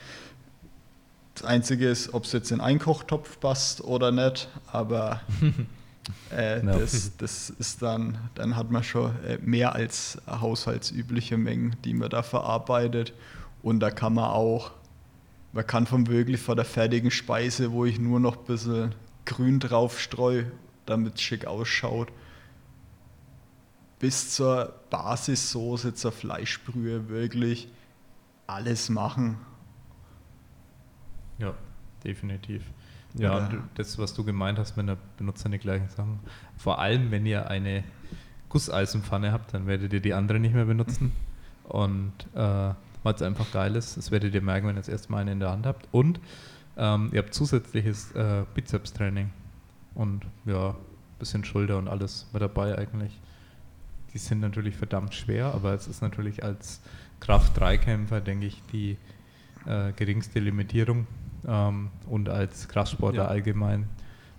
Das 1.34 1.44
Einzige 1.44 1.88
ist, 1.88 2.14
ob 2.14 2.24
es 2.24 2.32
jetzt 2.32 2.52
in 2.52 2.60
einen 2.60 2.78
Kochtopf 2.78 3.40
passt 3.40 3.82
oder 3.82 4.12
nicht, 4.12 4.48
aber 4.70 5.20
äh, 6.30 6.64
Ja. 6.64 6.78
das, 6.78 7.10
das 7.18 7.50
ist 7.50 7.82
dann, 7.82 8.18
dann 8.36 8.54
hat 8.54 8.70
man 8.70 8.84
schon 8.84 9.10
äh, 9.24 9.38
mehr 9.42 9.74
als 9.74 10.18
haushaltsübliche 10.28 11.36
Mengen, 11.36 11.74
die 11.84 11.92
man 11.94 12.08
da 12.08 12.22
verarbeitet. 12.22 13.12
Und 13.64 13.80
da 13.80 13.90
kann 13.90 14.12
man 14.12 14.24
auch, 14.24 14.72
man 15.54 15.66
kann 15.66 15.86
von 15.86 16.06
wirklich 16.06 16.38
von 16.38 16.54
der 16.54 16.66
fertigen 16.66 17.10
Speise, 17.10 17.72
wo 17.72 17.86
ich 17.86 17.98
nur 17.98 18.20
noch 18.20 18.36
ein 18.36 18.44
bisschen 18.44 18.94
Grün 19.24 19.58
drauf 19.58 19.98
streue, 19.98 20.52
damit 20.84 21.14
es 21.14 21.22
schick 21.22 21.46
ausschaut, 21.46 22.12
bis 23.98 24.34
zur 24.34 24.74
Basissoße, 24.90 25.94
zur 25.94 26.12
Fleischbrühe 26.12 27.08
wirklich 27.08 27.68
alles 28.46 28.90
machen. 28.90 29.38
Ja, 31.38 31.54
definitiv. 32.04 32.64
Ja, 33.14 33.38
und 33.38 33.62
das, 33.76 33.96
was 33.96 34.12
du 34.12 34.24
gemeint 34.24 34.58
hast, 34.58 34.76
wenn 34.76 34.90
er 34.90 34.98
benutzt 35.16 35.46
die 35.50 35.58
gleichen 35.58 35.88
Sachen. 35.88 36.20
Vor 36.58 36.80
allem, 36.80 37.10
wenn 37.10 37.24
ihr 37.24 37.48
eine 37.48 37.82
Gusseisenpfanne 38.50 39.32
habt, 39.32 39.54
dann 39.54 39.66
werdet 39.66 39.94
ihr 39.94 40.00
die 40.00 40.12
andere 40.12 40.38
nicht 40.38 40.54
mehr 40.54 40.66
benutzen. 40.66 41.12
Und 41.64 42.12
äh, 42.34 42.74
weil 43.04 43.14
es 43.14 43.22
einfach 43.22 43.50
geil 43.52 43.76
ist, 43.76 43.96
das 43.96 44.10
werdet 44.10 44.34
ihr 44.34 44.42
merken, 44.42 44.66
wenn 44.66 44.74
ihr 44.76 44.80
das 44.80 44.88
erste 44.88 45.12
Mal 45.12 45.18
eine 45.20 45.32
in 45.32 45.40
der 45.40 45.50
Hand 45.50 45.66
habt. 45.66 45.86
Und 45.92 46.18
ähm, 46.76 47.10
ihr 47.12 47.20
habt 47.20 47.32
zusätzliches 47.34 48.10
äh, 48.12 48.42
Bizeps-Training. 48.54 49.30
Und 49.94 50.24
ja, 50.46 50.70
ein 50.70 50.74
bisschen 51.20 51.44
Schulter 51.44 51.78
und 51.78 51.86
alles 51.86 52.26
mit 52.32 52.42
dabei 52.42 52.76
eigentlich. 52.76 53.20
Die 54.12 54.18
sind 54.18 54.40
natürlich 54.40 54.74
verdammt 54.76 55.14
schwer, 55.14 55.54
aber 55.54 55.74
es 55.74 55.86
ist 55.86 56.02
natürlich 56.02 56.42
als 56.42 56.80
Kraft-3-Kämpfer, 57.20 58.20
denke 58.20 58.46
ich, 58.46 58.62
die 58.72 58.96
äh, 59.66 59.92
geringste 59.92 60.40
Limitierung 60.40 61.06
ähm, 61.46 61.90
und 62.06 62.28
als 62.28 62.68
Kraftsportler 62.68 63.24
Ja. 63.24 63.28
allgemein. 63.28 63.88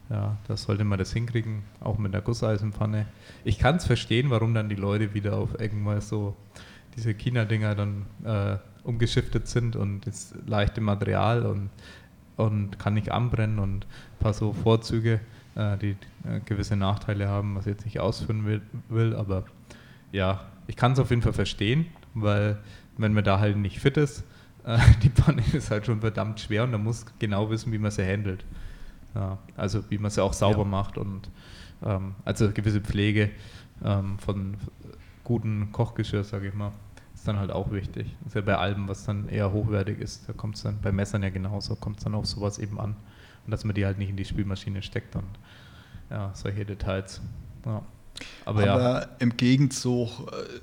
Ja, 0.09 0.37
da 0.47 0.55
sollte 0.55 0.83
man 0.83 0.99
das 0.99 1.11
hinkriegen, 1.13 1.63
auch 1.79 1.97
mit 1.97 2.13
der 2.13 2.21
Gusseisenpfanne. 2.21 3.07
Ich 3.43 3.57
kann 3.57 3.77
es 3.77 3.85
verstehen, 3.87 4.29
warum 4.29 4.53
dann 4.53 4.69
die 4.69 4.75
Leute 4.75 5.15
wieder 5.15 5.35
auf 5.37 5.59
irgendwas 5.59 6.09
so 6.09 6.35
diese 6.95 7.13
China-Dinger 7.13 7.75
dann 7.75 8.05
äh, 8.23 8.57
umgeschiftet 8.83 9.47
sind 9.47 9.75
und 9.75 10.05
das 10.07 10.33
leichte 10.45 10.81
Material 10.81 11.45
und, 11.45 11.69
und 12.37 12.77
kann 12.79 12.93
nicht 12.93 13.11
anbrennen 13.11 13.59
und 13.59 13.85
ein 13.85 14.19
paar 14.19 14.33
so 14.33 14.53
Vorzüge, 14.53 15.19
äh, 15.55 15.77
die 15.77 15.91
äh, 16.27 16.39
gewisse 16.45 16.75
Nachteile 16.75 17.27
haben, 17.27 17.55
was 17.55 17.65
ich 17.65 17.71
jetzt 17.73 17.85
nicht 17.85 17.99
ausführen 17.99 18.45
will, 18.45 18.61
will 18.89 19.15
aber 19.15 19.45
ja, 20.11 20.45
ich 20.67 20.75
kann 20.75 20.93
es 20.93 20.99
auf 20.99 21.09
jeden 21.09 21.21
Fall 21.21 21.33
verstehen, 21.33 21.87
weil 22.13 22.57
wenn 22.97 23.13
man 23.13 23.23
da 23.23 23.39
halt 23.39 23.57
nicht 23.57 23.79
fit 23.79 23.97
ist, 23.97 24.23
äh, 24.65 24.77
die 25.03 25.09
Pfanne 25.09 25.43
ist 25.53 25.71
halt 25.71 25.85
schon 25.85 26.01
verdammt 26.01 26.39
schwer 26.39 26.63
und 26.63 26.71
man 26.71 26.83
muss 26.83 27.05
genau 27.19 27.49
wissen, 27.49 27.71
wie 27.71 27.77
man 27.77 27.91
sie 27.91 28.05
handelt. 28.05 28.45
Ja, 29.13 29.37
also 29.55 29.83
wie 29.89 29.97
man 29.97 30.11
sie 30.11 30.21
auch 30.21 30.33
sauber 30.33 30.59
Ja. 30.63 30.65
macht 30.65 30.97
und 30.97 31.29
ähm, 31.83 32.15
also 32.25 32.51
gewisse 32.51 32.81
Pflege 32.81 33.31
ähm, 33.83 34.19
von 34.19 34.57
guten 35.25 35.73
Kochgeschirr, 35.73 36.23
sage 36.23 36.47
ich 36.47 36.53
mal, 36.53 36.71
ist 37.13 37.27
dann 37.27 37.37
halt 37.37 37.51
auch 37.51 37.71
wichtig. 37.71 38.15
Das 38.19 38.27
ist 38.29 38.35
ja 38.35 38.41
bei 38.41 38.57
allem, 38.57 38.87
was 38.87 39.03
dann 39.03 39.27
eher 39.27 39.51
hochwertig 39.51 39.99
ist, 39.99 40.29
da 40.29 40.33
kommt 40.33 40.55
es 40.55 40.63
dann 40.63 40.79
bei 40.81 40.93
Messern 40.93 41.23
ja 41.23 41.29
genauso, 41.29 41.75
kommt 41.75 41.97
es 41.97 42.05
dann 42.05 42.15
auf 42.15 42.25
sowas 42.25 42.59
eben 42.59 42.79
an. 42.79 42.95
Und 43.45 43.51
dass 43.51 43.65
man 43.65 43.75
die 43.75 43.85
halt 43.85 43.97
nicht 43.97 44.09
in 44.09 44.15
die 44.15 44.25
Spülmaschine 44.25 44.81
steckt 44.81 45.15
und 45.15 45.27
ja, 46.09 46.31
solche 46.33 46.65
Details. 46.65 47.21
Ja. 47.65 47.81
Aber, 48.45 48.61
Aber, 48.61 48.81
ja, 48.81 48.99
im 49.19 49.35
Gegenzug 49.35 50.31
äh, 50.31 50.61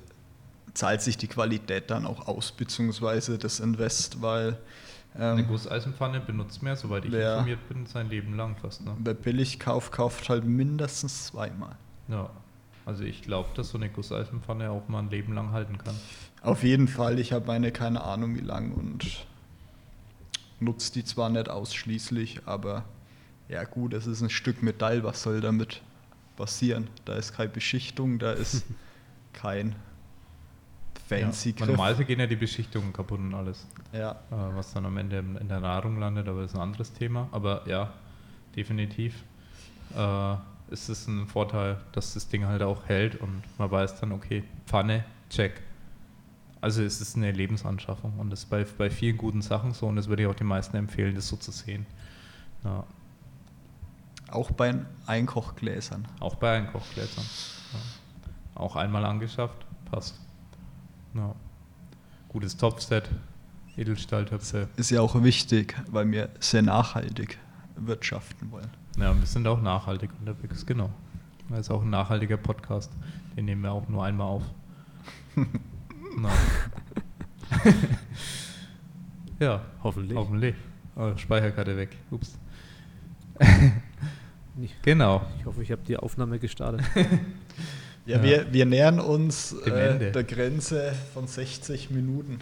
zahlt 0.73 1.01
sich 1.01 1.17
die 1.17 1.27
Qualität 1.27 1.91
dann 1.91 2.05
auch 2.05 2.27
aus, 2.27 2.51
beziehungsweise 2.51 3.37
das 3.37 3.59
Invest, 3.59 4.21
weil 4.21 4.57
eine 5.15 5.41
ähm, 5.41 5.47
Gusseisenpfanne 5.47 6.21
benutzt 6.21 6.63
man, 6.63 6.75
soweit 6.75 7.05
ich 7.05 7.13
informiert 7.13 7.67
bin, 7.69 7.85
sein 7.85 8.09
Leben 8.09 8.35
lang 8.35 8.55
fast. 8.57 8.83
Ne? 8.83 8.95
wer 8.99 9.13
billig 9.13 9.59
kauft, 9.59 9.91
kauft 9.91 10.27
halt 10.29 10.43
mindestens 10.43 11.27
zweimal. 11.27 11.75
Ja. 12.07 12.31
Also 12.85 13.03
ich 13.03 13.21
glaube, 13.21 13.49
dass 13.55 13.69
so 13.69 13.77
eine 13.77 13.89
Gusseisenpfanne 13.89 14.69
auch 14.69 14.87
mal 14.89 14.99
ein 14.99 15.09
Leben 15.09 15.33
lang 15.33 15.51
halten 15.51 15.77
kann. 15.77 15.95
Auf 16.41 16.63
jeden 16.63 16.87
Fall, 16.87 17.19
ich 17.19 17.31
habe 17.31 17.51
eine 17.51 17.71
keine 17.71 18.03
Ahnung 18.03 18.35
wie 18.35 18.41
lang 18.41 18.71
und 18.73 19.25
nutze 20.59 20.93
die 20.93 21.05
zwar 21.05 21.29
nicht 21.29 21.49
ausschließlich, 21.49 22.41
aber 22.45 22.83
ja 23.47 23.63
gut, 23.63 23.93
es 23.93 24.07
ist 24.07 24.21
ein 24.21 24.29
Stück 24.29 24.61
Metall, 24.63 25.03
was 25.03 25.23
soll 25.23 25.41
damit 25.41 25.81
passieren? 26.35 26.87
Da 27.05 27.15
ist 27.15 27.33
keine 27.33 27.49
Beschichtung, 27.49 28.19
da 28.19 28.33
ist 28.33 28.65
kein 29.33 29.75
fancy 31.07 31.55
ja. 31.57 31.65
Normalerweise 31.65 32.05
gehen 32.05 32.19
ja 32.19 32.27
die 32.27 32.35
Beschichtungen 32.35 32.91
kaputt 32.93 33.19
und 33.19 33.33
alles, 33.33 33.65
Ja, 33.91 34.11
äh, 34.11 34.55
was 34.55 34.73
dann 34.73 34.85
am 34.85 34.97
Ende 34.97 35.19
in 35.19 35.35
in 35.37 35.47
der 35.47 35.59
Nahrung 35.59 35.99
landet, 35.99 36.27
aber 36.27 36.41
das 36.41 36.51
ist 36.51 36.55
ein 36.55 36.61
anderes 36.61 36.93
Thema. 36.93 37.27
Aber 37.31 37.67
ja, 37.67 37.93
definitiv 38.55 39.23
äh, 39.95 40.35
ist 40.73 40.89
es 40.89 41.07
ein 41.07 41.27
Vorteil, 41.27 41.79
dass 41.91 42.15
das 42.15 42.27
Ding 42.27 42.45
halt 42.45 42.63
auch 42.63 42.85
hält 42.87 43.15
und 43.15 43.43
man 43.57 43.69
weiß 43.69 43.99
dann, 44.01 44.11
okay, 44.11 44.43
Pfanne, 44.65 45.05
check. 45.29 45.61
Also 46.59 46.81
es 46.81 46.99
ist 46.99 47.15
eine 47.15 47.31
Lebensanschaffung 47.31 48.13
und 48.19 48.29
das 48.31 48.41
ist 48.41 48.49
bei, 48.49 48.65
bei 48.77 48.89
vielen 48.89 49.17
guten 49.17 49.41
Sachen 49.41 49.73
so 49.73 49.85
und 49.85 49.95
das 49.95 50.07
würde 50.07 50.23
ich 50.23 50.27
auch 50.27 50.35
den 50.35 50.47
meisten 50.47 50.75
empfehlen, 50.75 51.13
das 51.13 51.27
so 51.27 51.35
zu 51.35 51.51
sehen. 51.51 51.85
Ja. 52.63 52.85
auch 54.31 54.51
bei 54.51 54.73
Einkochgläsern. 55.05 56.07
Auch 56.19 56.35
bei 56.35 56.57
Einkochgläsern. 56.57 57.25
Ja. 57.73 58.61
Auch 58.61 58.75
einmal 58.75 59.05
angeschafft, 59.05 59.65
passt. 59.91 60.19
Ja. 61.13 61.35
Gutes 62.29 62.57
Topfset, 62.57 63.09
Edelstahltöpfe. 63.75 64.69
Ist 64.75 64.89
ja 64.89 65.01
auch 65.01 65.21
wichtig, 65.21 65.75
weil 65.87 66.09
wir 66.09 66.29
sehr 66.39 66.61
nachhaltig 66.61 67.37
wirtschaften 67.75 68.49
wollen. 68.51 68.69
Ja, 68.97 69.17
wir 69.17 69.25
sind 69.25 69.47
auch 69.47 69.61
nachhaltig 69.61 70.11
unterwegs, 70.19 70.65
genau. 70.65 70.89
Das 71.49 71.61
ist 71.61 71.71
auch 71.71 71.81
ein 71.81 71.89
nachhaltiger 71.89 72.37
Podcast. 72.37 72.91
Den 73.35 73.45
nehmen 73.45 73.61
wir 73.63 73.71
auch 73.71 73.87
nur 73.89 74.03
einmal 74.03 74.27
auf. 74.27 74.43
ja, 79.39 79.61
hoffentlich. 79.83 80.17
Hoffentlich. 80.17 80.55
Oh, 80.95 81.17
Speicherkarte 81.17 81.75
weg. 81.75 81.97
Ups. 82.11 82.37
genau. 84.83 85.25
Ich 85.39 85.45
hoffe, 85.45 85.63
ich 85.63 85.71
habe 85.71 85.81
die 85.87 85.97
Aufnahme 85.97 86.37
gestartet. 86.39 86.81
ja, 88.05 88.17
ja, 88.17 88.23
Wir, 88.23 88.53
wir 88.53 88.65
nähern 88.65 88.99
uns 88.99 89.53
äh, 89.53 90.11
der 90.11 90.23
Grenze 90.23 90.93
von 91.13 91.25
60 91.27 91.89
Minuten. 91.89 92.39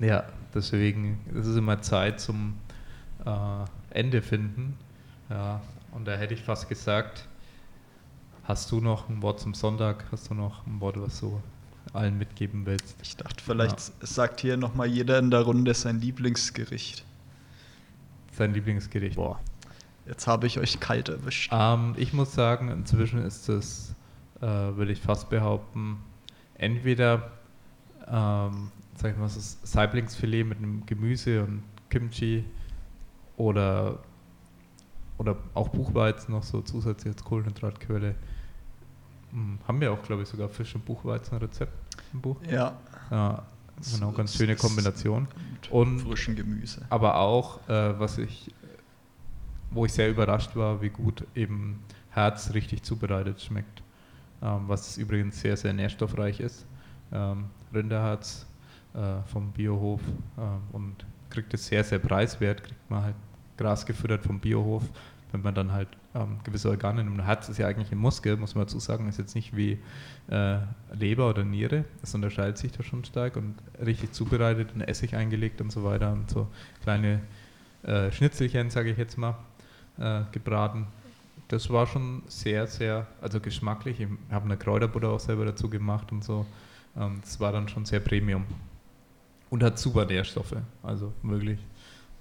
Ja, 0.00 0.24
deswegen 0.52 1.20
ist 1.34 1.46
es 1.46 1.56
immer 1.56 1.80
Zeit 1.82 2.20
zum 2.20 2.54
äh, 3.24 3.30
Ende 3.90 4.22
finden. 4.22 4.76
Ja, 5.30 5.60
und 5.92 6.06
da 6.06 6.12
hätte 6.16 6.34
ich 6.34 6.42
fast 6.42 6.68
gesagt, 6.68 7.26
hast 8.44 8.70
du 8.70 8.80
noch 8.80 9.08
ein 9.08 9.22
Wort 9.22 9.40
zum 9.40 9.54
Sonntag? 9.54 10.04
Hast 10.12 10.30
du 10.30 10.34
noch 10.34 10.66
ein 10.66 10.80
Wort, 10.80 11.00
was 11.00 11.20
du 11.20 11.40
allen 11.92 12.18
mitgeben 12.18 12.66
willst? 12.66 12.96
Ich 13.02 13.16
dachte, 13.16 13.42
vielleicht 13.42 13.78
ja. 13.78 14.06
sagt 14.06 14.40
hier 14.40 14.56
nochmal 14.56 14.86
jeder 14.86 15.18
in 15.18 15.30
der 15.30 15.40
Runde 15.40 15.74
sein 15.74 16.00
Lieblingsgericht. 16.00 17.04
Sein 18.32 18.52
Lieblingsgericht. 18.52 19.16
Boah. 19.16 19.40
Jetzt 20.06 20.26
habe 20.26 20.46
ich 20.46 20.58
euch 20.58 20.80
kalt 20.80 21.08
erwischt. 21.08 21.50
Ähm, 21.52 21.94
ich 21.96 22.12
muss 22.12 22.34
sagen, 22.34 22.68
inzwischen 22.68 23.24
ist 23.24 23.48
es, 23.48 23.94
äh, 24.40 24.46
würde 24.46 24.92
ich 24.92 25.00
fast 25.00 25.30
behaupten, 25.30 25.96
entweder 26.56 27.30
ähm, 28.06 28.70
sag 28.96 29.12
ich 29.12 29.18
mal, 29.18 29.24
das 29.24 29.58
Saiblingsfilet 29.62 30.44
mit 30.44 30.58
einem 30.58 30.84
Gemüse 30.86 31.42
und 31.42 31.62
Kimchi 31.90 32.44
oder, 33.36 33.98
oder 35.18 35.36
auch 35.54 35.68
Buchweizen 35.68 36.34
noch 36.34 36.42
so 36.42 36.60
zusätzlich 36.60 37.14
als 37.14 37.24
Kohlenhydratquelle. 37.24 38.14
Hm, 39.30 39.58
haben 39.66 39.80
wir 39.80 39.92
auch, 39.92 40.02
glaube 40.02 40.22
ich, 40.22 40.28
sogar 40.28 40.48
Fisch- 40.48 40.74
und 40.74 40.84
Buchweizen-Rezept 40.84 41.72
im 42.12 42.20
Buch. 42.20 42.36
Ja. 42.50 42.76
ja 43.10 43.42
genau, 43.92 44.12
ganz 44.12 44.34
schöne 44.36 44.56
Kombination. 44.56 45.28
Und 45.70 46.00
frischen 46.00 46.36
Gemüse. 46.36 46.82
Aber 46.90 47.16
auch, 47.16 47.66
äh, 47.68 47.98
was 47.98 48.18
ich, 48.18 48.52
wo 49.70 49.84
ich 49.84 49.92
sehr 49.92 50.10
überrascht 50.10 50.54
war, 50.56 50.82
wie 50.82 50.90
gut 50.90 51.24
eben 51.34 51.80
Herz 52.10 52.54
richtig 52.54 52.82
zubereitet 52.82 53.40
schmeckt. 53.40 53.82
Ähm, 54.42 54.64
was 54.66 54.98
übrigens 54.98 55.40
sehr, 55.40 55.56
sehr 55.56 55.72
nährstoffreich 55.72 56.40
ist. 56.40 56.66
Ähm, 57.12 57.46
Rinderherz 57.72 58.46
äh, 58.94 59.22
vom 59.26 59.50
Biohof 59.52 60.00
äh, 60.36 60.76
und 60.76 61.04
kriegt 61.30 61.52
es 61.54 61.66
sehr, 61.66 61.82
sehr 61.82 61.98
preiswert, 61.98 62.62
kriegt 62.62 62.90
man 62.90 63.02
halt 63.02 63.16
Gras 63.56 63.86
gefüttert 63.86 64.24
vom 64.24 64.40
Biohof, 64.40 64.84
wenn 65.32 65.42
man 65.42 65.54
dann 65.54 65.72
halt 65.72 65.88
ähm, 66.14 66.38
gewisse 66.44 66.70
Organe 66.70 67.02
nimmt. 67.02 67.22
Herz 67.22 67.48
ist 67.48 67.58
ja 67.58 67.66
eigentlich 67.66 67.90
ein 67.92 67.98
Muskel, 67.98 68.36
muss 68.36 68.54
man 68.54 68.64
dazu 68.64 68.78
sagen, 68.78 69.08
ist 69.08 69.18
jetzt 69.18 69.34
nicht 69.34 69.56
wie 69.56 69.78
äh, 70.28 70.58
Leber 70.92 71.28
oder 71.28 71.44
Niere, 71.44 71.84
es 72.02 72.14
unterscheidet 72.14 72.58
sich 72.58 72.72
da 72.72 72.82
schon 72.82 73.04
stark 73.04 73.36
und 73.36 73.54
richtig 73.84 74.12
zubereitet, 74.12 74.70
in 74.74 74.80
Essig 74.80 75.14
eingelegt 75.14 75.60
und 75.60 75.72
so 75.72 75.84
weiter 75.84 76.12
und 76.12 76.30
so 76.30 76.48
kleine 76.82 77.20
äh, 77.82 78.10
Schnitzelchen, 78.12 78.70
sage 78.70 78.90
ich 78.90 78.98
jetzt 78.98 79.18
mal, 79.18 79.36
äh, 79.98 80.22
gebraten. 80.32 80.86
Das 81.48 81.68
war 81.68 81.86
schon 81.86 82.22
sehr, 82.26 82.66
sehr, 82.66 83.06
also 83.20 83.40
geschmacklich. 83.40 84.00
Ich 84.00 84.08
habe 84.30 84.46
eine 84.46 84.56
Kräuterbutter 84.56 85.10
auch 85.10 85.20
selber 85.20 85.44
dazu 85.44 85.68
gemacht 85.68 86.10
und 86.12 86.24
so. 86.24 86.46
Ähm, 86.96 87.18
das 87.20 87.38
war 87.40 87.52
dann 87.52 87.68
schon 87.68 87.84
sehr 87.84 88.00
Premium 88.00 88.44
und 89.50 89.62
hat 89.62 89.78
super 89.78 90.04
Nährstoffe. 90.04 90.56
Also 90.82 91.12
wirklich 91.22 91.58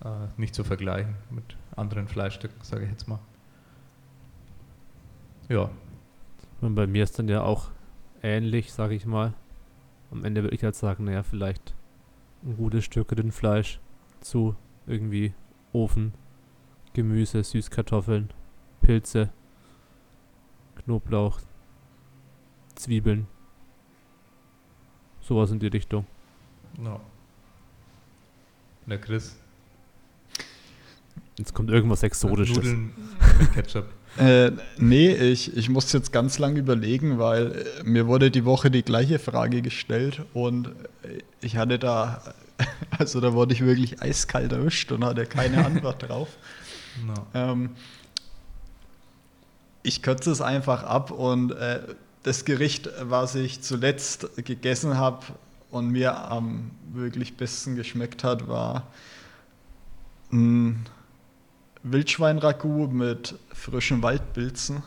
äh, 0.03 0.27
nicht 0.37 0.55
zu 0.55 0.63
vergleichen 0.63 1.15
mit 1.29 1.57
anderen 1.75 2.07
Fleischstücken, 2.07 2.61
sage 2.61 2.85
ich 2.85 2.91
jetzt 2.91 3.07
mal. 3.07 3.19
Ja. 5.49 5.69
Und 6.61 6.75
bei 6.75 6.87
mir 6.87 7.03
ist 7.03 7.19
dann 7.19 7.27
ja 7.27 7.43
auch 7.43 7.69
ähnlich, 8.21 8.71
sage 8.71 8.95
ich 8.95 9.05
mal. 9.05 9.33
Am 10.11 10.23
Ende 10.23 10.43
würde 10.43 10.55
ich 10.55 10.63
halt 10.63 10.75
sagen, 10.75 11.05
naja, 11.05 11.23
vielleicht 11.23 11.73
ein 12.43 12.57
gutes 12.57 12.85
Stück 12.85 13.11
Rindfleisch 13.11 13.79
zu 14.21 14.55
irgendwie 14.85 15.33
Ofen, 15.71 16.13
Gemüse, 16.93 17.43
Süßkartoffeln, 17.43 18.31
Pilze, 18.81 19.31
Knoblauch, 20.75 21.39
Zwiebeln. 22.75 23.27
Sowas 25.21 25.51
in 25.51 25.59
die 25.59 25.67
Richtung. 25.67 26.05
No. 26.77 26.99
Der 28.85 28.99
Chris. 28.99 29.42
Jetzt 31.37 31.53
kommt 31.53 31.69
irgendwas 31.69 32.03
Exotisches. 32.03 32.57
Nudeln 32.57 32.91
mit 33.39 33.53
Ketchup. 33.53 33.85
Äh, 34.15 34.51
nee, 34.77 35.11
ich, 35.11 35.57
ich 35.57 35.69
muss 35.69 35.91
jetzt 35.91 36.13
ganz 36.13 36.37
lange 36.37 36.59
überlegen, 36.59 37.17
weil 37.17 37.65
äh, 37.81 37.83
mir 37.83 38.05
wurde 38.05 38.29
die 38.29 38.45
Woche 38.45 38.69
die 38.69 38.83
gleiche 38.83 39.17
Frage 39.17 39.63
gestellt 39.63 40.21
und 40.35 40.67
äh, 40.67 41.23
ich 41.41 41.57
hatte 41.57 41.79
da, 41.79 42.21
also 42.99 43.21
da 43.21 43.33
wurde 43.33 43.55
ich 43.55 43.65
wirklich 43.65 44.03
eiskalt 44.03 44.51
erwischt 44.51 44.91
und 44.91 45.03
hatte 45.03 45.25
keine 45.25 45.65
Antwort 45.65 46.07
drauf. 46.07 46.27
No. 47.07 47.13
Ähm, 47.33 47.71
ich 49.81 50.03
kürze 50.03 50.29
es 50.29 50.41
einfach 50.41 50.83
ab 50.83 51.09
und 51.09 51.53
äh, 51.53 51.79
das 52.21 52.45
Gericht, 52.45 52.91
was 53.01 53.33
ich 53.33 53.61
zuletzt 53.61 54.29
gegessen 54.45 54.95
habe, 54.95 55.25
und 55.73 55.89
mir 55.89 56.15
am 56.15 56.69
wirklich 56.93 57.35
besten 57.35 57.75
geschmeckt 57.75 58.23
hat, 58.23 58.47
war 58.47 58.87
ein 60.31 60.85
Wildschweinragout 61.83 62.87
mit 62.87 63.35
frischen 63.53 64.01
Waldpilzen, 64.01 64.83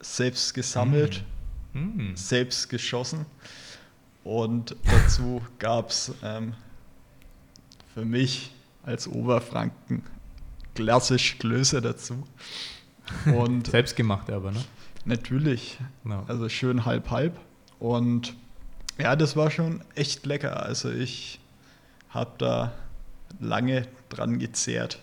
selbst 0.00 0.54
gesammelt, 0.54 1.24
mm. 1.72 1.78
Mm. 1.78 2.16
selbst 2.16 2.68
geschossen. 2.68 3.26
Und 4.24 4.76
dazu 4.84 5.40
gab 5.58 5.90
es 5.90 6.12
ähm, 6.22 6.54
für 7.94 8.04
mich 8.04 8.52
als 8.82 9.08
Oberfranken 9.08 10.02
klassisch 10.74 11.38
Klöße 11.38 11.80
dazu. 11.80 12.26
Und 13.26 13.66
selbst 13.70 13.96
gemacht 13.96 14.30
aber, 14.30 14.50
ne? 14.50 14.64
Natürlich. 15.04 15.78
No. 16.04 16.24
Also 16.28 16.48
schön 16.48 16.84
halb-halb. 16.84 17.38
Und 17.78 18.34
ja, 18.98 19.16
das 19.16 19.36
war 19.36 19.50
schon 19.50 19.82
echt 19.94 20.26
lecker. 20.26 20.62
Also 20.62 20.90
ich 20.90 21.40
habe 22.10 22.32
da 22.38 22.72
lange 23.38 23.86
dran 24.08 24.38
gezehrt. 24.38 25.00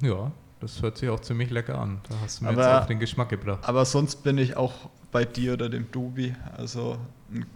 Ja, 0.00 0.32
das 0.60 0.80
hört 0.80 0.96
sich 0.96 1.08
auch 1.08 1.20
ziemlich 1.20 1.50
lecker 1.50 1.78
an. 1.78 2.00
Da 2.08 2.14
hast 2.22 2.40
du 2.40 2.44
mir 2.44 2.50
aber, 2.50 2.62
jetzt 2.62 2.82
auch 2.82 2.86
den 2.86 3.00
Geschmack 3.00 3.28
gebracht. 3.28 3.60
Aber 3.62 3.84
sonst 3.84 4.22
bin 4.22 4.38
ich 4.38 4.56
auch 4.56 4.88
bei 5.10 5.24
dir 5.24 5.54
oder 5.54 5.68
dem 5.68 5.90
Dubi. 5.90 6.34
Also 6.56 6.98
ein 7.32 7.46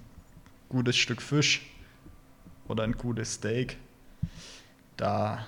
gutes 0.69 0.97
Stück 0.97 1.23
Fisch 1.23 1.67
oder 2.69 2.85
ein 2.85 2.93
gutes 2.93 3.35
Steak. 3.35 3.77
Da. 4.97 5.47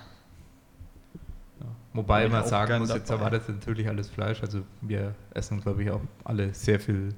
Ja. 1.59 1.65
Wobei 1.93 2.29
man 2.29 2.45
sagen 2.45 2.79
muss, 2.79 2.89
dabei. 2.89 2.99
jetzt 2.99 3.09
erwartet 3.09 3.49
natürlich 3.49 3.87
alles 3.87 4.09
Fleisch. 4.09 4.41
Also 4.41 4.63
wir 4.81 5.15
essen, 5.31 5.61
glaube 5.61 5.83
ich, 5.83 5.91
auch 5.91 6.01
alle 6.23 6.53
sehr 6.53 6.79
viel 6.79 7.13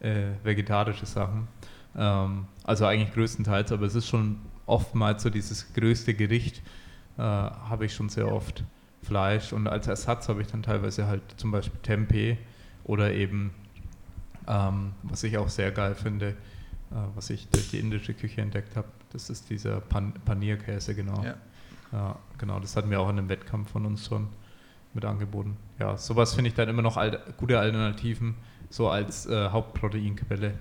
äh, 0.00 0.28
vegetarische 0.42 1.06
Sachen. 1.06 1.48
Ähm, 1.96 2.46
also 2.64 2.86
eigentlich 2.86 3.12
größtenteils, 3.12 3.72
aber 3.72 3.86
es 3.86 3.94
ist 3.94 4.08
schon 4.08 4.38
oftmals 4.66 5.22
so 5.22 5.30
dieses 5.30 5.72
größte 5.74 6.14
Gericht, 6.14 6.62
äh, 7.18 7.22
habe 7.22 7.86
ich 7.86 7.94
schon 7.94 8.08
sehr 8.08 8.30
oft 8.32 8.62
Fleisch 9.02 9.52
und 9.52 9.66
als 9.66 9.86
Ersatz 9.86 10.28
habe 10.28 10.42
ich 10.42 10.48
dann 10.48 10.62
teilweise 10.62 11.06
halt 11.06 11.22
zum 11.36 11.50
Beispiel 11.50 11.80
Tempeh 11.82 12.36
oder 12.84 13.12
eben, 13.12 13.52
ähm, 14.46 14.92
was 15.02 15.22
ich 15.22 15.38
auch 15.38 15.48
sehr 15.48 15.70
geil 15.70 15.94
finde, 15.94 16.30
äh, 16.90 16.94
was 17.14 17.30
ich 17.30 17.48
durch 17.48 17.70
die 17.70 17.78
indische 17.78 18.14
Küche 18.14 18.40
entdeckt 18.40 18.76
habe, 18.76 18.88
das 19.12 19.30
ist 19.30 19.50
dieser 19.50 19.80
Pan 19.80 20.12
Panierkäse, 20.24 20.94
genau. 20.94 21.22
Ja. 21.22 21.34
ja. 21.92 22.18
genau, 22.38 22.60
das 22.60 22.76
hatten 22.76 22.90
wir 22.90 23.00
auch 23.00 23.08
in 23.08 23.18
einem 23.18 23.28
Wettkampf 23.28 23.70
von 23.70 23.86
uns 23.86 24.06
schon 24.06 24.28
mit 24.92 25.04
angeboten. 25.04 25.56
Ja, 25.78 25.96
sowas 25.96 26.34
finde 26.34 26.48
ich 26.48 26.54
dann 26.54 26.68
immer 26.68 26.82
noch 26.82 26.96
al 26.96 27.20
gute 27.36 27.58
Alternativen 27.58 28.34
so 28.68 28.88
als 28.88 29.26
äh, 29.26 29.48
Hauptproteinquelle. 29.50 30.54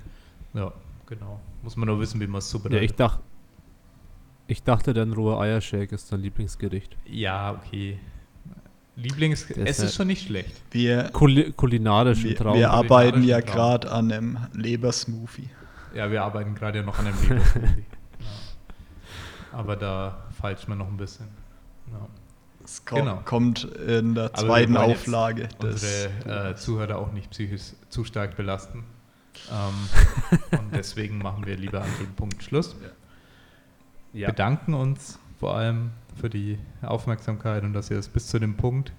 Ja, 0.53 0.71
genau. 1.05 1.39
Muss 1.61 1.75
man 1.75 1.87
nur 1.87 1.99
wissen, 1.99 2.19
wie 2.21 2.27
man 2.27 2.39
es 2.39 2.49
zubereitet. 2.49 2.79
Ja, 2.79 2.85
ich 2.85 2.95
dachte, 2.95 3.23
ich 4.47 4.63
dachte, 4.63 4.93
dein 4.93 5.13
roher 5.13 5.39
Eiershake 5.41 5.93
ist 5.93 6.11
dein 6.11 6.21
Lieblingsgericht. 6.21 6.97
Ja, 7.05 7.51
okay. 7.53 7.99
Lieblings 9.01 9.49
es 9.49 9.79
ist 9.79 9.95
schon 9.95 10.07
nicht 10.07 10.27
schlecht. 10.27 10.61
Wir, 10.71 11.09
Kul 11.13 11.51
kulinarischen 11.53 12.35
Traum. 12.35 12.57
Wir 12.57 12.71
arbeiten 12.71 13.23
ja 13.23 13.39
gerade 13.39 13.91
an 13.91 14.11
einem 14.11 14.37
Lebersmoothie. 14.53 15.49
Ja, 15.95 16.11
wir 16.11 16.23
arbeiten 16.23 16.55
gerade 16.55 16.79
ja 16.79 16.85
noch 16.85 16.99
an 16.99 17.07
einem 17.07 17.21
Lebersmoothie. 17.29 17.85
ja. 18.19 19.57
Aber 19.57 19.75
da 19.75 20.25
falsch 20.39 20.67
man 20.67 20.77
noch 20.77 20.87
ein 20.87 20.97
bisschen. 20.97 21.27
Ja. 21.91 22.07
Es 22.63 22.85
kommt, 22.85 23.01
genau. 23.01 23.21
kommt 23.25 23.63
in 23.63 24.15
der 24.15 24.33
zweiten 24.33 24.77
Auflage. 24.77 25.49
Unsere 25.59 26.51
äh, 26.51 26.55
Zuhörer 26.55 26.97
auch 26.99 27.11
nicht 27.11 27.31
psychisch 27.31 27.73
zu 27.89 28.03
stark 28.03 28.35
belasten. 28.35 28.83
Ähm, 29.51 30.49
und 30.59 30.75
deswegen 30.75 31.17
machen 31.17 31.45
wir 31.45 31.57
lieber 31.57 31.81
an 31.81 31.89
dem 31.99 32.13
Punkt 32.13 32.43
Schluss. 32.43 32.75
Ja. 34.13 34.27
Bedanken 34.27 34.73
uns 34.73 35.19
vor 35.39 35.55
allem 35.55 35.91
für 36.19 36.29
die 36.29 36.59
Aufmerksamkeit 36.81 37.63
und 37.63 37.73
dass 37.73 37.89
ihr 37.89 37.97
es 37.97 38.09
bis 38.09 38.27
zu 38.27 38.39
dem 38.39 38.55
Punkt 38.55 38.91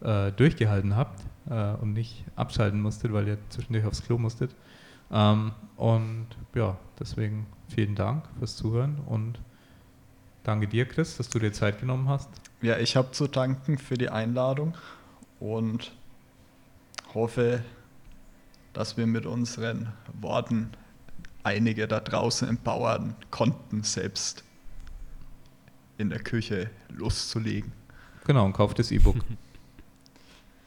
äh, 0.00 0.30
durchgehalten 0.32 0.96
habt 0.96 1.20
äh, 1.50 1.72
und 1.74 1.92
nicht 1.92 2.24
abschalten 2.36 2.80
musstet, 2.80 3.12
weil 3.12 3.26
ihr 3.26 3.38
zwischendurch 3.48 3.84
aufs 3.84 4.02
Klo 4.02 4.16
musstet. 4.16 4.54
Ähm, 5.10 5.52
und 5.76 6.28
ja, 6.54 6.78
deswegen 6.98 7.46
vielen 7.68 7.96
Dank 7.96 8.24
fürs 8.38 8.56
Zuhören 8.56 8.98
und 9.06 9.40
danke 10.44 10.68
dir, 10.68 10.86
Chris, 10.86 11.16
dass 11.16 11.28
du 11.28 11.38
dir 11.38 11.52
Zeit 11.52 11.80
genommen 11.80 12.08
hast. 12.08 12.28
Ja, 12.62 12.78
ich 12.78 12.96
habe 12.96 13.10
zu 13.10 13.26
danken 13.26 13.76
für 13.76 13.94
die 13.94 14.10
Einladung 14.10 14.74
und 15.40 15.92
hoffe, 17.14 17.64
dass 18.72 18.96
wir 18.96 19.08
mit 19.08 19.26
unseren 19.26 19.92
Worten 20.20 20.70
einige 21.42 21.88
da 21.88 21.98
draußen 21.98 22.48
empowern 22.48 23.16
konnten, 23.30 23.82
selbst 23.82 24.44
in 26.00 26.10
der 26.10 26.20
Küche 26.20 26.70
loszulegen. 26.88 27.72
Genau, 28.26 28.44
und 28.46 28.54
kauft 28.54 28.78
das 28.78 28.90
E-Book. 28.90 29.16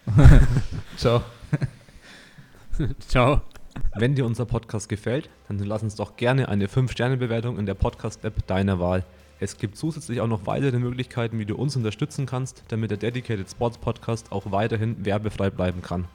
Ciao. 0.97 1.23
Ciao. 3.07 3.41
Wenn 3.95 4.15
dir 4.15 4.25
unser 4.25 4.45
Podcast 4.45 4.89
gefällt, 4.89 5.29
dann 5.47 5.57
lass 5.59 5.81
uns 5.81 5.95
doch 5.95 6.15
gerne 6.15 6.49
eine 6.49 6.67
5-Sterne-Bewertung 6.67 7.57
in 7.57 7.65
der 7.65 7.73
Podcast-App 7.73 8.45
deiner 8.45 8.79
Wahl. 8.79 9.03
Es 9.39 9.57
gibt 9.57 9.77
zusätzlich 9.77 10.21
auch 10.21 10.27
noch 10.27 10.45
weitere 10.45 10.77
Möglichkeiten, 10.77 11.39
wie 11.39 11.45
du 11.45 11.55
uns 11.55 11.75
unterstützen 11.75 12.25
kannst, 12.25 12.63
damit 12.67 12.91
der 12.91 12.97
Dedicated 12.97 13.49
Sports 13.49 13.77
Podcast 13.77 14.31
auch 14.31 14.51
weiterhin 14.51 15.03
werbefrei 15.03 15.49
bleiben 15.49 15.81
kann. 15.81 16.05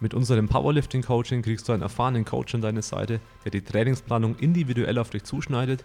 Mit 0.00 0.14
unserem 0.14 0.48
Powerlifting 0.48 1.02
Coaching 1.02 1.42
kriegst 1.42 1.68
du 1.68 1.72
einen 1.72 1.82
erfahrenen 1.82 2.24
Coach 2.24 2.54
an 2.54 2.60
deine 2.60 2.82
Seite, 2.82 3.20
der 3.44 3.50
die 3.50 3.62
Trainingsplanung 3.62 4.36
individuell 4.36 4.98
auf 4.98 5.10
dich 5.10 5.24
zuschneidet, 5.24 5.84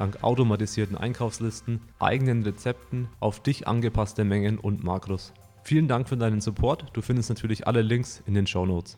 dank 0.00 0.22
automatisierten 0.22 0.96
Einkaufslisten, 0.96 1.80
eigenen 1.98 2.42
Rezepten, 2.42 3.08
auf 3.20 3.42
dich 3.42 3.68
angepasste 3.68 4.24
Mengen 4.24 4.58
und 4.58 4.82
Makros. 4.82 5.32
Vielen 5.62 5.88
Dank 5.88 6.08
für 6.08 6.16
deinen 6.16 6.40
Support. 6.40 6.86
Du 6.94 7.02
findest 7.02 7.28
natürlich 7.28 7.66
alle 7.66 7.82
Links 7.82 8.22
in 8.26 8.32
den 8.32 8.46
Show 8.46 8.64
Notes. 8.64 8.96